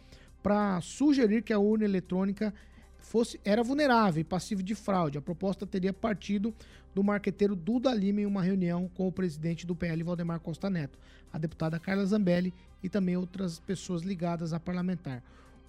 para 0.42 0.80
sugerir 0.80 1.42
que 1.42 1.52
a 1.52 1.58
urna 1.58 1.84
eletrônica 1.84 2.54
fosse 3.00 3.40
era 3.44 3.62
vulnerável 3.62 4.20
e 4.20 4.24
passivo 4.24 4.62
de 4.62 4.74
fraude. 4.74 5.18
A 5.18 5.22
proposta 5.22 5.66
teria 5.66 5.92
partido 5.92 6.54
do 6.94 7.02
marqueteiro 7.02 7.54
Duda 7.54 7.94
Lima 7.94 8.20
em 8.20 8.26
uma 8.26 8.42
reunião 8.42 8.88
com 8.94 9.06
o 9.06 9.12
presidente 9.12 9.66
do 9.66 9.74
PL, 9.74 10.02
Valdemar 10.02 10.40
Costa 10.40 10.68
Neto, 10.68 10.98
a 11.32 11.38
deputada 11.38 11.78
Carla 11.78 12.04
Zambelli 12.04 12.52
e 12.82 12.88
também 12.88 13.16
outras 13.16 13.60
pessoas 13.60 14.02
ligadas 14.02 14.52
a 14.52 14.60
parlamentar. 14.60 15.22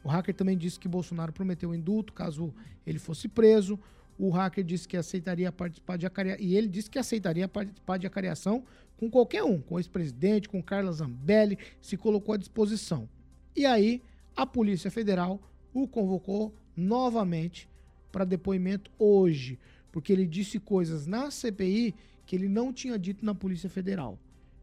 O 0.03 0.09
hacker 0.09 0.33
também 0.33 0.57
disse 0.57 0.79
que 0.79 0.87
Bolsonaro 0.87 1.31
prometeu 1.31 1.73
indulto 1.75 2.13
caso 2.13 2.53
ele 2.85 2.97
fosse 2.97 3.27
preso. 3.27 3.79
O 4.17 4.29
hacker 4.29 4.63
disse 4.63 4.87
que 4.87 4.97
aceitaria 4.97 5.51
participar 5.51 5.97
de 5.97 6.05
acariação, 6.05 6.43
e 6.43 6.55
ele 6.55 6.67
disse 6.67 6.89
que 6.89 6.99
aceitaria 6.99 7.47
participar 7.47 7.97
de 7.97 8.07
acariação 8.07 8.63
com 8.97 9.09
qualquer 9.09 9.43
um, 9.43 9.59
com 9.59 9.75
o 9.75 9.79
ex-presidente, 9.79 10.47
com 10.47 10.61
Carla 10.61 10.91
Zambelli, 10.91 11.57
se 11.81 11.97
colocou 11.97 12.33
à 12.33 12.37
disposição. 12.37 13.09
E 13.55 13.65
aí, 13.65 14.01
a 14.35 14.45
Polícia 14.45 14.91
Federal 14.91 15.41
o 15.73 15.87
convocou 15.87 16.53
novamente 16.81 17.69
para 18.11 18.25
depoimento 18.25 18.91
hoje, 18.99 19.59
porque 19.91 20.11
ele 20.11 20.25
disse 20.25 20.59
coisas 20.59 21.07
na 21.07 21.31
CPI 21.31 21.95
que 22.25 22.35
ele 22.35 22.49
não 22.49 22.73
tinha 22.73 22.97
dito 22.97 23.25
na 23.25 23.33
Polícia 23.33 23.69
Federal. 23.69 24.19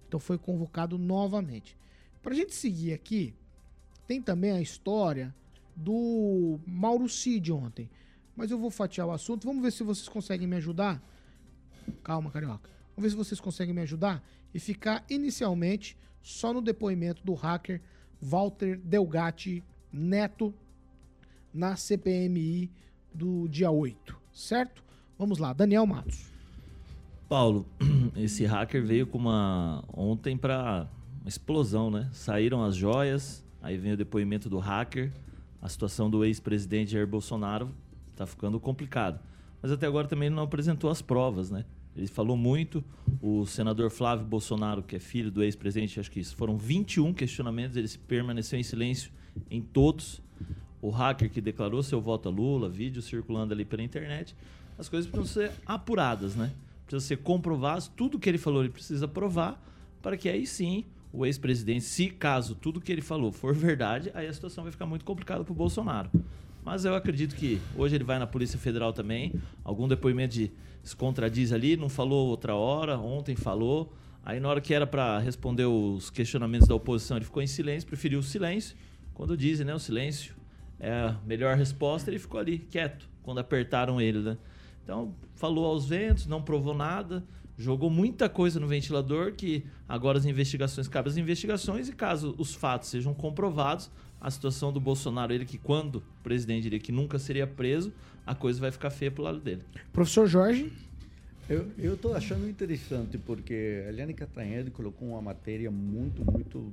Então 0.07 0.19
foi 0.19 0.39
convocado 0.39 0.99
novamente. 0.99 1.77
Para 2.23 2.33
a 2.33 2.37
gente 2.37 2.55
seguir 2.55 2.93
aqui, 2.93 3.35
tem 4.07 4.21
também 4.21 4.53
a 4.53 4.61
história 4.61 5.35
do 5.77 6.59
Mauro 6.67 7.09
Cid 7.09 7.53
ontem. 7.53 7.91
Mas 8.35 8.51
eu 8.51 8.59
vou 8.59 8.71
fatiar 8.71 9.07
o 9.07 9.13
assunto. 9.13 9.47
Vamos 9.47 9.63
ver 9.63 9.73
se 9.73 9.83
vocês 9.83 10.09
conseguem 10.09 10.47
me 10.47 10.57
ajudar. 10.57 11.03
Calma, 12.03 12.31
carioca. 12.31 12.71
Vamos 12.97 13.03
ver 13.03 13.11
se 13.11 13.17
vocês 13.17 13.41
conseguem 13.41 13.75
me 13.75 13.83
ajudar 13.83 14.25
e 14.53 14.59
ficar 14.59 15.05
inicialmente 15.09 15.97
só 16.23 16.53
no 16.53 16.61
depoimento 16.61 17.23
do 17.25 17.35
hacker 17.35 17.81
Walter 18.21 18.79
Delgatti 18.79 19.63
Neto 19.93 20.55
na 21.59 21.75
CPMI 21.75 22.71
do 23.13 23.49
dia 23.49 23.69
8, 23.69 24.17
certo? 24.33 24.85
Vamos 25.19 25.39
lá, 25.39 25.53
Daniel 25.53 25.85
Matos. 25.85 26.31
Paulo, 27.29 27.67
esse 28.17 28.47
hacker 28.47 28.87
veio 28.87 29.09
com 29.09 29.19
uma 29.19 29.85
ontem 29.93 30.37
para 30.37 30.89
uma 31.21 31.29
explosão, 31.29 31.91
né? 31.91 32.09
Saíram 32.13 32.63
as 32.63 32.77
joias, 32.77 33.45
aí 33.61 33.77
vem 33.77 33.93
o 33.93 33.97
depoimento 33.97 34.49
do 34.49 34.61
hacker, 34.61 35.13
a 35.61 35.69
situação 35.69 36.09
do 36.09 36.25
ex-presidente 36.25 36.93
Jair 36.93 37.09
Bolsonaro 37.09 37.75
tá 38.15 38.25
ficando 38.25 38.61
complicado. 38.61 39.19
Mas 39.61 39.73
até 39.73 39.85
agora 39.85 40.07
também 40.07 40.31
não 40.31 40.45
apresentou 40.45 40.89
as 40.89 41.03
provas, 41.03 41.51
né? 41.51 41.65
Ele 41.97 42.07
falou 42.07 42.37
muito, 42.37 42.85
o 43.21 43.45
senador 43.47 43.91
Flávio 43.91 44.25
Bolsonaro, 44.25 44.85
que 44.85 44.95
é 44.95 45.01
filho 45.01 45.33
do 45.33 45.43
ex-presidente, 45.43 45.99
acho 45.99 46.11
que 46.13 46.21
isso 46.21 46.37
foram 46.37 46.57
21 46.57 47.13
questionamentos, 47.13 47.77
ele 47.77 47.89
permaneceu 48.07 48.57
em 48.57 48.63
silêncio 48.63 49.11
em 49.51 49.61
todos. 49.61 50.23
O 50.81 50.91
hacker 50.91 51.31
que 51.31 51.41
declarou 51.41 51.83
seu 51.83 52.01
voto 52.01 52.29
a 52.29 52.33
Lula, 52.33 52.69
vídeo 52.69 53.03
circulando 53.03 53.53
ali 53.53 53.65
pela 53.65 53.83
internet, 53.83 54.35
as 54.79 54.89
coisas 54.89 55.11
precisam 55.11 55.49
ser 55.49 55.53
apuradas, 55.67 56.37
né? 56.37 56.53
Precisa 56.87 57.07
ser 57.07 57.17
comprovadas, 57.19 57.89
tudo 57.89 58.19
que 58.19 58.29
ele 58.29 58.39
falou 58.39 58.63
ele 58.63 58.73
precisa 58.73 59.09
provar, 59.09 59.63
para 60.01 60.17
que 60.17 60.29
aí 60.29 60.47
sim 60.47 60.85
o 61.13 61.27
ex-presidente, 61.27 61.85
se 61.85 62.09
caso 62.09 62.55
tudo 62.55 62.81
que 62.81 62.93
ele 62.93 63.01
falou 63.01 63.33
for 63.33 63.55
verdade, 63.55 64.11
aí 64.15 64.27
a 64.27 64.33
situação 64.33 64.63
vai 64.65 64.71
ficar 64.71 64.87
muito 64.87 65.05
complicada 65.05 65.43
para 65.43 65.53
o 65.53 65.55
Bolsonaro. 65.55 66.11
Mas 66.65 66.85
eu 66.85 66.95
acredito 66.95 67.35
que 67.35 67.61
hoje 67.77 67.95
ele 67.95 68.05
vai 68.05 68.19
na 68.19 68.27
Polícia 68.27 68.59
Federal 68.59 68.93
também, 68.93 69.33
algum 69.65 69.89
depoimento 69.89 70.35
de 70.35 70.53
se 70.83 70.95
contradiz 70.95 71.53
ali, 71.53 71.77
não 71.77 71.89
falou 71.89 72.29
outra 72.29 72.55
hora, 72.55 72.99
ontem 72.99 73.35
falou. 73.35 73.93
Aí 74.25 74.39
na 74.39 74.49
hora 74.49 74.61
que 74.61 74.73
era 74.73 74.87
para 74.87 75.19
responder 75.19 75.65
os 75.65 76.11
questionamentos 76.11 76.69
da 76.69 76.75
oposição, 76.75 77.17
ele 77.17 77.25
ficou 77.25 77.43
em 77.43 77.47
silêncio, 77.47 77.89
preferiu 77.89 78.19
o 78.19 78.23
silêncio. 78.23 78.77
Quando 79.15 79.37
dizem, 79.37 79.67
né, 79.67 79.75
o 79.75 79.79
silêncio 79.79 80.35
é 80.81 80.93
a 80.93 81.21
melhor 81.27 81.57
resposta, 81.57 82.11
ele 82.11 82.19
ficou 82.19 82.39
ali 82.41 82.59
quieto 82.59 83.09
quando 83.23 83.39
apertaram 83.39 84.01
ele, 84.01 84.21
né? 84.21 84.39
Então, 84.83 85.15
falou 85.35 85.67
aos 85.67 85.87
ventos, 85.87 86.27
não 86.27 86.41
provou 86.41 86.73
nada, 86.75 87.23
jogou 87.59 87.91
muita 87.91 88.29
coisa 88.29 88.59
no 88.59 88.67
ventilador 88.67 89.33
que 89.33 89.65
agora 89.89 90.17
as 90.17 90.25
investigações 90.25 90.89
cabem 90.89 91.11
as 91.11 91.17
investigações 91.17 91.89
e 91.89 91.93
caso 91.93 92.35
os 92.39 92.55
fatos 92.55 92.89
sejam 92.89 93.13
comprovados, 93.13 93.91
a 94.21 94.31
situação 94.31 94.73
do 94.73 94.81
Bolsonaro, 94.81 95.33
ele 95.33 95.45
que 95.45 95.59
quando 95.59 95.97
o 95.97 96.23
presidente 96.23 96.63
diria 96.63 96.79
que 96.79 96.91
nunca 96.91 97.19
seria 97.19 97.47
preso, 97.47 97.93
a 98.27 98.35
coisa 98.35 98.61
vai 98.61 98.71
ficar 98.71 98.91
feia 98.91 99.11
pro 99.11 99.23
lado 99.23 99.41
dele. 99.41 99.63
Professor 99.93 100.27
Jorge? 100.27 100.73
Eu 101.49 101.95
estou 101.95 102.15
achando 102.15 102.47
interessante 102.47 103.17
porque 103.17 103.83
a 103.87 103.89
Eliane 103.89 104.13
Catanhede 104.13 104.71
colocou 104.71 105.09
uma 105.09 105.23
matéria 105.23 105.71
muito, 105.71 106.23
muito 106.31 106.71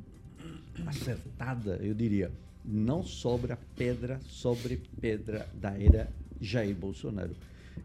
acertada, 0.85 1.79
eu 1.81 1.93
diria. 1.93 2.29
Não 2.67 3.03
sobra 3.03 3.57
pedra 3.77 4.19
sobre 4.27 4.81
pedra 4.99 5.47
da 5.53 5.71
era 5.79 6.09
Jair 6.41 6.75
Bolsonaro. 6.75 7.35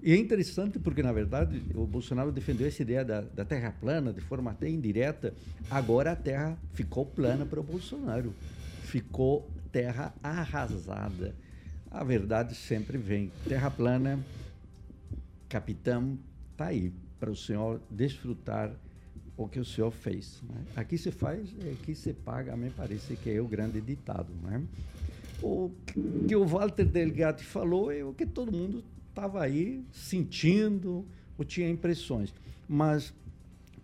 E 0.03 0.12
é 0.12 0.16
interessante 0.16 0.78
porque, 0.78 1.03
na 1.03 1.12
verdade, 1.12 1.62
o 1.74 1.87
Bolsonaro 1.87 2.33
defendeu 2.33 2.66
essa 2.66 2.81
ideia 2.81 3.05
da, 3.05 3.20
da 3.20 3.45
terra 3.45 3.74
plana 3.78 4.12
de 4.12 4.20
forma 4.20 4.51
até 4.51 4.68
indireta. 4.68 5.35
Agora 5.70 6.12
a 6.12 6.16
terra 6.16 6.57
ficou 6.72 7.05
plana 7.05 7.45
para 7.45 7.61
o 7.61 7.62
Bolsonaro. 7.62 8.33
Ficou 8.85 9.47
terra 9.70 10.14
arrasada. 10.22 11.35
A 11.91 12.03
verdade 12.03 12.55
sempre 12.55 12.97
vem. 12.97 13.31
Terra 13.47 13.70
plana, 13.70 14.18
capitão, 15.49 16.18
está 16.53 16.66
aí 16.66 16.93
para 17.18 17.31
o 17.31 17.37
senhor 17.37 17.81
desfrutar 17.91 18.72
o 19.45 19.49
que 19.49 19.59
o 19.59 19.64
senhor 19.64 19.91
fez. 19.91 20.43
Né? 20.49 20.62
Aqui 20.76 20.99
se 20.99 21.11
faz, 21.11 21.49
aqui 21.72 21.95
se 21.95 22.12
paga, 22.12 22.57
me 22.57 22.70
parece 22.70 23.16
que 23.16 23.30
é 23.30 23.41
o 23.41 23.47
grande 23.47 23.80
ditado. 23.80 24.32
Né? 24.43 24.62
O 25.43 25.70
que 26.28 26.36
o 26.36 26.45
Walter 26.45 26.84
Delgatti 26.84 27.45
falou 27.45 27.91
é 27.91 28.05
o 28.05 28.12
que 28.12 28.26
todo 28.26 28.53
mundo 28.53 28.84
estava 29.09 29.43
aí 29.43 29.82
sentindo 29.93 31.05
ou 31.38 31.45
tinha 31.45 31.68
impressões. 31.68 32.34
Mas 32.68 33.14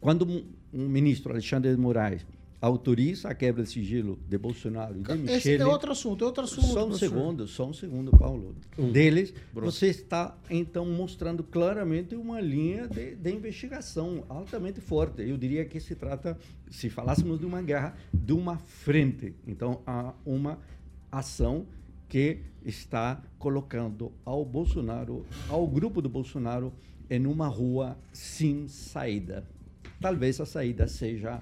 quando 0.00 0.44
um 0.72 0.88
ministro, 0.88 1.32
Alexandre 1.32 1.74
de 1.74 1.80
Moraes, 1.80 2.26
autoriza 2.60 3.28
a 3.28 3.34
quebra 3.34 3.62
de 3.62 3.70
sigilo 3.70 4.18
de 4.28 4.38
Bolsonaro 4.38 4.98
e 4.98 5.02
de 5.02 5.12
Michele... 5.14 5.36
Esse 5.36 5.56
é 5.56 5.66
outro 5.66 5.92
assunto, 5.92 6.24
é 6.24 6.26
outro 6.26 6.44
assunto. 6.44 6.66
Só 6.66 6.84
um 6.84 6.88
professor. 6.88 6.98
segundo, 6.98 7.46
só 7.46 7.68
um 7.68 7.72
segundo, 7.72 8.10
Paulo. 8.12 8.54
Um. 8.78 8.90
Deles, 8.90 9.34
você 9.52 9.88
está, 9.88 10.36
então, 10.50 10.86
mostrando 10.86 11.42
claramente 11.42 12.14
uma 12.14 12.40
linha 12.40 12.88
de, 12.88 13.14
de, 13.14 13.30
investigação 13.30 14.24
altamente 14.28 14.80
forte. 14.80 15.22
Eu 15.22 15.36
diria 15.36 15.64
que 15.64 15.78
se 15.80 15.94
trata, 15.94 16.38
se 16.70 16.88
falássemos 16.88 17.38
de 17.38 17.46
uma 17.46 17.60
guerra, 17.60 17.94
de 18.12 18.32
uma 18.32 18.58
frente. 18.58 19.34
Então, 19.46 19.82
há 19.86 20.14
uma 20.24 20.58
ação 21.12 21.66
que 22.08 22.38
está 22.64 23.22
colocando 23.38 24.12
ao 24.24 24.44
Bolsonaro, 24.44 25.24
ao 25.48 25.66
grupo 25.66 26.00
do 26.00 26.08
Bolsonaro, 26.08 26.72
em 27.08 27.26
uma 27.26 27.46
rua 27.46 27.96
sem 28.12 28.66
saída. 28.68 29.44
Talvez 30.00 30.40
a 30.40 30.46
saída 30.46 30.86
seja 30.88 31.40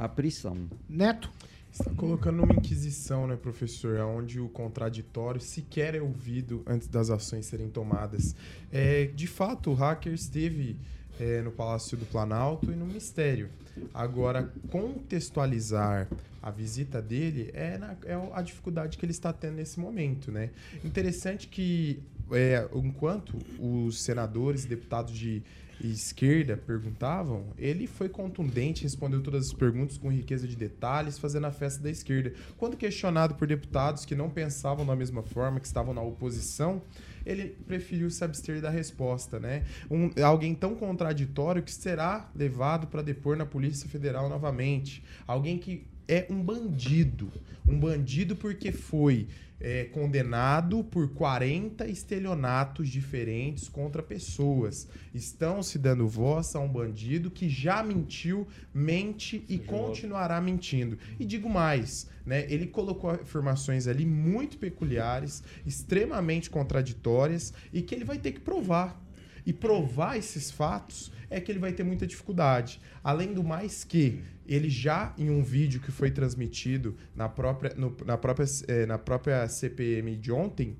a 0.00 0.08
prisão. 0.08 0.56
Neto? 0.88 1.30
Está 1.70 1.88
colocando 1.94 2.38
numa 2.38 2.54
inquisição, 2.54 3.28
né, 3.28 3.36
professor, 3.36 4.00
onde 4.00 4.40
o 4.40 4.48
contraditório 4.48 5.40
sequer 5.40 5.94
é 5.94 6.00
ouvido 6.00 6.62
antes 6.66 6.88
das 6.88 7.10
ações 7.10 7.46
serem 7.46 7.68
tomadas. 7.68 8.34
É, 8.72 9.04
de 9.14 9.28
fato, 9.28 9.70
o 9.70 9.74
hacker 9.74 10.12
esteve 10.12 10.76
é, 11.20 11.42
no 11.42 11.52
Palácio 11.52 11.96
do 11.96 12.04
Planalto 12.06 12.72
e 12.72 12.74
no 12.74 12.86
Ministério. 12.86 13.50
Agora, 13.94 14.52
contextualizar 14.68 16.08
a 16.42 16.50
visita 16.50 17.00
dele 17.00 17.50
é, 17.52 17.78
na, 17.78 17.94
é 18.04 18.14
a 18.32 18.42
dificuldade 18.42 18.98
que 18.98 19.04
ele 19.04 19.12
está 19.12 19.32
tendo 19.32 19.56
nesse 19.56 19.78
momento, 19.78 20.32
né? 20.32 20.50
Interessante 20.82 21.46
que, 21.46 22.02
é, 22.32 22.66
enquanto 22.74 23.38
os 23.60 24.02
senadores 24.02 24.64
e 24.64 24.68
deputados 24.68 25.12
de 25.12 25.42
esquerda 25.86 26.56
perguntavam, 26.56 27.46
ele 27.56 27.86
foi 27.86 28.08
contundente, 28.08 28.82
respondeu 28.82 29.22
todas 29.22 29.46
as 29.46 29.52
perguntas 29.52 29.96
com 29.96 30.10
riqueza 30.10 30.46
de 30.46 30.56
detalhes, 30.56 31.18
fazendo 31.18 31.46
a 31.46 31.50
festa 31.50 31.82
da 31.82 31.90
esquerda. 31.90 32.32
Quando 32.56 32.76
questionado 32.76 33.34
por 33.34 33.46
deputados 33.46 34.04
que 34.04 34.14
não 34.14 34.28
pensavam 34.28 34.84
da 34.84 34.94
mesma 34.94 35.22
forma, 35.22 35.60
que 35.60 35.66
estavam 35.66 35.94
na 35.94 36.02
oposição, 36.02 36.82
ele 37.24 37.56
preferiu 37.66 38.10
se 38.10 38.24
abster 38.24 38.60
da 38.60 38.70
resposta, 38.70 39.38
né? 39.38 39.64
Um, 39.90 40.10
alguém 40.22 40.54
tão 40.54 40.74
contraditório 40.74 41.62
que 41.62 41.72
será 41.72 42.30
levado 42.34 42.86
para 42.86 43.02
depor 43.02 43.36
na 43.36 43.46
Polícia 43.46 43.88
Federal 43.88 44.28
novamente. 44.28 45.04
Alguém 45.26 45.58
que 45.58 45.86
é 46.10 46.26
um 46.28 46.42
bandido. 46.42 47.32
Um 47.66 47.78
bandido 47.78 48.34
porque 48.34 48.72
foi 48.72 49.28
é, 49.60 49.84
condenado 49.84 50.82
por 50.82 51.10
40 51.10 51.86
estelionatos 51.86 52.88
diferentes 52.88 53.68
contra 53.68 54.02
pessoas. 54.02 54.88
Estão 55.14 55.62
se 55.62 55.78
dando 55.78 56.08
voz 56.08 56.56
a 56.56 56.60
um 56.60 56.68
bandido 56.68 57.30
que 57.30 57.48
já 57.48 57.80
mentiu, 57.80 58.44
mente 58.74 59.44
e 59.48 59.56
continuará 59.56 60.40
mentindo. 60.40 60.98
E 61.18 61.24
digo 61.24 61.48
mais, 61.48 62.08
né? 62.26 62.44
Ele 62.48 62.66
colocou 62.66 63.10
afirmações 63.10 63.86
ali 63.86 64.04
muito 64.04 64.58
peculiares, 64.58 65.44
extremamente 65.64 66.50
contraditórias 66.50 67.52
e 67.72 67.82
que 67.82 67.94
ele 67.94 68.04
vai 68.04 68.18
ter 68.18 68.32
que 68.32 68.40
provar. 68.40 69.00
E 69.44 69.52
provar 69.52 70.16
esses 70.16 70.50
fatos 70.50 71.12
é 71.28 71.40
que 71.40 71.50
ele 71.50 71.58
vai 71.58 71.72
ter 71.72 71.84
muita 71.84 72.06
dificuldade. 72.06 72.80
Além 73.02 73.32
do 73.32 73.42
mais 73.42 73.84
que 73.84 74.20
ele 74.46 74.68
já 74.68 75.14
em 75.16 75.30
um 75.30 75.42
vídeo 75.42 75.80
que 75.80 75.92
foi 75.92 76.10
transmitido 76.10 76.96
na 77.14 77.28
própria, 77.28 77.72
no, 77.76 77.96
na 78.04 78.18
própria, 78.18 78.46
eh, 78.66 78.84
na 78.86 78.98
própria 78.98 79.48
CPM 79.48 80.16
de 80.16 80.32
ontem, 80.32 80.76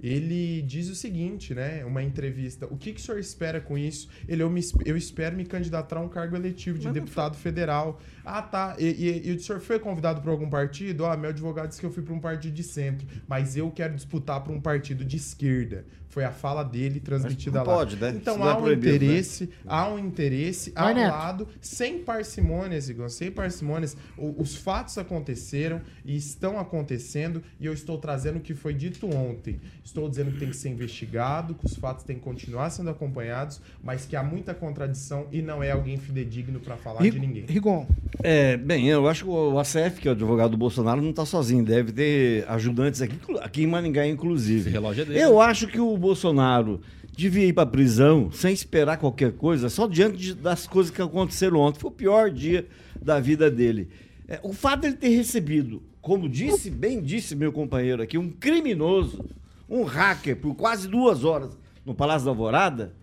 ele 0.00 0.62
diz 0.62 0.88
o 0.88 0.94
seguinte, 0.94 1.54
né? 1.54 1.84
Uma 1.84 2.02
entrevista. 2.02 2.66
O 2.70 2.76
que, 2.76 2.92
que 2.92 3.00
o 3.00 3.02
senhor 3.02 3.18
espera 3.18 3.60
com 3.60 3.78
isso? 3.78 4.08
Ele, 4.28 4.42
eu, 4.42 4.50
me, 4.50 4.60
eu 4.84 4.96
espero 4.96 5.36
me 5.36 5.44
candidatar 5.44 5.96
a 5.96 6.00
um 6.00 6.08
cargo 6.08 6.36
eletivo 6.36 6.78
de 6.78 6.86
Mas 6.86 6.94
deputado 6.94 7.36
federal. 7.36 8.00
Ah, 8.24 8.42
tá. 8.42 8.76
E, 8.78 8.84
e, 8.84 9.28
e, 9.30 9.32
o 9.32 9.40
senhor 9.40 9.60
foi 9.60 9.78
convidado 9.78 10.20
por 10.20 10.30
algum 10.30 10.48
partido? 10.48 11.06
Ah, 11.06 11.16
meu 11.16 11.30
advogado 11.30 11.68
disse 11.68 11.80
que 11.80 11.86
eu 11.86 11.92
fui 11.92 12.02
para 12.02 12.14
um 12.14 12.20
partido 12.20 12.54
de 12.54 12.62
centro. 12.62 13.06
Mas 13.26 13.56
eu 13.56 13.70
quero 13.70 13.94
disputar 13.94 14.42
para 14.42 14.52
um 14.52 14.60
partido 14.60 15.04
de 15.04 15.16
esquerda. 15.16 15.84
Foi 16.08 16.22
a 16.22 16.30
fala 16.30 16.62
dele 16.62 17.00
transmitida 17.00 17.58
lá. 17.58 17.64
Pode, 17.64 17.96
né? 17.96 18.12
Então 18.14 18.40
há 18.44 18.50
é 18.50 18.54
um 18.54 18.62
proibido, 18.62 18.94
interesse, 18.94 19.46
né? 19.46 19.52
há 19.66 19.88
um 19.88 19.98
interesse 19.98 20.72
ao 20.76 20.84
Vai, 20.84 20.94
Neto. 20.94 21.10
lado, 21.10 21.48
sem 21.60 22.04
parcimônias, 22.04 22.88
Igor, 22.88 23.10
sem 23.10 23.32
parcimônias. 23.32 23.96
O- 24.16 24.40
os 24.40 24.54
fatos 24.54 24.96
aconteceram 24.96 25.80
e 26.04 26.16
estão 26.16 26.56
acontecendo, 26.56 27.42
e 27.58 27.66
eu 27.66 27.72
estou 27.72 27.98
trazendo 27.98 28.36
o 28.36 28.40
que 28.40 28.54
foi 28.54 28.72
dito 28.74 29.12
ontem. 29.12 29.60
Estou 29.94 30.08
dizendo 30.08 30.32
que 30.32 30.38
tem 30.40 30.50
que 30.50 30.56
ser 30.56 30.70
investigado, 30.70 31.54
que 31.54 31.66
os 31.66 31.76
fatos 31.76 32.02
têm 32.02 32.16
que 32.16 32.22
continuar 32.22 32.68
sendo 32.70 32.90
acompanhados, 32.90 33.60
mas 33.80 34.04
que 34.04 34.16
há 34.16 34.24
muita 34.24 34.52
contradição 34.52 35.28
e 35.30 35.40
não 35.40 35.62
é 35.62 35.70
alguém 35.70 35.96
fidedigno 35.96 36.58
para 36.58 36.76
falar 36.76 37.00
de 37.00 37.16
ninguém. 37.16 37.44
Rigon. 37.46 37.86
É, 38.20 38.56
bem, 38.56 38.88
eu 38.88 39.06
acho 39.06 39.22
que 39.22 39.30
o 39.30 39.56
ACF, 39.56 40.00
que 40.00 40.08
é 40.08 40.10
o 40.10 40.14
advogado 40.14 40.50
do 40.50 40.56
Bolsonaro, 40.56 41.00
não 41.00 41.10
está 41.10 41.24
sozinho. 41.24 41.64
Deve 41.64 41.92
ter 41.92 42.44
ajudantes 42.48 43.02
aqui, 43.02 43.14
aqui 43.40 43.62
em 43.62 43.68
Maningá, 43.68 44.04
inclusive. 44.04 44.62
Esse 44.62 44.70
relógio 44.70 45.02
é 45.02 45.04
dele. 45.04 45.20
Eu 45.20 45.40
acho 45.40 45.68
que 45.68 45.78
o 45.78 45.96
Bolsonaro 45.96 46.80
devia 47.16 47.46
ir 47.46 47.52
para 47.52 47.64
prisão 47.64 48.32
sem 48.32 48.52
esperar 48.52 48.96
qualquer 48.96 49.30
coisa, 49.34 49.68
só 49.68 49.86
diante 49.86 50.16
de- 50.16 50.34
das 50.34 50.66
coisas 50.66 50.92
que 50.92 51.00
aconteceram 51.00 51.58
ontem. 51.60 51.78
Foi 51.78 51.90
o 51.92 51.94
pior 51.94 52.32
dia 52.32 52.66
da 53.00 53.20
vida 53.20 53.48
dele. 53.48 53.88
É, 54.26 54.40
o 54.42 54.52
fato 54.52 54.80
de 54.80 54.86
ele 54.88 54.96
ter 54.96 55.10
recebido, 55.10 55.80
como 56.02 56.28
disse, 56.28 56.68
bem 56.68 57.00
disse 57.00 57.36
meu 57.36 57.52
companheiro 57.52 58.02
aqui, 58.02 58.18
um 58.18 58.28
criminoso, 58.28 59.24
um 59.68 59.82
hacker, 59.82 60.36
por 60.36 60.54
quase 60.54 60.88
duas 60.88 61.24
horas 61.24 61.56
no 61.84 61.94
Palácio 61.94 62.24
da 62.24 62.30
Alvorada, 62.30 62.94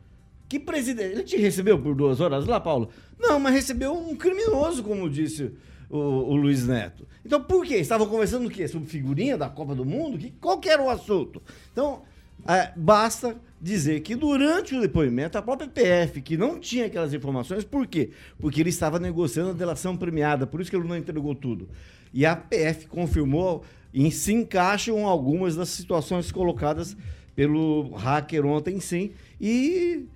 que 0.49 0.59
presidente. 0.59 1.13
Ele 1.13 1.23
te 1.23 1.37
recebeu 1.37 1.79
por 1.79 1.95
duas 1.95 2.19
horas 2.19 2.45
lá, 2.45 2.59
Paulo? 2.59 2.89
Não, 3.19 3.39
mas 3.39 3.53
recebeu 3.53 3.93
um 3.93 4.15
criminoso, 4.15 4.83
como 4.83 5.09
disse 5.09 5.51
o, 5.89 5.97
o 5.97 6.35
Luiz 6.35 6.67
Neto. 6.67 7.07
Então, 7.25 7.41
por 7.41 7.65
quê? 7.65 7.75
Estavam 7.75 8.07
conversando 8.07 8.47
o 8.47 8.49
quê? 8.49 8.67
Sobre 8.67 8.89
figurinha 8.89 9.37
da 9.37 9.47
Copa 9.47 9.75
do 9.75 9.85
Mundo? 9.85 10.17
Que, 10.17 10.31
qual 10.31 10.59
que 10.59 10.69
era 10.69 10.81
o 10.81 10.89
assunto? 10.89 11.41
Então, 11.71 12.01
é, 12.47 12.71
basta 12.75 13.37
dizer 13.61 14.01
que 14.01 14.15
durante 14.15 14.75
o 14.75 14.81
depoimento, 14.81 15.37
a 15.37 15.41
própria 15.41 15.69
PF, 15.69 16.21
que 16.21 16.35
não 16.35 16.59
tinha 16.59 16.87
aquelas 16.87 17.13
informações, 17.13 17.63
por 17.63 17.85
quê? 17.85 18.09
Porque 18.39 18.59
ele 18.59 18.71
estava 18.71 18.99
negociando 18.99 19.51
a 19.51 19.53
delação 19.53 19.95
premiada, 19.95 20.47
por 20.47 20.59
isso 20.59 20.69
que 20.69 20.75
ele 20.75 20.87
não 20.87 20.97
entregou 20.97 21.35
tudo. 21.35 21.69
E 22.13 22.25
a 22.25 22.35
PF 22.35 22.87
confirmou 22.87 23.63
e 23.93 24.11
se 24.11 24.33
encaixam 24.33 25.07
algumas 25.07 25.55
das 25.55 25.69
situações 25.69 26.31
colocadas 26.31 26.95
pelo 27.35 27.91
hacker 27.95 28.45
ontem 28.45 28.79
sim. 28.79 29.13
E 29.39 30.07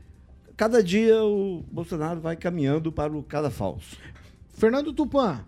cada 0.55 0.83
dia 0.83 1.23
o 1.23 1.63
Bolsonaro 1.71 2.19
vai 2.19 2.35
caminhando 2.35 2.91
para 2.91 3.15
o 3.15 3.23
cada 3.23 3.49
falso. 3.49 3.97
Fernando 4.53 4.93
Tupan. 4.93 5.45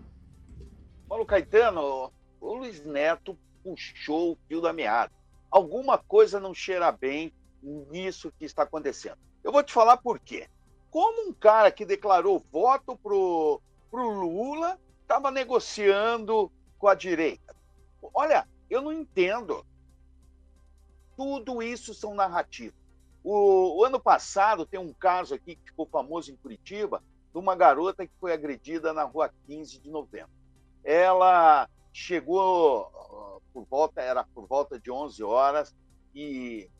Paulo 1.08 1.24
Caetano, 1.24 2.12
o 2.40 2.54
Luiz 2.54 2.84
Neto 2.84 3.36
puxou 3.62 4.32
o 4.32 4.38
fio 4.46 4.60
da 4.60 4.72
meada. 4.72 5.12
Alguma 5.50 5.96
coisa 5.96 6.38
não 6.38 6.52
cheira 6.52 6.92
bem 6.92 7.32
nisso 7.62 8.32
que 8.38 8.44
está 8.44 8.62
acontecendo. 8.64 9.16
Eu 9.42 9.50
vou 9.50 9.62
te 9.62 9.72
falar 9.72 9.96
por 9.96 10.18
quê. 10.18 10.46
Como 10.90 11.28
um 11.28 11.32
cara 11.32 11.70
que 11.70 11.86
declarou 11.86 12.42
voto 12.52 12.96
pro, 12.96 13.60
pro 13.90 14.10
Lula 14.10 14.78
estava 15.02 15.30
negociando 15.30 16.52
com 16.78 16.88
a 16.88 16.94
direita. 16.94 17.54
Olha, 18.14 18.46
eu 18.68 18.82
não 18.82 18.92
entendo. 18.92 19.64
Tudo 21.16 21.62
isso 21.62 21.94
são 21.94 22.14
narrativas. 22.14 22.78
O, 23.24 23.80
o, 23.80 23.84
ano 23.84 23.98
passado 23.98 24.64
tem 24.64 24.78
um 24.78 24.92
caso 24.92 25.34
aqui 25.34 25.56
que 25.56 25.70
ficou 25.70 25.86
famoso 25.86 26.30
em 26.30 26.36
Curitiba, 26.36 27.02
de 27.32 27.38
uma 27.38 27.56
garota 27.56 28.06
que 28.06 28.12
foi 28.20 28.32
agredida 28.32 28.92
na 28.92 29.02
rua 29.04 29.30
15 29.46 29.80
de 29.80 29.90
novembro. 29.90 30.30
Ela 30.84 31.68
chegou 31.92 32.82
uh, 32.82 33.42
por 33.52 33.64
volta, 33.64 34.00
era 34.00 34.24
por 34.24 34.46
volta 34.46 34.78
de 34.78 34.90
11 34.90 35.22
horas 35.24 35.74
e 36.14 36.70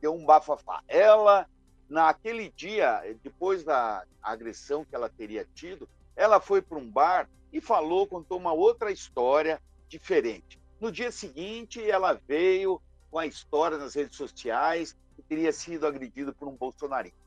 deu 0.00 0.14
um 0.14 0.24
bafafá. 0.24 0.82
Ela, 0.86 1.48
naquele 1.88 2.50
dia, 2.50 3.02
depois 3.22 3.64
da 3.64 4.04
agressão 4.22 4.84
que 4.84 4.94
ela 4.94 5.08
teria 5.08 5.48
tido, 5.54 5.88
ela 6.14 6.40
foi 6.40 6.60
para 6.60 6.78
um 6.78 6.88
bar 6.88 7.28
e 7.52 7.60
falou, 7.60 8.06
contou 8.06 8.38
uma 8.38 8.52
outra 8.52 8.92
história 8.92 9.60
diferente. 9.90 10.58
No 10.80 10.90
dia 10.90 11.10
seguinte, 11.10 11.82
ela 11.90 12.18
veio 12.26 12.80
com 13.10 13.18
a 13.18 13.26
história 13.26 13.76
nas 13.76 13.94
redes 13.94 14.16
sociais 14.16 14.96
que 15.16 15.22
teria 15.22 15.52
sido 15.52 15.86
agredido 15.86 16.32
por 16.32 16.48
um 16.48 16.56
bolsonarista. 16.56 17.18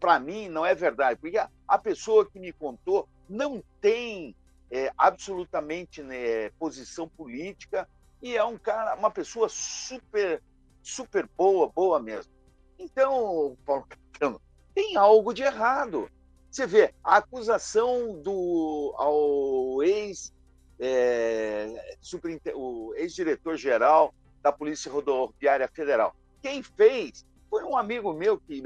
Para 0.00 0.18
mim, 0.18 0.48
não 0.48 0.64
é 0.64 0.74
verdade, 0.74 1.20
porque 1.20 1.38
a 1.68 1.78
pessoa 1.78 2.24
que 2.24 2.40
me 2.40 2.52
contou 2.52 3.08
não 3.28 3.62
tem 3.80 4.34
é, 4.70 4.92
absolutamente 4.96 6.02
né, 6.02 6.50
posição 6.50 7.08
política 7.08 7.88
e 8.22 8.36
é 8.36 8.44
um 8.44 8.56
cara, 8.56 8.94
uma 8.94 9.10
pessoa 9.10 9.48
super, 9.48 10.42
super 10.82 11.28
boa, 11.36 11.68
boa 11.68 12.00
mesmo. 12.00 12.32
Então, 12.78 13.56
Paulo 13.66 13.86
Caetano, 13.88 14.40
tem 14.74 14.96
algo 14.96 15.34
de 15.34 15.42
errado. 15.42 16.08
Você 16.50 16.66
vê, 16.66 16.94
a 17.02 17.16
acusação 17.16 18.20
do 18.22 18.94
ao 18.96 19.82
ex 19.82 20.32
é, 20.78 21.96
o 22.54 22.92
ex-diretor-geral 22.96 24.14
da 24.42 24.52
Polícia 24.52 24.90
Rodoviária 24.90 25.68
Federal. 25.68 26.14
Quem 26.42 26.62
fez 26.62 27.24
foi 27.48 27.62
um 27.62 27.76
amigo 27.76 28.12
meu 28.12 28.38
que 28.38 28.62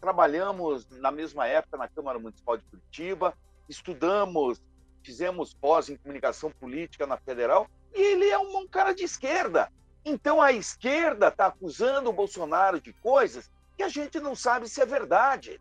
trabalhamos 0.00 0.88
na 1.00 1.10
mesma 1.10 1.46
época 1.46 1.76
na 1.76 1.88
Câmara 1.88 2.18
Municipal 2.18 2.56
de 2.56 2.64
Curitiba, 2.64 3.36
estudamos, 3.68 4.62
fizemos 5.02 5.54
pós 5.54 5.88
em 5.88 5.96
comunicação 5.96 6.50
política 6.50 7.06
na 7.06 7.16
Federal, 7.16 7.68
e 7.94 8.00
ele 8.00 8.28
é 8.28 8.38
um, 8.38 8.58
um 8.58 8.68
cara 8.68 8.92
de 8.92 9.04
esquerda. 9.04 9.70
Então 10.04 10.40
a 10.40 10.52
esquerda 10.52 11.28
está 11.28 11.46
acusando 11.46 12.10
o 12.10 12.12
Bolsonaro 12.12 12.80
de 12.80 12.92
coisas 12.92 13.50
que 13.76 13.82
a 13.82 13.88
gente 13.88 14.20
não 14.20 14.34
sabe 14.34 14.68
se 14.68 14.80
é 14.80 14.86
verdade. 14.86 15.60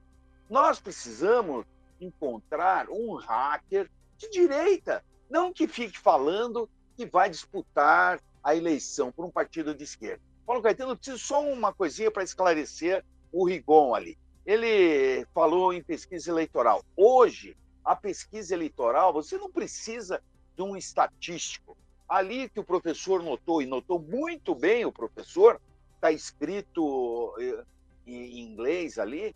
Nós 0.50 0.80
precisamos 0.80 1.66
encontrar 2.00 2.88
um 2.90 3.16
hacker 3.16 3.90
de 4.18 4.30
direita, 4.30 5.04
não 5.30 5.52
que 5.52 5.68
fique 5.68 5.98
falando 5.98 6.70
que 6.96 7.06
vai 7.06 7.30
disputar 7.30 8.22
a 8.44 8.56
eleição 8.56 9.12
por 9.12 9.26
um 9.26 9.32
partido 9.32 9.74
de 9.74 9.84
esquerda. 9.84 10.22
Paulo 10.46 10.62
Caetano, 10.62 10.92
eu 10.92 10.96
preciso 10.96 11.18
só 11.18 11.44
uma 11.44 11.74
coisinha 11.74 12.12
para 12.12 12.24
esclarecer 12.24 13.04
o 13.32 13.46
Rigon 13.46 13.96
ali. 13.96 14.18
Ele 14.46 15.26
falou 15.34 15.74
em 15.74 15.84
pesquisa 15.84 16.30
eleitoral. 16.30 16.84
Hoje, 16.96 17.58
a 17.84 17.96
pesquisa 17.96 18.54
eleitoral, 18.54 19.12
você 19.12 19.38
não 19.38 19.52
precisa 19.52 20.22
de 20.56 20.62
um 20.62 20.78
estatístico. 20.78 21.76
Ali 22.08 22.48
que 22.50 22.60
o 22.60 22.64
professor 22.64 23.24
notou, 23.24 23.62
e 23.62 23.66
notou 23.66 24.00
muito 24.00 24.54
bem 24.54 24.86
o 24.86 24.92
professor, 24.92 25.60
está 25.96 26.12
escrito 26.12 27.34
eh, 27.40 27.64
em 28.06 28.42
inglês 28.42 29.00
ali, 29.00 29.36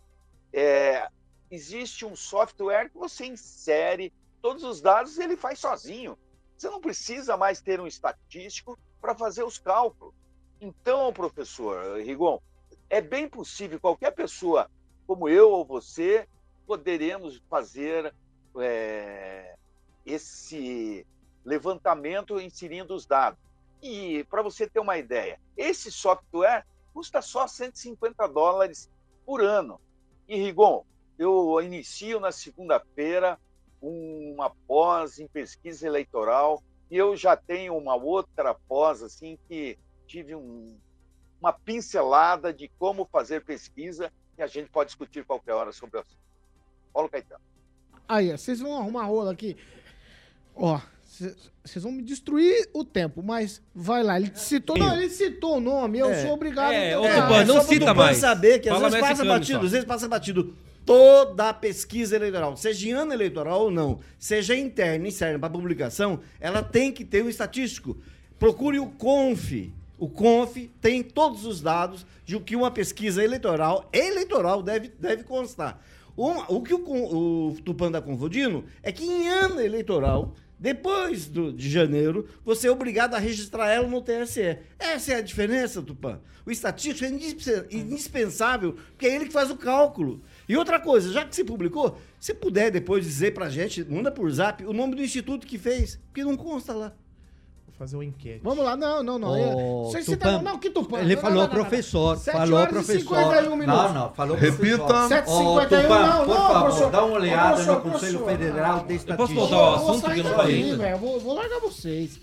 é, 0.52 1.08
existe 1.50 2.04
um 2.04 2.14
software 2.14 2.88
que 2.88 2.96
você 2.96 3.26
insere 3.26 4.12
todos 4.40 4.64
os 4.64 4.80
dados 4.80 5.18
ele 5.18 5.36
faz 5.36 5.58
sozinho. 5.58 6.18
Você 6.56 6.68
não 6.68 6.80
precisa 6.80 7.36
mais 7.36 7.60
ter 7.60 7.80
um 7.80 7.86
estatístico 7.86 8.78
para 9.00 9.14
fazer 9.14 9.44
os 9.44 9.58
cálculos. 9.58 10.14
Então, 10.60 11.12
professor 11.12 11.98
Rigon, 12.00 12.40
é 12.88 13.00
bem 13.00 13.28
possível 13.28 13.80
qualquer 13.80 14.10
pessoa, 14.10 14.70
como 15.06 15.28
eu 15.28 15.50
ou 15.50 15.64
você, 15.64 16.28
poderemos 16.66 17.42
fazer 17.48 18.14
é, 18.58 19.56
esse 20.04 21.06
levantamento 21.44 22.38
inserindo 22.40 22.94
os 22.94 23.06
dados. 23.06 23.40
E 23.82 24.24
para 24.24 24.42
você 24.42 24.68
ter 24.68 24.80
uma 24.80 24.98
ideia, 24.98 25.40
esse 25.56 25.90
software 25.90 26.66
custa 26.92 27.22
só 27.22 27.46
150 27.46 28.26
dólares 28.28 28.90
por 29.24 29.40
ano. 29.40 29.80
E 30.28 30.36
Rigon, 30.36 30.84
eu 31.18 31.60
inicio 31.62 32.20
na 32.20 32.30
segunda-feira 32.30 33.38
uma 33.80 34.50
pós 34.66 35.18
em 35.18 35.26
pesquisa 35.26 35.86
eleitoral 35.86 36.62
e 36.90 36.96
eu 36.96 37.16
já 37.16 37.36
tenho 37.36 37.76
uma 37.76 37.94
outra 37.94 38.54
pós 38.68 39.02
assim 39.02 39.38
que 39.48 39.78
tive 40.06 40.34
um, 40.34 40.76
uma 41.40 41.52
pincelada 41.52 42.52
de 42.52 42.68
como 42.78 43.08
fazer 43.10 43.44
pesquisa 43.44 44.12
e 44.36 44.42
a 44.42 44.46
gente 44.46 44.68
pode 44.70 44.88
discutir 44.88 45.24
qualquer 45.24 45.52
hora 45.54 45.72
sobre 45.72 45.96
o 45.96 46.00
assunto. 46.00 46.18
Paulo 46.92 47.08
Caetano. 47.08 47.40
Aí, 48.08 48.30
vocês 48.32 48.58
vão 48.60 48.76
arrumar 48.76 49.04
rola 49.04 49.30
aqui. 49.32 49.56
Ó, 50.54 50.80
vocês 51.62 51.82
vão 51.84 51.92
me 51.92 52.02
destruir 52.02 52.68
o 52.74 52.84
tempo, 52.84 53.22
mas 53.22 53.62
vai 53.74 54.02
lá. 54.02 54.18
Ele 54.18 54.32
citou, 54.34 54.76
não, 54.76 54.96
ele 54.96 55.08
citou 55.10 55.58
o 55.58 55.60
nome, 55.60 55.98
eu 55.98 56.10
É. 56.10 56.22
sou 56.22 56.32
obrigado 56.32 56.72
É, 56.72 56.94
a 56.94 56.98
entender. 56.98 57.22
Tupan, 57.22 57.44
não 57.44 57.60
cita 57.62 57.94
mais. 57.94 58.16
saber 58.16 58.58
que 58.58 58.68
às 58.68 58.74
Fala 58.76 58.90
vezes 58.90 59.08
passa 59.08 59.24
batido, 59.24 59.58
só. 59.60 59.64
às 59.66 59.70
vezes 59.72 59.86
passa 59.86 60.08
batido. 60.08 60.56
Toda 60.84 61.50
a 61.50 61.54
pesquisa 61.54 62.16
eleitoral, 62.16 62.56
seja 62.56 62.88
em 62.88 62.92
ano 62.92 63.12
eleitoral 63.12 63.62
ou 63.64 63.70
não, 63.70 64.00
seja 64.18 64.56
interna, 64.56 65.06
externa 65.08 65.38
para 65.38 65.50
publicação, 65.50 66.20
ela 66.40 66.62
tem 66.62 66.90
que 66.90 67.04
ter 67.04 67.22
um 67.22 67.28
estatístico. 67.28 67.96
Procure 68.38 68.78
o 68.80 68.86
CONF. 68.86 69.72
O 69.98 70.08
CONF 70.08 70.68
tem 70.80 71.02
todos 71.02 71.44
os 71.44 71.60
dados 71.60 72.06
de 72.24 72.34
o 72.34 72.40
que 72.40 72.56
uma 72.56 72.70
pesquisa 72.70 73.22
eleitoral, 73.22 73.88
eleitoral 73.92 74.62
deve, 74.62 74.88
deve 74.98 75.22
constar. 75.24 75.80
Uma- 76.16 76.50
o 76.50 76.62
que 76.62 76.74
o, 76.74 76.78
o 77.50 77.56
Tupan 77.64 77.88
está 77.88 78.00
confundindo 78.00 78.64
é 78.82 78.90
que 78.90 79.04
em 79.04 79.28
ano 79.28 79.60
eleitoral, 79.60 80.34
depois 80.58 81.26
do- 81.26 81.52
de 81.52 81.70
janeiro, 81.70 82.26
você 82.44 82.66
é 82.68 82.70
obrigado 82.70 83.14
a 83.14 83.18
registrar 83.18 83.68
ela 83.70 83.86
no 83.86 84.00
TSE. 84.02 84.58
Essa 84.78 85.12
é 85.12 85.16
a 85.16 85.20
diferença, 85.20 85.82
Tupan. 85.82 86.20
O 86.44 86.50
estatístico 86.50 87.04
é 87.04 87.08
indispe- 87.14 87.66
indispensável, 87.70 88.72
porque 88.92 89.06
é 89.06 89.14
ele 89.14 89.26
que 89.26 89.32
faz 89.32 89.50
o 89.50 89.56
cálculo. 89.56 90.22
E 90.50 90.56
outra 90.56 90.80
coisa, 90.80 91.12
já 91.12 91.24
que 91.24 91.36
se 91.36 91.44
publicou, 91.44 91.96
se 92.18 92.34
puder 92.34 92.72
depois 92.72 93.04
dizer 93.04 93.32
pra 93.32 93.48
gente, 93.48 93.84
manda 93.84 94.10
por 94.10 94.28
zap, 94.32 94.64
o 94.66 94.72
nome 94.72 94.96
do 94.96 95.02
instituto 95.02 95.46
que 95.46 95.56
fez, 95.56 95.96
porque 96.08 96.24
não 96.24 96.36
consta 96.36 96.72
lá. 96.74 96.88
Vou 97.68 97.74
fazer 97.78 97.94
uma 97.94 98.04
enquete. 98.04 98.40
Vamos 98.42 98.64
lá, 98.64 98.76
não, 98.76 99.00
não, 99.00 99.16
não. 99.16 99.84
Vocês 99.84 100.04
Tupã, 100.04 100.16
citaram, 100.16 100.42
não, 100.42 100.58
que 100.58 100.68
Tupã. 100.70 100.98
Ele 100.98 101.14
Não, 101.14 101.22
falou 101.22 101.36
não, 101.36 101.42
não, 101.42 101.48
não, 101.52 101.56
não. 101.56 101.64
professor, 101.68 102.18
falou 102.18 102.58
horas 102.58 102.68
e 102.68 102.74
professor. 102.74 103.00
51 103.16 103.56
minutos. 103.56 103.82
Não, 103.84 103.94
não, 103.94 104.12
falou 104.12 104.36
Repita. 104.36 104.78
professor. 104.78 105.08
7h51, 105.08 105.46
Ô, 105.46 105.60
Tupã, 105.60 105.78
não, 105.78 106.18
por 106.18 106.26
não, 106.26 106.36
favor, 106.36 106.62
professor. 106.64 106.90
dá 106.90 107.04
uma 107.04 107.14
olhada 107.14 107.48
Professor, 107.54 107.74
no 107.84 107.92
Conselho 107.92 108.18
professor. 108.18 108.38
Federal 108.48 108.74
de 108.80 108.92
Eu 108.92 108.96
Estatística. 108.96 109.16
posso 109.16 109.34
voltar 109.34 109.56
ao 109.56 109.78
vou 109.78 109.90
assunto 109.92 110.10
que 110.12 110.18
eu 110.18 110.24
não 110.24 110.34
falei 110.34 110.92
eu 110.92 110.98
Vou, 110.98 111.20
vou 111.20 111.34
largar 111.34 111.60
vocês. 111.60 112.20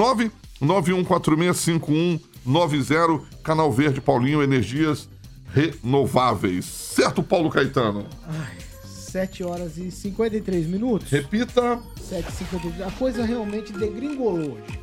991465190, 0.62 3.22
Canal 3.42 3.72
Verde 3.72 4.00
Paulinho 4.00 4.40
Energias 4.40 5.08
Renováveis. 5.52 6.64
Certo, 6.64 7.22
Paulo 7.22 7.50
Caetano? 7.50 8.06
Ai, 8.26 8.56
7 8.84 9.42
horas 9.44 9.78
e 9.78 9.90
53 9.90 10.66
minutos. 10.66 11.10
Repita. 11.10 11.80
7 12.00 12.28
e 12.28 12.32
53. 12.32 12.88
A 12.88 12.90
coisa 12.92 13.24
realmente 13.24 13.72
degringolou 13.72 14.52
hoje. 14.52 14.80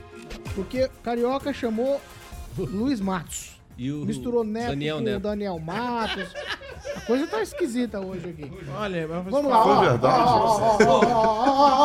Porque 0.55 0.89
Carioca 1.03 1.53
chamou 1.53 2.01
Luiz 2.57 2.99
Matos. 2.99 3.55
E 3.77 3.91
o 3.91 4.05
Misturou 4.05 4.45
Neto 4.45 4.69
Daniel 4.69 4.97
com 4.97 5.03
Neto. 5.03 5.19
Daniel 5.21 5.59
Matos. 5.59 6.27
A 6.95 7.01
coisa 7.01 7.27
tá 7.27 7.41
esquisita 7.41 7.99
hoje 7.99 8.29
aqui. 8.29 8.49
Olha, 8.73 9.05
mas 9.07 9.25
Vamos 9.25 9.51
lá. 9.51 9.63
Foi 9.63 9.71
ó, 9.73 9.79
verdade? 9.81 10.05
ó, 10.17 10.27
ó, 10.27 10.77
ó, 10.81 11.05
ó, 11.05 11.05
ó, 11.05 11.84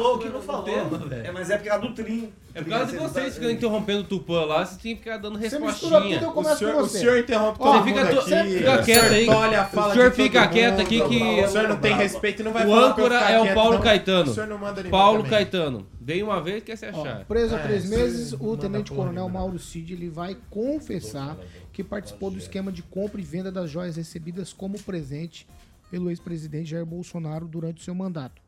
Falou 0.00 0.14
o 0.14 0.16
o 0.16 0.18
que 0.20 0.28
não 0.30 0.40
falou. 0.42 0.66
É, 1.12 1.30
mas 1.30 1.50
é 1.50 1.58
por 1.58 1.66
causa 1.68 1.86
do 1.86 1.94
trim. 1.94 2.32
É 2.54 2.62
por 2.62 2.70
causa 2.70 2.86
de 2.92 2.96
vocês 2.98 3.34
ficando 3.34 3.52
interrompendo 3.52 4.00
o 4.00 4.04
Tupã 4.04 4.44
lá, 4.44 4.64
você 4.64 4.80
tem 4.80 4.96
que 4.96 5.02
ficar 5.02 5.18
dando 5.18 5.38
Você 5.38 5.58
mistura 5.58 5.70
respostinha. 5.70 6.18
tudo, 6.18 6.24
eu 6.24 6.30
O 6.30 6.32
começo 6.32 6.56
senhor, 6.58 6.74
com 6.74 6.80
o 6.80 6.88
senhor 6.88 7.18
interrompe 7.18 7.58
todo 7.58 7.72
Você 7.78 7.84
fica, 7.84 8.04
mundo 8.04 8.14
to- 8.14 8.20
aqui. 8.34 8.58
fica 8.58 8.74
o 8.80 8.84
quieto 8.84 9.12
aí. 9.12 9.28
O 9.28 9.92
senhor 9.92 10.12
fica 10.12 10.48
quieto 10.48 10.80
aqui 10.80 11.00
que. 11.08 11.22
O 11.44 11.48
senhor 11.48 11.68
não 11.68 11.76
tem 11.76 11.94
respeito 11.96 12.40
e 12.40 12.44
não 12.44 12.52
vai 12.52 12.66
O 12.66 12.70
falar 12.70 12.80
eu 12.80 12.86
âncora 12.88 13.14
é 13.30 13.40
o 13.52 13.54
Paulo. 13.54 13.78
Caetano. 13.80 14.30
O 14.30 14.34
senhor 14.34 14.46
não 14.48 14.58
manda 14.58 14.76
ninguém 14.76 14.90
Paulo. 14.90 15.24
Caetano. 15.24 15.86
Dei 16.00 16.22
uma 16.22 16.40
vez, 16.40 16.64
quer 16.64 16.76
se 16.76 16.86
achar. 16.86 17.24
preso 17.26 17.54
há 17.54 17.58
É, 17.58 17.62
três 17.62 17.88
meses, 17.88 18.32
o 18.32 18.38
manda 18.46 18.62
Tenente 18.62 18.90
porra 18.90 19.02
Coronel 19.04 19.24
nenhuma. 19.26 19.38
Mauro 19.40 19.58
Cid 19.58 19.92
ele 19.92 20.08
vai 20.08 20.36
confessar 20.48 21.36
que 21.72 21.84
participou 21.84 22.30
do 22.30 22.38
esquema 22.38 22.72
de 22.72 22.82
compra 22.82 23.20
e 23.20 23.24
venda 23.24 23.52
das 23.52 23.70
joias 23.70 23.96
recebidas 23.96 24.52
como 24.52 24.80
presente 24.80 25.46
pelo 25.90 26.08
ex-presidente 26.10 26.70
Jair 26.70 26.86
Bolsonaro 26.86 27.46
durante 27.46 27.80
o 27.80 27.84
seu 27.84 27.94
mandato. 27.94 28.40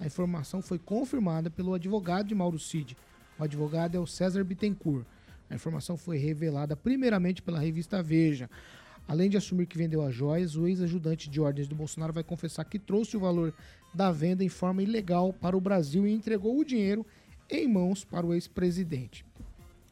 A 0.00 0.06
informação 0.06 0.62
foi 0.62 0.78
confirmada 0.78 1.50
pelo 1.50 1.74
advogado 1.74 2.26
de 2.26 2.34
Mauro 2.34 2.58
Cid. 2.58 2.96
O 3.38 3.44
advogado 3.44 3.96
é 3.96 4.00
o 4.00 4.06
César 4.06 4.42
Bittencourt. 4.42 5.04
A 5.50 5.54
informação 5.54 5.94
foi 5.94 6.16
revelada 6.16 6.74
primeiramente 6.74 7.42
pela 7.42 7.60
revista 7.60 8.02
Veja. 8.02 8.48
Além 9.06 9.28
de 9.28 9.36
assumir 9.36 9.66
que 9.66 9.76
vendeu 9.76 10.02
as 10.02 10.14
joias, 10.14 10.56
o 10.56 10.66
ex-ajudante 10.66 11.28
de 11.28 11.38
ordens 11.38 11.68
do 11.68 11.74
Bolsonaro 11.74 12.14
vai 12.14 12.24
confessar 12.24 12.64
que 12.64 12.78
trouxe 12.78 13.14
o 13.14 13.20
valor 13.20 13.52
da 13.92 14.10
venda 14.10 14.42
em 14.42 14.48
forma 14.48 14.82
ilegal 14.82 15.34
para 15.34 15.56
o 15.56 15.60
Brasil 15.60 16.06
e 16.06 16.12
entregou 16.12 16.58
o 16.58 16.64
dinheiro 16.64 17.04
em 17.50 17.68
mãos 17.68 18.02
para 18.02 18.24
o 18.24 18.32
ex-presidente. 18.32 19.24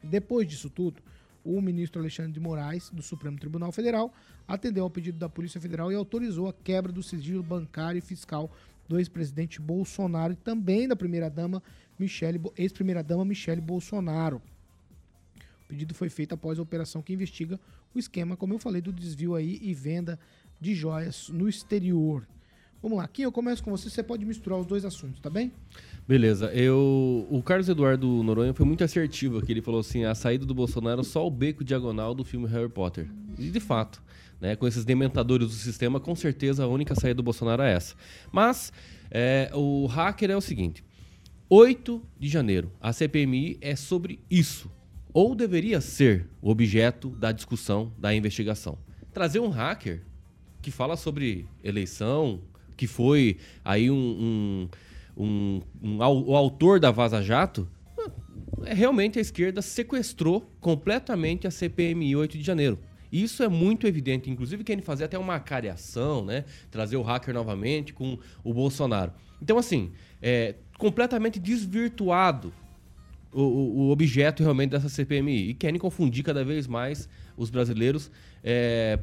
Depois 0.01 0.47
disso 0.47 0.69
tudo, 0.71 1.03
o 1.43 1.61
ministro 1.61 2.01
Alexandre 2.01 2.31
de 2.31 2.39
Moraes, 2.39 2.89
do 2.89 3.03
Supremo 3.03 3.37
Tribunal 3.37 3.71
Federal, 3.71 4.11
atendeu 4.47 4.85
ao 4.85 4.89
pedido 4.89 5.19
da 5.19 5.29
Polícia 5.29 5.61
Federal 5.61 5.91
e 5.91 5.95
autorizou 5.95 6.47
a 6.47 6.53
quebra 6.53 6.91
do 6.91 7.03
sigilo 7.03 7.43
bancário 7.43 7.99
e 7.99 8.01
fiscal 8.01 8.49
do 8.89 8.97
ex-presidente 8.97 9.61
Bolsonaro 9.61 10.33
e 10.33 10.35
também 10.35 10.87
da 10.87 10.95
primeira-dama 10.95 11.61
Michele, 11.97 12.41
ex-primeira-dama 12.57 13.23
Michele 13.23 13.61
Bolsonaro. 13.61 14.41
O 15.63 15.67
pedido 15.69 15.93
foi 15.93 16.09
feito 16.09 16.33
após 16.33 16.57
a 16.57 16.63
operação 16.63 17.01
que 17.01 17.13
investiga 17.13 17.59
o 17.93 17.99
esquema, 17.99 18.35
como 18.35 18.55
eu 18.55 18.59
falei, 18.59 18.81
do 18.81 18.91
desvio 18.91 19.35
aí 19.35 19.59
e 19.61 19.73
venda 19.73 20.19
de 20.59 20.73
joias 20.73 21.29
no 21.29 21.47
exterior. 21.47 22.27
Vamos 22.81 22.97
lá, 22.97 23.07
Kim, 23.07 23.23
eu 23.23 23.31
começo 23.31 23.61
com 23.61 23.69
você, 23.69 23.89
você 23.89 24.01
pode 24.01 24.25
misturar 24.25 24.57
os 24.57 24.65
dois 24.65 24.85
assuntos, 24.85 25.19
tá 25.19 25.29
bem? 25.29 25.51
Beleza, 26.07 26.47
eu. 26.53 27.27
O 27.29 27.43
Carlos 27.43 27.67
Eduardo 27.67 28.23
Noronha 28.23 28.53
foi 28.53 28.65
muito 28.65 28.83
assertivo 28.83 29.37
aqui. 29.37 29.51
Ele 29.51 29.61
falou 29.61 29.81
assim: 29.81 30.05
a 30.05 30.15
saída 30.15 30.45
do 30.45 30.55
Bolsonaro 30.55 31.01
é 31.01 31.03
só 31.03 31.27
o 31.27 31.29
beco 31.29 31.63
diagonal 31.63 32.15
do 32.15 32.23
filme 32.23 32.47
Harry 32.47 32.69
Potter. 32.69 33.07
E 33.37 33.49
de 33.49 33.59
fato, 33.59 34.01
né, 34.41 34.55
com 34.55 34.67
esses 34.67 34.85
dementadores 34.85 35.47
do 35.47 35.53
sistema, 35.53 35.99
com 35.99 36.15
certeza 36.15 36.63
a 36.63 36.67
única 36.67 36.95
saída 36.95 37.15
do 37.15 37.23
Bolsonaro 37.23 37.61
é 37.61 37.73
essa. 37.73 37.95
Mas 38.31 38.71
é, 39.11 39.51
o 39.53 39.85
hacker 39.87 40.31
é 40.31 40.35
o 40.37 40.41
seguinte: 40.41 40.83
8 41.49 42.01
de 42.19 42.27
janeiro, 42.27 42.71
a 42.79 42.93
CPMI 42.93 43.57
é 43.61 43.75
sobre 43.75 44.19
isso. 44.29 44.71
Ou 45.11 45.33
deveria 45.33 45.81
ser 45.81 46.27
o 46.41 46.49
objeto 46.51 47.09
da 47.09 47.31
discussão, 47.31 47.91
da 47.97 48.13
investigação. 48.13 48.77
Trazer 49.11 49.39
um 49.39 49.49
hacker 49.49 50.03
que 50.61 50.69
fala 50.69 50.95
sobre 50.95 51.47
eleição, 51.63 52.41
que 52.77 52.85
foi 52.85 53.37
aí 53.65 53.89
um, 53.89 53.95
um, 55.17 55.23
um- 55.25 55.61
um 55.81 55.97
o 55.97 56.35
autor 56.35 56.79
da 56.79 56.91
Vaza 56.91 57.21
Jato, 57.23 57.67
é, 58.65 58.73
realmente 58.73 59.17
a 59.17 59.21
esquerda 59.21 59.61
sequestrou 59.61 60.41
completamente 60.59 61.47
a 61.47 61.51
CPMI 61.51 62.15
8 62.15 62.37
de 62.37 62.43
janeiro. 62.43 62.77
Isso 63.11 63.41
é 63.43 63.47
muito 63.47 63.87
evidente, 63.87 64.29
inclusive 64.29 64.63
querem 64.63 64.83
fazer 64.83 65.05
até 65.05 65.17
uma 65.17 65.39
cariação, 65.39 66.23
né? 66.23 66.45
Trazer 66.69 66.95
o 66.97 67.01
hacker 67.01 67.33
novamente 67.33 67.93
com 67.93 68.17
o 68.43 68.53
Bolsonaro. 68.53 69.11
Então, 69.41 69.57
assim, 69.57 69.91
é 70.21 70.55
completamente 70.77 71.39
desvirtuado 71.39 72.53
o, 73.31 73.41
o- 73.41 73.89
objeto 73.91 74.41
realmente 74.43 74.71
dessa 74.71 74.89
CPMI. 74.89 75.49
E 75.49 75.53
querem 75.53 75.79
confundir 75.79 76.23
cada 76.23 76.43
vez 76.43 76.67
mais 76.67 77.07
os 77.37 77.49
brasileiros 77.49 78.11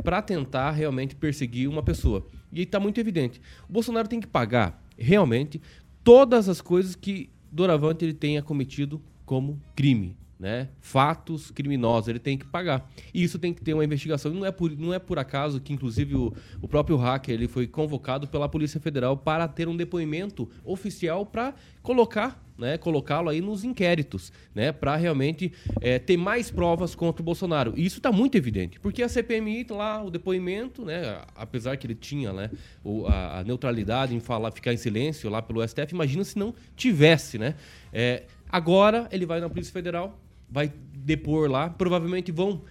para 0.03 0.21
tentar 0.23 0.71
realmente 0.73 1.15
perseguir 1.15 1.69
uma 1.69 1.83
pessoa. 1.83 2.27
E 2.53 2.63
está 2.63 2.79
muito 2.81 2.99
evidente. 3.01 3.41
O 3.69 3.73
Bolsonaro 3.73 4.09
tem 4.09 4.21
que 4.21 4.27
pagar 4.27 4.83
realmente 4.97 5.61
todas 6.03 6.49
as 6.49 6.61
coisas 6.61 6.95
que 6.95 7.29
Doravante 7.51 8.05
ele 8.05 8.15
tenha 8.15 8.43
cometido 8.43 9.01
como 9.25 9.61
crime. 9.75 10.17
Né? 10.39 10.69
Fatos 10.83 11.51
criminosos, 11.51 12.09
ele 12.09 12.19
tem 12.19 12.37
que 12.37 12.45
pagar. 12.45 12.91
E 13.15 13.23
isso 13.23 13.39
tem 13.39 13.55
que 13.55 13.63
ter 13.63 13.73
uma 13.73 13.85
investigação. 13.85 14.33
Não 14.35 14.45
é 14.45 14.53
por, 14.53 14.71
não 14.77 14.93
é 14.93 14.99
por 14.99 15.19
acaso 15.19 15.61
que, 15.61 15.73
inclusive, 15.73 16.15
o, 16.15 16.35
o 16.61 16.69
próprio 16.69 16.97
hacker 16.99 17.35
ele 17.35 17.49
foi 17.49 17.67
convocado 17.67 18.29
pela 18.29 18.47
Polícia 18.47 18.79
Federal 18.79 19.17
para 19.17 19.49
ter 19.49 19.67
um 19.67 19.75
depoimento 19.77 20.47
oficial 20.63 21.25
para 21.25 21.55
colocar 21.83 22.45
né, 22.59 22.79
colocá-lo 22.79 23.29
aí 23.29 23.41
nos 23.43 23.65
inquéritos, 23.65 24.33
né, 24.55 24.73
para 24.73 24.97
realmente 24.97 25.53
é, 25.79 25.99
ter 25.99 26.17
mais 26.17 26.51
provas 26.51 26.95
contra 26.95 27.21
o 27.21 27.25
Bolsonaro. 27.25 27.75
E 27.77 27.85
isso 27.85 27.99
está 27.99 28.11
muito 28.11 28.35
evidente, 28.35 28.81
porque 28.81 29.03
a 29.03 29.09
CPMI 29.11 29.65
tá 29.65 29.75
lá 29.75 30.03
o 30.03 30.11
depoimento, 30.11 30.83
né, 30.83 31.21
apesar 31.35 31.77
que 31.77 31.87
ele 31.87 31.95
tinha, 31.95 32.33
né, 32.33 32.51
o- 32.83 33.07
a, 33.07 33.41
a 33.41 33.45
neutralidade 33.45 34.15
em 34.15 34.21
falar, 34.21 34.51
ficar 34.53 34.73
em 34.73 34.79
silêncio 34.79 35.29
lá 35.29 35.43
pelo 35.43 35.63
STF, 35.67 35.93
imagina 35.93 36.25
se 36.25 36.39
não 36.39 36.55
tivesse, 36.75 37.37
né? 37.39 37.55
É, 37.93 38.23
agora 38.49 39.07
ele 39.13 39.27
vai 39.27 39.39
na 39.39 39.51
Polícia 39.51 39.73
Federal, 39.73 40.19
vai 40.51 40.73
depor 40.95 41.51
lá, 41.51 41.71
provavelmente 41.71 42.33
vão, 42.33 42.63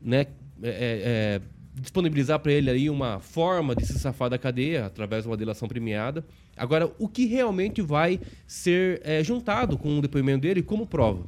né, 0.00 0.26
é, 0.62 0.68
é, 0.68 0.70
é, 0.70 1.40
disponibilizar 1.74 2.40
para 2.40 2.52
ele 2.52 2.70
aí 2.70 2.90
uma 2.90 3.20
forma 3.20 3.74
de 3.74 3.86
se 3.86 3.98
safar 3.98 4.30
da 4.30 4.38
cadeia 4.38 4.86
através 4.86 5.24
de 5.24 5.28
uma 5.28 5.36
delação 5.36 5.68
premiada. 5.68 6.24
Agora, 6.56 6.90
o 6.98 7.08
que 7.08 7.26
realmente 7.26 7.82
vai 7.82 8.18
ser 8.46 9.00
é, 9.04 9.22
juntado 9.22 9.76
com 9.76 9.98
o 9.98 10.02
depoimento 10.02 10.40
dele 10.40 10.62
como 10.62 10.86
prova? 10.86 11.24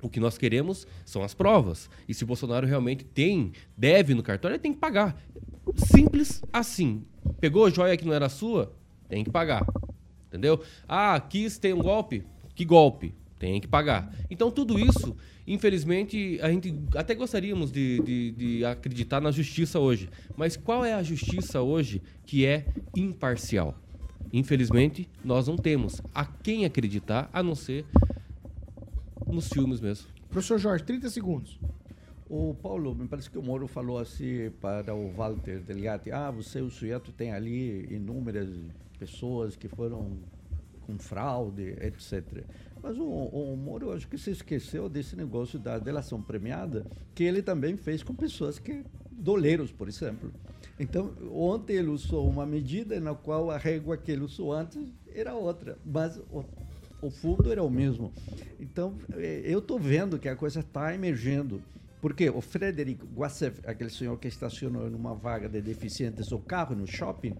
O 0.00 0.08
que 0.08 0.20
nós 0.20 0.38
queremos 0.38 0.86
são 1.04 1.22
as 1.22 1.34
provas. 1.34 1.88
E 2.06 2.14
se 2.14 2.24
o 2.24 2.26
Bolsonaro 2.26 2.66
realmente 2.66 3.04
tem, 3.04 3.52
deve 3.76 4.14
no 4.14 4.22
cartório, 4.22 4.54
ele 4.54 4.62
tem 4.62 4.72
que 4.72 4.78
pagar. 4.78 5.16
Simples 5.76 6.42
assim. 6.52 7.02
Pegou 7.40 7.70
joia 7.70 7.96
que 7.96 8.04
não 8.04 8.12
era 8.12 8.28
sua, 8.28 8.72
tem 9.08 9.24
que 9.24 9.30
pagar. 9.30 9.66
Entendeu? 10.28 10.62
Ah, 10.86 11.18
quis 11.18 11.58
ter 11.58 11.74
um 11.74 11.78
golpe? 11.78 12.24
Que 12.54 12.64
golpe? 12.64 13.14
Tem 13.44 13.60
que 13.60 13.68
pagar. 13.68 14.10
Então, 14.30 14.50
tudo 14.50 14.78
isso, 14.78 15.14
infelizmente, 15.46 16.38
a 16.40 16.48
gente 16.48 16.74
até 16.96 17.14
gostaríamos 17.14 17.70
de, 17.70 18.00
de, 18.00 18.30
de 18.32 18.64
acreditar 18.64 19.20
na 19.20 19.30
justiça 19.30 19.78
hoje. 19.78 20.08
Mas 20.34 20.56
qual 20.56 20.82
é 20.82 20.94
a 20.94 21.02
justiça 21.02 21.60
hoje 21.60 22.00
que 22.24 22.46
é 22.46 22.64
imparcial? 22.96 23.78
Infelizmente, 24.32 25.06
nós 25.22 25.46
não 25.46 25.58
temos 25.58 26.00
a 26.14 26.24
quem 26.24 26.64
acreditar, 26.64 27.28
a 27.34 27.42
não 27.42 27.54
ser 27.54 27.84
nos 29.26 29.50
filmes 29.50 29.78
mesmo. 29.78 30.06
Professor 30.30 30.58
Jorge, 30.58 30.82
30 30.84 31.10
segundos. 31.10 31.60
O 32.30 32.54
Paulo, 32.54 32.94
me 32.94 33.06
parece 33.06 33.30
que 33.30 33.36
o 33.36 33.42
Moro 33.42 33.68
falou 33.68 33.98
assim 33.98 34.50
para 34.58 34.94
o 34.94 35.12
Walter 35.12 35.60
Delgatti, 35.60 36.10
ah, 36.10 36.30
você, 36.30 36.62
o 36.62 36.70
sujeito 36.70 37.12
tem 37.12 37.30
ali 37.30 37.94
inúmeras 37.94 38.48
pessoas 38.98 39.54
que 39.54 39.68
foram 39.68 40.16
com 40.86 40.98
fraude, 40.98 41.76
etc. 41.80 42.44
Mas 42.84 42.98
o, 42.98 43.02
o 43.02 43.56
Moro, 43.56 43.92
acho 43.92 44.06
que 44.06 44.18
se 44.18 44.30
esqueceu 44.30 44.90
desse 44.90 45.16
negócio 45.16 45.58
da 45.58 45.78
delação 45.78 46.20
premiada, 46.20 46.84
que 47.14 47.24
ele 47.24 47.40
também 47.40 47.78
fez 47.78 48.02
com 48.02 48.14
pessoas 48.14 48.58
que, 48.58 48.84
doleiros, 49.10 49.72
por 49.72 49.88
exemplo. 49.88 50.30
Então, 50.78 51.14
ontem 51.32 51.76
ele 51.76 51.88
usou 51.88 52.28
uma 52.28 52.44
medida 52.44 53.00
na 53.00 53.14
qual 53.14 53.50
a 53.50 53.56
régua 53.56 53.96
que 53.96 54.12
ele 54.12 54.20
usou 54.20 54.52
antes 54.52 54.86
era 55.14 55.32
outra, 55.32 55.78
mas 55.82 56.18
o, 56.30 56.44
o 57.00 57.10
fundo 57.10 57.50
era 57.50 57.62
o 57.62 57.70
mesmo. 57.70 58.12
Então, 58.60 58.98
eh, 59.14 59.40
eu 59.46 59.60
estou 59.60 59.78
vendo 59.78 60.18
que 60.18 60.28
a 60.28 60.36
coisa 60.36 60.60
está 60.60 60.94
emergindo. 60.94 61.62
Porque 62.02 62.28
o 62.28 62.42
Frederic 62.42 63.02
Guassef, 63.16 63.62
aquele 63.66 63.88
senhor 63.88 64.18
que 64.18 64.28
estacionou 64.28 64.90
numa 64.90 65.14
vaga 65.14 65.48
de 65.48 65.62
deficientes 65.62 66.30
o 66.32 66.38
carro 66.38 66.76
no 66.76 66.86
shopping, 66.86 67.34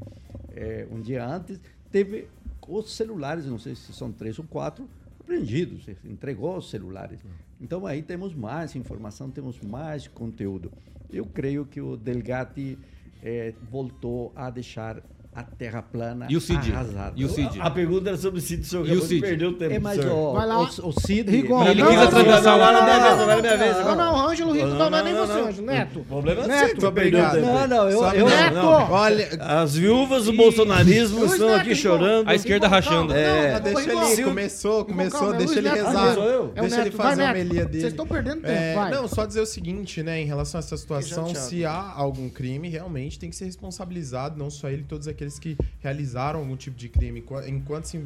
eh, 0.57 0.89
um 0.91 1.03
dia 1.03 1.23
antes, 1.23 1.61
teve 1.91 2.29
os 2.67 2.97
celulares, 2.97 3.45
não 3.45 3.59
sei 3.59 3.75
se 3.75 3.93
são 3.93 4.11
três 4.11 4.39
ou 4.39 4.45
quatro, 4.47 4.89
apreendidos, 5.25 5.87
entregou 6.05 6.57
os 6.59 6.71
celulares. 6.71 7.19
Então 7.61 7.87
aí 7.87 8.03
temos 8.03 8.35
mais 8.35 8.77
informação, 8.77 9.31
temos 9.31 9.61
mais 9.61 10.07
conteúdo. 10.07 10.71
Eu 11.11 11.25
creio 11.27 11.65
que 11.65 11.81
o 11.81 11.97
Delgatti 11.97 12.79
eh, 13.23 13.55
voltou 13.71 14.33
a 14.37 14.51
deixar 14.51 15.03
a 15.35 15.43
terra 15.43 15.83
plana 15.83 16.27
E 16.31 16.37
o 16.37 16.41
Cid? 16.41 16.71
arrasada. 16.73 17.13
E 17.17 17.25
o 17.25 17.29
Cid? 17.29 17.61
A 17.61 17.71
pergunta 17.71 18.09
era 18.11 18.17
sobre 18.17 18.39
o 18.39 18.43
Cid, 18.43 18.63
o 18.63 18.65
senhor 18.65 18.83
E 18.83 18.91
o 18.91 18.93
acabou 18.93 19.03
de 19.03 19.09
Cid? 19.15 19.21
perder 19.21 19.47
o 19.47 19.53
tempo. 19.55 19.75
É, 19.75 19.79
mas 19.79 19.99
ó, 20.07 20.33
Vai 20.33 20.47
lá. 20.47 20.61
o, 20.61 20.65
o 20.89 20.93
Cid... 21.01 21.31
Rigon, 21.31 21.67
Ele 21.67 21.83
não, 21.83 21.89
quis 21.89 21.97
não, 21.99 22.05
atravessar 22.05 22.43
não, 22.45 22.55
o- 22.55 22.59
não, 22.59 22.65
Agora 22.65 22.79
é 22.79 22.85
minha 22.85 22.95
não, 22.99 23.03
vez, 23.03 23.21
agora 23.21 23.39
é 23.39 23.43
minha 23.43 23.57
vez. 23.57 23.77
Não, 23.87 23.97
não, 23.97 24.29
Ângelo 24.29 24.53
Rico, 24.53 24.67
não, 24.69 24.91
não 24.91 24.99
é 24.99 25.03
nem 25.03 25.13
não, 25.15 25.27
você, 25.27 25.33
não. 25.41 25.49
Ângelo. 25.49 25.67
Neto. 25.67 25.99
O 26.01 26.05
problema 26.05 26.43
é 26.43 26.47
Neto. 26.47 26.81
vai 26.81 26.93
perder 26.93 27.17
o 27.17 27.27
Obrigado. 27.27 27.35
tempo. 27.35 27.47
Não, 27.47 27.67
não, 27.69 27.91
eu... 27.91 27.99
Só- 27.99 28.13
eu 28.15 28.27
Neto! 28.29 28.57
Olha, 28.59 29.29
As 29.41 29.75
viúvas 29.77 30.25
do 30.27 30.33
bolsonarismo 30.33 31.19
Luiz 31.21 31.33
estão 31.33 31.49
Neto, 31.49 31.61
aqui 31.61 31.69
Rigon. 31.71 31.81
chorando. 31.83 32.29
A 32.29 32.35
esquerda 32.35 32.67
Rigon, 32.67 32.77
rachando. 32.77 33.09
calma, 33.09 33.17
É. 33.19 33.53
não, 33.55 33.61
deixa 33.61 33.81
Rigon, 33.81 34.03
ele, 34.05 34.15
Rigon, 34.17 34.29
começou, 34.29 34.85
começou, 34.85 35.21
calma, 35.21 35.35
é 35.35 35.39
deixa 35.39 35.53
Luiz 35.55 35.59
ele 35.67 35.69
Neto. 35.71 35.87
rezar. 35.87 36.15
Sou 36.15 36.25
eu? 36.25 36.53
É 36.55 36.59
o 36.61 36.63
Deixa 36.63 36.77
ele 36.77 36.85
Neto, 36.85 36.97
fazer 36.97 37.23
a 37.23 37.27
Neto. 37.33 37.41
homilia 37.41 37.65
dele. 37.65 37.81
Vocês 37.81 37.93
estão 37.93 38.07
perdendo 38.07 38.43
tempo, 38.43 38.47
É, 38.49 38.75
vai. 38.75 38.91
Não, 38.91 39.09
só 39.09 39.27
dizer 39.27 39.41
o 39.41 39.47
seguinte, 39.47 40.03
né, 40.03 40.21
em 40.21 40.27
relação 40.27 40.59
a 40.59 40.63
essa 40.63 40.77
situação, 40.77 41.27
chateado. 41.27 41.49
se 41.49 41.65
há 41.65 41.93
algum 41.97 42.29
crime, 42.29 42.69
realmente 42.69 43.19
tem 43.19 43.31
que 43.31 43.37
ser 43.37 43.47
responsabilizado, 43.47 44.39
não 44.39 44.51
só 44.51 44.69
ele, 44.69 44.85
todos 44.85 45.09
aqueles 45.09 45.24
que 45.39 45.57
realizaram 45.81 46.41
algum 46.41 46.57
tipo 46.57 46.77
de 46.77 46.89
crime. 46.89 47.21
Enqu- 47.21 47.47
Enquanto 47.49 47.85
se 47.87 47.99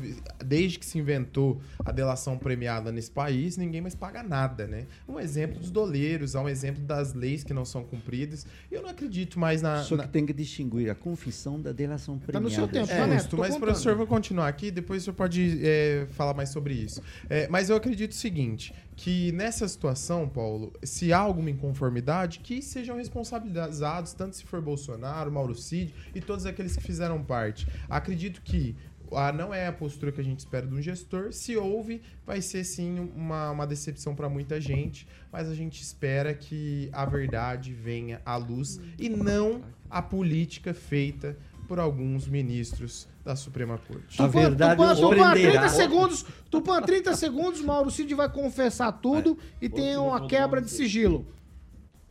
desde 0.44 0.78
que 0.78 0.86
se 0.86 0.98
inventou 0.98 1.60
a 1.84 1.90
delação 1.92 2.36
premiada 2.38 2.90
nesse 2.92 3.10
país, 3.10 3.56
ninguém 3.56 3.80
mais 3.80 3.94
paga 3.94 4.22
nada, 4.22 4.66
né? 4.66 4.84
Um 5.08 5.18
exemplo 5.18 5.58
dos 5.58 5.70
doleiros, 5.70 6.34
há 6.36 6.40
um 6.42 6.48
exemplo 6.48 6.82
das 6.84 7.14
leis 7.14 7.42
que 7.44 7.52
não 7.52 7.64
são 7.64 7.82
cumpridas. 7.84 8.46
Eu 8.70 8.82
não 8.82 8.90
acredito 8.90 9.38
mais 9.38 9.62
na, 9.62 9.82
Só 9.82 9.96
na- 9.96 10.04
que 10.04 10.10
tem 10.10 10.24
que 10.26 10.32
distinguir 10.32 10.90
a 10.90 10.94
confissão 10.94 11.60
da 11.60 11.72
delação 11.72 12.18
Tá 12.18 12.26
premiada. 12.26 12.48
no 12.48 12.54
seu 12.54 12.68
tempo, 12.68 12.90
É 12.92 12.96
tá, 12.96 13.06
Neto? 13.06 13.36
mas 13.36 13.48
contando. 13.48 13.60
professor, 13.60 13.90
eu 13.90 13.96
vou 13.96 14.06
continuar 14.06 14.48
aqui, 14.48 14.70
depois 14.70 15.02
o 15.02 15.04
senhor 15.06 15.14
pode 15.14 15.58
é, 15.62 16.06
falar 16.12 16.34
mais 16.34 16.48
sobre 16.50 16.74
isso. 16.74 17.02
É, 17.28 17.48
mas 17.48 17.70
eu 17.70 17.76
acredito 17.76 18.12
o 18.12 18.14
seguinte, 18.14 18.72
que 18.98 19.30
nessa 19.30 19.68
situação, 19.68 20.28
Paulo, 20.28 20.72
se 20.82 21.12
há 21.12 21.18
alguma 21.18 21.48
inconformidade, 21.48 22.40
que 22.40 22.60
sejam 22.60 22.96
responsabilizados, 22.96 24.12
tanto 24.12 24.34
se 24.34 24.44
for 24.44 24.60
Bolsonaro, 24.60 25.30
Mauro 25.30 25.54
Cid 25.54 25.94
e 26.12 26.20
todos 26.20 26.44
aqueles 26.44 26.76
que 26.76 26.82
fizeram 26.82 27.22
parte. 27.22 27.64
Acredito 27.88 28.42
que 28.42 28.74
ah, 29.12 29.32
não 29.32 29.54
é 29.54 29.68
a 29.68 29.72
postura 29.72 30.10
que 30.10 30.20
a 30.20 30.24
gente 30.24 30.40
espera 30.40 30.66
de 30.66 30.74
um 30.74 30.82
gestor. 30.82 31.32
Se 31.32 31.56
houve, 31.56 32.02
vai 32.26 32.42
ser 32.42 32.64
sim 32.64 32.98
uma, 33.14 33.52
uma 33.52 33.66
decepção 33.68 34.16
para 34.16 34.28
muita 34.28 34.60
gente, 34.60 35.06
mas 35.30 35.48
a 35.48 35.54
gente 35.54 35.80
espera 35.80 36.34
que 36.34 36.90
a 36.92 37.06
verdade 37.06 37.72
venha 37.72 38.20
à 38.26 38.34
luz 38.34 38.80
e 38.98 39.08
não 39.08 39.62
a 39.88 40.02
política 40.02 40.74
feita 40.74 41.38
por 41.68 41.78
alguns 41.78 42.26
ministros 42.26 43.06
da 43.22 43.36
Suprema 43.36 43.78
Corte. 43.78 44.20
A 44.20 44.26
verdade 44.26 44.74
Tupã, 44.74 44.92
os 44.92 44.98
Tupã, 44.98 45.30
prenderá. 45.30 45.60
30 45.60 45.68
segundos. 45.68 46.26
Tupã, 46.50 46.82
30 46.82 47.14
segundos. 47.14 47.60
Mauro 47.60 47.90
Cid 47.90 48.14
vai 48.14 48.28
confessar 48.32 48.90
tudo 48.90 49.38
e 49.60 49.68
tem 49.68 49.98
uma 49.98 50.26
quebra 50.26 50.62
de 50.62 50.70
sigilo. 50.70 51.26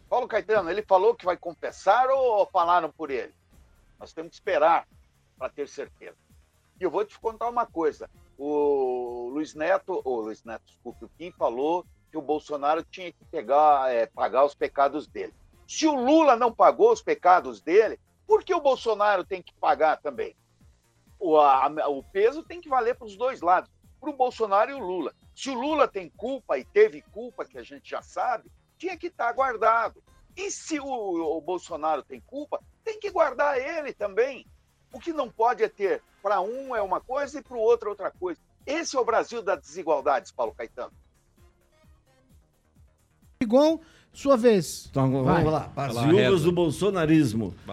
Paulo 0.07 0.27
Caetano, 0.27 0.69
ele 0.69 0.83
falou 0.83 1.15
que 1.15 1.25
vai 1.25 1.35
confessar 1.35 2.07
ou 2.09 2.45
falaram 2.45 2.91
por 2.91 3.09
ele? 3.09 3.33
Nós 3.99 4.13
temos 4.13 4.29
que 4.29 4.35
esperar 4.35 4.87
para 5.37 5.49
ter 5.49 5.67
certeza. 5.67 6.15
E 6.79 6.83
eu 6.83 6.91
vou 6.91 7.03
te 7.03 7.19
contar 7.19 7.49
uma 7.49 7.65
coisa. 7.65 8.07
O 8.37 9.29
Luiz 9.33 9.55
Neto, 9.55 9.99
ou 10.05 10.21
Luiz 10.21 10.43
Neto, 10.43 10.61
desculpe, 10.67 11.03
o 11.03 11.09
Kim 11.17 11.31
falou 11.31 11.83
que 12.11 12.17
o 12.17 12.21
Bolsonaro 12.21 12.83
tinha 12.83 13.11
que 13.11 13.25
pegar, 13.25 13.91
é, 13.91 14.05
pagar 14.05 14.45
os 14.45 14.53
pecados 14.53 15.07
dele. 15.07 15.33
Se 15.67 15.87
o 15.87 15.95
Lula 15.95 16.35
não 16.35 16.53
pagou 16.53 16.93
os 16.93 17.01
pecados 17.01 17.59
dele, 17.59 17.99
por 18.27 18.43
que 18.43 18.53
o 18.53 18.61
Bolsonaro 18.61 19.23
tem 19.23 19.41
que 19.41 19.53
pagar 19.55 19.97
também? 19.97 20.35
O, 21.19 21.37
a- 21.37 21.67
o 21.89 22.03
peso 22.03 22.43
tem 22.43 22.61
que 22.61 22.69
valer 22.69 22.95
para 22.95 23.07
os 23.07 23.15
dois 23.17 23.41
lados, 23.41 23.71
para 23.99 24.09
o 24.09 24.13
Bolsonaro 24.13 24.69
e 24.69 24.73
o 24.73 24.79
Lula. 24.79 25.15
Se 25.33 25.49
o 25.49 25.53
Lula 25.53 25.87
tem 25.87 26.09
culpa 26.09 26.57
e 26.59 26.65
teve 26.65 27.01
culpa, 27.01 27.45
que 27.45 27.57
a 27.57 27.63
gente 27.63 27.89
já 27.89 28.01
sabe, 28.01 28.51
tinha 28.77 28.97
que 28.97 29.07
estar 29.07 29.31
guardado. 29.31 30.03
E 30.35 30.51
se 30.51 30.79
o, 30.79 30.85
o 30.85 31.41
Bolsonaro 31.41 32.03
tem 32.03 32.21
culpa, 32.21 32.61
tem 32.83 32.99
que 32.99 33.09
guardar 33.09 33.57
ele 33.57 33.93
também. 33.93 34.45
O 34.93 34.99
que 34.99 35.11
não 35.11 35.29
pode 35.29 35.63
é 35.63 35.69
ter 35.69 36.03
para 36.21 36.41
um 36.41 36.75
é 36.75 36.81
uma 36.81 37.01
coisa 37.01 37.39
e 37.39 37.41
para 37.41 37.57
o 37.57 37.59
outro 37.59 37.87
é 37.87 37.91
outra 37.91 38.11
coisa. 38.11 38.39
Esse 38.65 38.95
é 38.95 38.99
o 38.99 39.05
Brasil 39.05 39.41
das 39.41 39.59
desigualdades, 39.61 40.31
Paulo 40.31 40.53
Caetano. 40.53 40.93
Rigon, 43.41 43.79
sua 44.17 44.35
vez. 44.35 44.87
Então, 44.89 45.11
Vai. 45.23 45.35
vamos 45.35 45.53
lá. 45.53 45.71
As 45.75 45.93
Vai 45.93 45.93
lá, 45.93 46.07
viúvas 46.09 46.31
reza. 46.31 46.43
do 46.45 46.51
bolsonarismo. 46.51 47.53
É, 47.67 47.71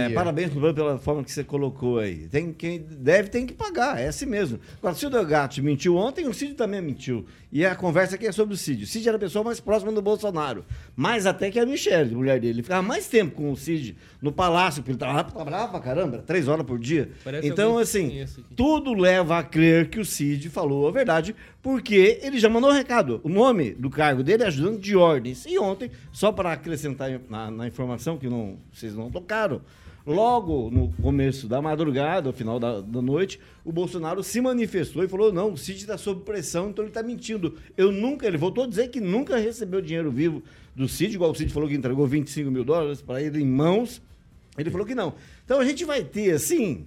Homilia. 0.00 0.14
parabéns 0.14 0.52
pela 0.52 0.98
forma 0.98 1.22
que 1.22 1.30
você 1.30 1.44
colocou 1.44 2.00
aí. 2.00 2.26
Tem 2.26 2.52
quem 2.52 2.80
deve 2.80 3.28
tem 3.28 3.46
que 3.46 3.54
pagar, 3.54 4.00
é 4.00 4.08
assim 4.08 4.26
mesmo. 4.26 4.58
Agora, 4.78 4.96
se 4.96 5.06
o 5.06 5.10
Delgatti 5.10 5.62
mentiu 5.62 5.96
ontem, 5.96 6.26
o 6.26 6.34
Cid 6.34 6.54
também 6.54 6.82
mentiu. 6.82 7.24
E 7.52 7.64
a 7.64 7.76
conversa 7.76 8.16
aqui 8.16 8.26
é 8.26 8.32
sobre 8.32 8.54
o 8.54 8.56
Cid. 8.56 8.82
O 8.82 8.86
Cid 8.86 9.06
era 9.06 9.16
a 9.16 9.20
pessoa 9.20 9.44
mais 9.44 9.60
próxima 9.60 9.92
do 9.92 10.02
Bolsonaro. 10.02 10.64
Mais 10.96 11.24
até 11.24 11.52
que 11.52 11.60
a 11.60 11.64
Michelle, 11.64 12.14
mulher 12.16 12.40
dele. 12.40 12.54
Ele 12.56 12.62
ficava 12.64 12.82
mais 12.82 13.06
tempo 13.06 13.36
com 13.36 13.52
o 13.52 13.56
Cid 13.56 13.96
no 14.20 14.32
palácio, 14.32 14.82
porque 14.82 14.90
ele 14.90 14.98
tava 14.98 15.22
bravo 15.44 15.70
pra 15.70 15.80
caramba, 15.80 16.18
três 16.18 16.48
horas 16.48 16.66
por 16.66 16.78
dia. 16.80 17.10
Parece 17.22 17.46
então, 17.46 17.78
assim, 17.78 18.26
tudo 18.56 18.92
leva 18.92 19.38
a 19.38 19.42
crer 19.44 19.88
que 19.88 20.00
o 20.00 20.04
Cid 20.04 20.50
falou 20.50 20.88
a 20.88 20.90
verdade, 20.90 21.36
porque 21.66 22.20
ele 22.22 22.38
já 22.38 22.48
mandou 22.48 22.70
o 22.70 22.72
recado. 22.72 23.20
O 23.24 23.28
nome 23.28 23.72
do 23.72 23.90
cargo 23.90 24.22
dele 24.22 24.44
é 24.44 24.46
ajudante 24.46 24.78
de 24.78 24.94
ordens. 24.94 25.44
E 25.46 25.58
ontem, 25.58 25.90
só 26.12 26.30
para 26.30 26.52
acrescentar 26.52 27.20
na, 27.28 27.50
na 27.50 27.66
informação 27.66 28.16
que 28.16 28.28
não, 28.28 28.56
vocês 28.72 28.94
não 28.94 29.10
tocaram, 29.10 29.60
logo 30.06 30.70
no 30.70 30.92
começo 31.02 31.48
da 31.48 31.60
madrugada, 31.60 32.28
ao 32.28 32.32
final 32.32 32.60
da, 32.60 32.80
da 32.80 33.02
noite, 33.02 33.40
o 33.64 33.72
Bolsonaro 33.72 34.22
se 34.22 34.40
manifestou 34.40 35.02
e 35.02 35.08
falou: 35.08 35.32
não, 35.32 35.54
o 35.54 35.58
Cid 35.58 35.80
está 35.80 35.98
sob 35.98 36.22
pressão, 36.22 36.70
então 36.70 36.84
ele 36.84 36.90
está 36.90 37.02
mentindo. 37.02 37.56
Eu 37.76 37.90
nunca, 37.90 38.28
ele 38.28 38.36
voltou 38.36 38.62
a 38.62 38.68
dizer 38.68 38.86
que 38.86 39.00
nunca 39.00 39.36
recebeu 39.36 39.80
dinheiro 39.80 40.12
vivo 40.12 40.44
do 40.72 40.86
Cid, 40.86 41.16
igual 41.16 41.32
o 41.32 41.34
Cid 41.34 41.52
falou 41.52 41.68
que 41.68 41.74
entregou 41.74 42.06
25 42.06 42.48
mil 42.48 42.62
dólares 42.62 43.02
para 43.02 43.20
ele 43.20 43.42
em 43.42 43.44
mãos. 43.44 44.00
Ele 44.56 44.70
falou 44.70 44.86
que 44.86 44.94
não. 44.94 45.14
Então 45.44 45.58
a 45.58 45.64
gente 45.64 45.84
vai 45.84 46.04
ter, 46.04 46.30
assim, 46.30 46.86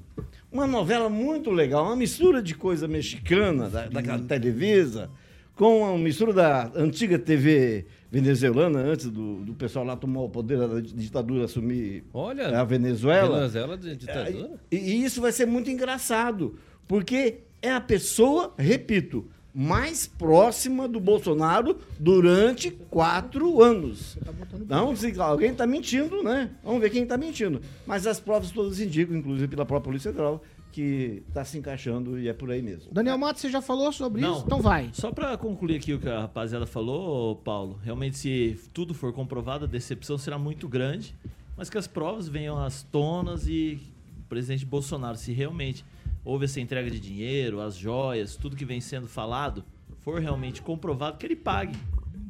uma 0.52 0.66
novela 0.66 1.10
muito 1.10 1.52
legal, 1.52 1.86
uma 1.86 1.96
mistura 1.96 2.42
de 2.42 2.56
coisa 2.56 2.88
mexicana, 2.88 3.70
da, 3.70 3.88
daquela 3.88 4.20
Televisa, 4.20 5.10
com 5.56 5.82
uma 5.82 5.98
mistura 5.98 6.34
da 6.34 6.72
antiga 6.76 7.20
TV 7.20 7.86
venezuelana, 8.10 8.80
antes 8.80 9.08
do, 9.08 9.44
do 9.44 9.54
pessoal 9.54 9.86
lá 9.86 9.96
tomar 9.96 10.22
o 10.22 10.30
poder 10.30 10.58
da 10.58 10.80
ditadura 10.80 11.46
assumir 11.46 12.04
Olha, 12.14 12.60
a 12.60 12.64
Venezuela. 12.64 13.40
Venezuela 13.40 13.78
de 13.78 13.96
ditadura. 13.96 14.60
E, 14.72 14.78
e 14.78 15.04
isso 15.04 15.22
vai 15.22 15.32
ser 15.32 15.46
muito 15.46 15.70
engraçado, 15.70 16.58
porque 16.88 17.42
é 17.62 17.72
a 17.72 17.82
pessoa, 17.82 18.54
repito, 18.58 19.28
mais 19.54 20.06
próxima 20.08 20.88
do 20.88 21.00
Bolsonaro 21.00 21.78
durante 22.00 22.72
quatro 22.72 23.62
anos. 23.62 24.18
Não, 24.68 24.96
se 24.96 25.20
alguém 25.20 25.52
está 25.52 25.66
mentindo, 25.66 26.24
né? 26.24 26.52
Vamos 26.64 26.82
ver 26.82 26.90
quem 26.90 27.04
está 27.04 27.18
mentindo. 27.18 27.62
Mas 27.86 28.06
as 28.06 28.20
provas 28.20 28.52
todas 28.52 28.80
indicam, 28.80 29.18
inclusive 29.18 29.48
pela 29.48 29.66
própria 29.66 29.90
Polícia 29.90 30.12
Federal, 30.12 30.42
que 30.72 31.24
está 31.28 31.44
se 31.44 31.58
encaixando 31.58 32.20
e 32.20 32.28
é 32.30 32.34
por 32.34 32.52
aí 32.52 32.62
mesmo. 32.62 32.92
Daniel 32.92 33.18
Matos, 33.18 33.42
você 33.42 33.50
já 33.50 33.62
falou 33.62 33.92
sobre 33.92 34.22
Não. 34.22 34.34
isso? 34.36 34.44
Então 34.46 34.62
vai. 34.62 34.90
Só 34.94 35.12
pra 35.12 35.36
concluir 35.36 35.78
aqui 35.78 35.94
o 35.94 36.00
que 36.00 36.08
a 36.08 36.22
rapaziada 36.22 36.68
falou, 36.68 37.36
Paulo, 37.38 37.80
realmente 37.84 38.18
se 38.18 38.60
tudo 38.72 38.94
for 38.94 39.12
comprovado, 39.12 39.66
a 39.66 39.68
decepção 39.68 40.18
será 40.18 40.38
muito 40.38 40.68
grande, 40.68 41.16
mas 41.58 41.70
que 41.70 41.78
as 41.78 41.88
provas 41.88 42.28
venham 42.30 42.62
às 42.62 42.84
tonas 42.84 43.48
e 43.48 43.80
presidente 44.30 44.66
Bolsonaro, 44.66 45.18
se 45.18 45.34
realmente 45.34 45.84
houve 46.24 46.46
essa 46.46 46.62
entrega 46.62 46.90
de 46.90 47.00
dinheiro, 47.00 47.60
as 47.60 47.76
joias, 47.76 48.36
tudo 48.36 48.56
que 48.56 48.64
vem 48.64 48.80
sendo 48.80 49.08
falado, 49.08 49.66
for 50.00 50.22
realmente 50.22 50.62
comprovado, 50.62 51.18
que 51.18 51.26
ele 51.26 51.36
pague. 51.36 51.76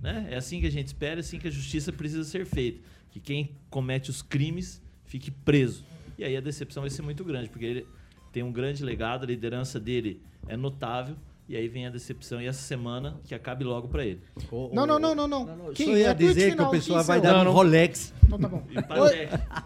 Né? 0.02 0.28
É 0.32 0.38
assim 0.38 0.62
que 0.62 0.68
a 0.68 0.72
gente 0.72 0.88
espera, 0.88 1.20
é 1.20 1.22
assim 1.22 1.38
que 1.38 1.48
a 1.48 1.52
justiça 1.52 1.92
precisa 1.92 2.24
ser 2.24 2.46
feita. 2.46 2.82
Que 3.12 3.20
quem 3.20 3.52
comete 3.70 4.10
os 4.10 4.22
crimes 4.22 4.82
fique 5.04 5.30
preso. 5.30 5.84
E 6.18 6.24
aí 6.24 6.38
a 6.38 6.42
decepção 6.42 6.82
vai 6.82 6.90
ser 6.90 7.02
muito 7.02 7.24
grande, 7.24 7.50
porque 7.50 7.66
ele 7.66 7.88
tem 8.32 8.44
um 8.44 8.52
grande 8.52 8.84
legado, 8.84 9.24
a 9.24 9.28
liderança 9.28 9.80
dele 9.80 10.22
é 10.48 10.56
notável. 10.56 11.16
E 11.50 11.58
aí 11.58 11.68
vem 11.68 11.88
a 11.88 11.90
decepção 11.90 12.40
e 12.40 12.46
essa 12.46 12.62
semana 12.62 13.20
que 13.24 13.34
acabe 13.34 13.64
logo 13.64 13.88
pra 13.88 14.06
ele. 14.06 14.22
Não, 14.72 14.86
não, 14.86 15.00
não, 15.00 15.16
não, 15.16 15.28
não. 15.28 15.46
Só 15.76 15.82
ia 15.84 16.10
É 16.10 16.14
dizer 16.14 16.56
que 16.56 16.62
o 16.62 16.70
pessoal 16.70 17.00
quem 17.00 17.08
vai 17.08 17.20
dar 17.20 17.44
Não, 17.44 17.50
um. 17.50 17.54
Rolex. 17.56 18.14
Então 18.24 18.38
tá 18.38 18.48
bom. 18.48 18.62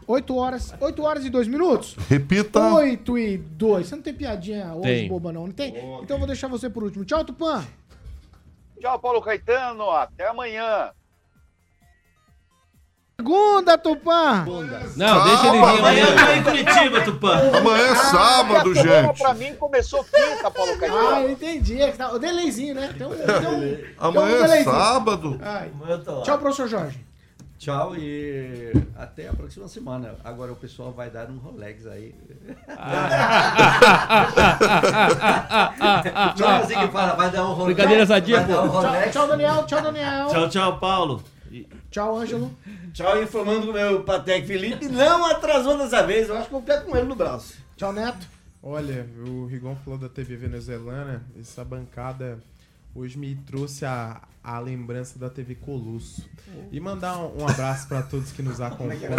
8 0.08 0.34
horas, 0.38 0.74
8 0.80 1.04
horas 1.04 1.26
e 1.26 1.30
2 1.30 1.46
minutos? 1.50 1.98
Repita. 2.08 2.74
8 2.76 3.18
e 3.18 3.38
2. 3.38 3.86
Você 3.86 3.96
não 3.98 4.02
tem 4.02 4.14
piadinha 4.14 4.74
hoje, 4.74 4.82
Tem. 4.84 5.10
boba, 5.10 5.34
não? 5.34 5.46
Não 5.48 5.52
tem? 5.54 5.72
Então 5.76 6.16
eu 6.16 6.20
vou 6.20 6.26
deixar 6.28 6.48
você 6.48 6.70
por 6.70 6.86
último. 6.86 7.04
Tchau, 7.04 7.26
Tupã. 7.26 7.66
Tchau, 8.80 8.98
Paulo 9.00 9.22
Caetano. 9.22 9.90
Até 9.92 10.30
amanhã. 10.30 10.90
Segunda, 13.16 13.78
Tupã. 13.78 14.44
Não, 14.98 15.24
deixa 15.24 15.48
ele 15.48 15.58
vir 15.58 15.64
Amanhã 15.64 15.80
amanhã. 15.80 16.06
eu 16.06 16.16
tô 16.26 16.32
em 16.32 16.44
Curitiba, 16.44 17.02
Tupã. 17.02 17.38
Amanhã 17.58 17.88
é 17.92 17.96
sábado, 17.96 18.74
E 18.74 18.80
a 18.80 18.82
semana 18.82 19.08
gente. 19.08 19.20
pra 19.22 19.34
mim 19.36 19.54
começou 19.56 20.04
quinta, 20.04 20.50
Paulo 20.52 20.72
Ah, 20.74 20.78
Caetano. 20.80 21.20
eu 21.22 21.30
entendi. 21.32 21.80
É 21.82 21.92
que 21.92 21.98
tá- 21.98 22.12
O 22.12 22.18
delayzinho, 22.20 22.74
né? 22.76 22.94
Tem 22.98 23.06
um, 23.06 23.12
tem 23.12 23.26
um, 23.26 23.78
Amanhã 24.00 24.38
tem 24.48 24.50
um 24.50 24.54
é 24.54 24.64
sábado. 24.64 25.40
Ai. 25.44 25.70
Amanhã 25.74 25.94
eu 25.96 26.04
tô 26.04 26.12
lá. 26.16 26.22
Tchau, 26.24 26.38
professor 26.40 26.68
Jorge. 26.68 27.06
Tchau 27.60 27.96
e 27.96 28.74
até 28.98 29.30
a 29.30 29.34
próxima 29.34 29.68
semana. 29.70 30.16
Agora 30.24 30.52
o 30.52 30.56
pessoal 30.56 30.92
vai 30.92 31.10
dar 31.10 31.30
um 31.30 31.38
Rolex 31.38 31.86
aí. 31.88 32.14
Tchau, 36.36 36.50
assim 36.62 36.74
que 36.80 36.88
fala, 36.90 37.14
vai 37.16 37.30
dar 37.30 37.44
um 37.46 37.54
Rolex. 37.54 37.76
Brincadeira 37.76 38.06
sadia, 38.06 38.42
dar 38.42 38.64
um 38.64 38.70
pô. 38.70 38.82
Tchau, 38.82 38.92
tchau, 39.12 39.28
Daniel. 39.28 39.64
Tchau, 39.66 39.82
Daniel. 39.82 40.28
Tchau, 40.30 40.50
tchau, 40.50 40.78
Paulo. 40.80 41.24
Tchau, 41.94 42.18
Ângelo. 42.18 42.52
Tchau, 42.92 43.22
informando 43.22 43.70
o 43.70 43.74
meu 43.74 44.04
Patek 44.04 44.48
Felipe 44.48 44.90
não 44.90 45.28
atrasou 45.28 45.78
dessa 45.78 46.02
vez. 46.02 46.28
Eu 46.28 46.36
acho 46.36 46.50
que 46.50 46.56
eu 46.56 46.60
vou 46.60 46.62
ficar 46.62 46.82
com 46.82 46.98
ele 46.98 47.06
no 47.06 47.14
braço. 47.14 47.56
Tchau, 47.78 47.94
Neto. 47.94 48.28
Olha, 48.64 49.08
o 49.28 49.46
Rigon 49.46 49.76
falou 49.76 50.00
da 50.00 50.10
TV 50.10 50.36
venezuelana. 50.36 51.24
Essa 51.40 51.64
bancada 51.64 52.40
hoje 52.96 53.16
me 53.20 53.36
trouxe 53.36 53.86
a, 53.86 54.24
a 54.44 54.60
lembrança 54.60 55.18
da 55.18 55.30
TV 55.30 55.56
Colosso. 55.56 56.30
E 56.72 56.80
mandar 56.80 57.18
um, 57.18 57.42
um 57.44 57.48
abraço 57.48 57.88
para 57.88 58.02
todos 58.02 58.32
que 58.32 58.42
nos 58.42 58.60
acompanham. 58.62 59.14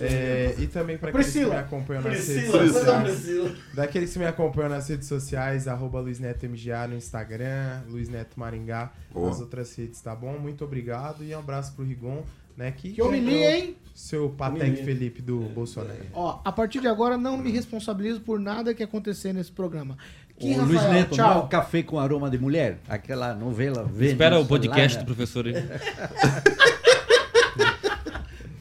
É, 0.00 0.56
e 0.58 0.66
também 0.66 0.98
para 0.98 1.10
aqueles 1.10 1.32
que 1.32 1.44
me 1.44 1.54
acompanham 1.56 2.02
nas 2.02 2.26
redes 2.26 2.50
Priscila, 2.50 2.68
sociais. 2.68 3.02
Priscila. 3.04 3.56
Daqueles 3.74 4.12
que 4.12 4.18
me 4.18 4.26
acompanham 4.26 4.70
nas 4.70 4.88
redes 4.88 5.06
sociais, 5.06 5.68
arroba 5.68 6.00
Luiz 6.00 6.18
Neto 6.18 6.46
MGA 6.48 6.88
no 6.88 6.96
Instagram, 6.96 7.82
Luiz 7.88 8.08
Neto 8.08 8.38
Maringá 8.38 8.92
Boa. 9.12 9.28
nas 9.28 9.40
outras 9.40 9.74
redes, 9.76 10.00
tá 10.00 10.14
bom? 10.16 10.36
Muito 10.38 10.64
obrigado 10.64 11.22
e 11.22 11.34
um 11.34 11.38
abraço 11.38 11.72
pro 11.74 11.84
Rigon, 11.84 12.24
né? 12.56 12.72
Que, 12.72 12.92
Que 12.92 13.02
homilia, 13.02 13.56
hein? 13.56 13.76
Seu 13.94 14.28
Patek 14.30 14.84
Felipe 14.84 15.22
do 15.22 15.38
Bolsonaro. 15.50 16.04
Ó, 16.12 16.40
a 16.44 16.50
partir 16.50 16.80
de 16.80 16.88
agora 16.88 17.16
não 17.16 17.38
me 17.38 17.52
responsabilizo 17.52 18.20
por 18.20 18.40
nada 18.40 18.74
que 18.74 18.82
acontecer 18.82 19.32
nesse 19.32 19.52
programa. 19.52 19.96
Kim 20.38 20.58
O 20.58 20.64
Luiz 20.64 20.82
Neto, 20.82 21.16
não 21.16 21.24
é 21.24 21.30
o 21.30 21.34
tchau. 21.34 21.48
café 21.48 21.82
com 21.82 21.98
aroma 21.98 22.28
de 22.28 22.38
mulher? 22.38 22.78
Aquela 22.88 23.34
novela 23.34 23.84
verde. 23.84 24.12
Espera 24.12 24.36
o 24.38 24.42
lá, 24.42 24.46
podcast 24.46 24.98
né? 24.98 25.04
do 25.04 25.06
professor 25.06 25.46
aí. 25.46 25.54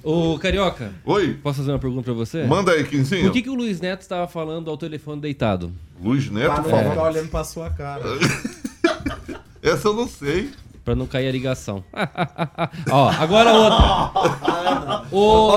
Ô, 0.03 0.37
Carioca, 0.37 0.91
Oi, 1.05 1.33
posso 1.41 1.59
fazer 1.59 1.71
uma 1.71 1.79
pergunta 1.79 2.03
pra 2.03 2.13
você? 2.13 2.43
manda 2.45 2.73
aí, 2.73 2.83
Quinzinho. 2.83 3.23
Por 3.23 3.31
que, 3.31 3.41
que 3.41 3.49
o 3.49 3.53
Luiz 3.55 3.79
Neto 3.79 4.01
estava 4.01 4.27
falando 4.27 4.69
ao 4.69 4.77
telefone 4.77 5.21
deitado? 5.21 5.71
Luiz 6.01 6.29
Neto 6.29 6.57
não 6.57 6.63
falou. 6.65 6.89
ficar 6.89 7.03
olhando 7.03 7.29
pra 7.29 7.43
sua 7.45 7.69
cara. 7.69 8.03
Essa 9.63 9.87
eu 9.87 9.93
não 9.93 10.07
sei. 10.07 10.51
Pra 10.83 10.95
não 10.95 11.07
cair 11.07 11.29
a 11.29 11.31
ligação. 11.31 11.81
Ó, 12.91 13.09
agora 13.09 13.53
outra. 13.53 15.03
Ô, 15.11 15.55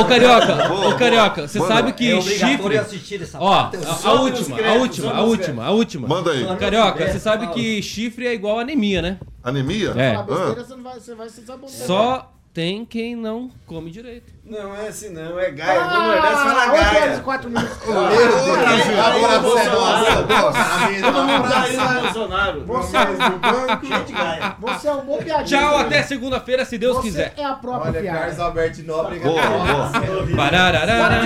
ô 0.00 0.04
Carioca, 0.04 0.72
ô 0.72 0.94
Carioca, 0.96 1.48
você 1.48 1.58
sabe 1.58 1.92
que 1.94 2.12
É 2.12 2.20
chifre... 2.20 2.78
assistir 2.78 3.22
essa 3.22 3.40
Ó, 3.40 3.50
parte. 3.64 3.76
a, 4.04 4.12
última, 4.12 4.56
a 4.60 4.72
última, 4.74 5.12
a 5.14 5.22
última, 5.22 5.64
a 5.64 5.70
última. 5.72 6.06
Manda 6.08 6.30
aí. 6.30 6.44
Carioca, 6.58 7.10
você 7.10 7.18
sabe 7.18 7.48
que 7.48 7.82
chifre 7.82 8.26
é 8.26 8.34
igual 8.34 8.58
a 8.58 8.62
anemia, 8.62 9.02
né? 9.02 9.18
Anemia? 9.42 9.94
É. 9.96 10.14
Falar 10.14 10.22
besteira, 10.26 10.60
Ah. 10.60 10.64
você, 10.64 10.74
não 10.76 10.82
vai, 10.82 11.00
você 11.00 11.14
vai 11.14 11.28
se 11.28 11.40
desabonar. 11.40 11.70
Só 11.70 12.32
tem 12.54 12.84
quem 12.84 13.16
não 13.16 13.50
come 13.66 13.90
direito. 13.90 14.32
Não 14.48 14.74
é 14.74 14.88
assim, 14.88 15.10
não. 15.10 15.38
É 15.38 15.50
Gaia. 15.50 15.84
No 15.84 16.02
Nordeste 16.02 16.34
fala 16.36 16.62
Ah, 16.64 16.72
8 16.72 16.78
horas 16.78 16.92
e 16.92 16.94
Gaia. 16.94 17.20
4 17.20 17.50
minutos. 17.50 17.78
Agora 19.06 19.38
você 19.40 19.68
Todo 21.02 21.22
mundo 21.24 21.48
tá 21.48 21.60
aí 21.62 21.76
no 21.76 22.00
Bolsonaro. 22.02 22.64
Você, 22.64 22.96
Gente, 23.86 24.12
Gaia. 24.12 24.56
você 24.58 24.88
é 24.88 24.92
um 24.92 25.00
bom 25.04 25.18
piadinha. 25.18 25.60
Tchau, 25.60 25.76
até 25.78 26.02
segunda-feira, 26.02 26.64
se 26.64 26.78
Deus 26.78 26.96
Você 26.96 27.02
quiser. 27.02 27.34
é 27.36 27.44
a 27.44 27.52
própria 27.54 27.90
Olha, 27.90 28.00
piada. 28.00 28.18
Carlos 28.20 28.40
Alberto 28.40 28.82
Nóbrega. 28.84 29.28
Boa, 29.28 29.42
boa. 29.42 29.90
Ô. 30.32 30.36
parararara. 30.36 31.20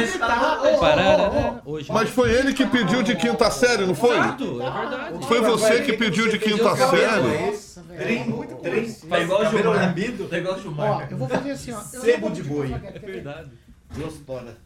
Hoje. 1.65 1.91
Mas 1.93 2.11
foi 2.11 2.31
ele 2.33 2.53
que 2.53 2.67
pediu 2.67 3.03
de 3.03 3.15
quinta 3.15 3.51
série, 3.51 3.87
não 3.87 3.95
foi? 3.95 4.17
Exato, 4.17 4.45
é 4.45 4.49
verdade. 4.81 5.27
Foi 5.27 5.41
você 5.41 5.81
que 5.83 5.93
pediu 5.95 6.29
de 6.29 6.39
quinta 6.39 6.77
série? 6.77 7.47
Nossa, 7.47 7.83
velho. 7.89 8.31
Muito 8.31 8.55
Trim. 8.57 8.93
Tá 9.09 9.19
igual 9.21 9.41
o 9.43 9.47
Gilmar. 9.51 9.95
Tá 10.31 10.39
igual 10.39 10.55
o 10.55 10.59
Ó, 10.59 10.61
Gilmar. 10.61 11.09
eu 11.11 11.17
vou 11.17 11.29
fazer 11.29 11.51
assim, 11.53 11.73
ó. 11.73 11.79
Sebo 11.81 12.31
de 12.31 12.43
boi. 12.43 12.75
Verdade. 13.15 13.51
Gostosa. 13.97 14.57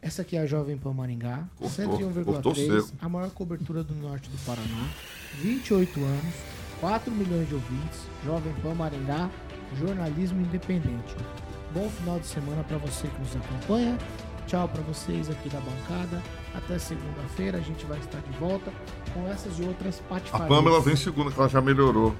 Essa 0.00 0.22
aqui 0.22 0.36
é 0.36 0.40
a 0.40 0.46
Jovem 0.46 0.76
Pan 0.76 0.92
Maringá, 0.92 1.44
Cortou, 1.56 1.98
cortou 2.24 2.52
101,3, 2.52 2.82
seco. 2.82 2.96
a 3.00 3.08
maior 3.08 3.30
cobertura 3.30 3.82
do 3.82 3.94
norte 3.94 4.28
do 4.28 4.36
Paraná, 4.44 4.88
28 5.40 5.98
anos, 6.04 6.34
4 6.78 7.10
milhões 7.10 7.48
de 7.48 7.54
ouvintes, 7.54 8.00
Jovem 8.22 8.52
Pan 8.62 8.74
Maringá, 8.74 9.30
jornalismo 9.78 10.42
independente. 10.42 11.16
Bom 11.72 11.88
final 11.88 12.20
de 12.20 12.26
semana 12.26 12.62
para 12.64 12.76
você 12.78 13.08
que 13.08 13.18
nos 13.18 13.34
acompanha. 13.34 13.96
Tchau 14.46 14.68
para 14.68 14.82
vocês 14.82 15.30
aqui 15.30 15.48
da 15.48 15.58
bancada. 15.58 16.22
Até 16.54 16.78
segunda-feira 16.78 17.56
a 17.56 17.60
gente 17.62 17.86
vai 17.86 17.98
estar 17.98 18.20
de 18.20 18.38
volta 18.38 18.70
com 19.14 19.26
essas 19.28 19.58
e 19.58 19.62
outras 19.62 20.00
A 20.00 20.02
patifarias. 20.02 20.48
Pamela 20.48 20.80
vem 20.82 20.94
segunda, 20.96 21.30
que 21.32 21.38
ela 21.40 21.48
já 21.48 21.62
melhorou. 21.62 22.14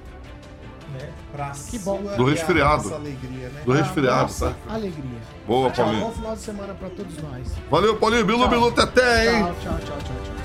Né? 0.93 1.09
Pra 1.31 1.51
Que 1.51 1.79
bom. 1.79 2.01
sua 2.03 2.15
Do 2.15 2.25
resfriado. 2.25 2.93
alegria, 2.93 3.49
né? 3.49 3.61
Do 3.65 3.73
Ah, 3.73 3.75
resfriado, 3.75 4.21
nossa, 4.21 4.55
tá? 4.67 4.73
Alegria. 4.73 5.19
Boa, 5.47 5.71
Tchau, 5.71 5.85
Paulinho. 5.85 6.05
bom 6.05 6.11
final 6.13 6.35
de 6.35 6.41
semana 6.41 6.73
para 6.75 6.89
todos 6.89 7.17
nós. 7.17 7.47
Valeu, 7.69 7.97
Paulinho. 7.97 8.25
Bilu, 8.25 8.39
Tchau. 8.39 8.49
Bilu, 8.49 8.71
Teté, 8.71 9.33
hein? 9.37 9.43
Tchau, 9.43 9.53
tchau, 9.61 9.77
tchau, 9.79 9.97
tchau, 9.97 10.15
tchau. 10.23 10.35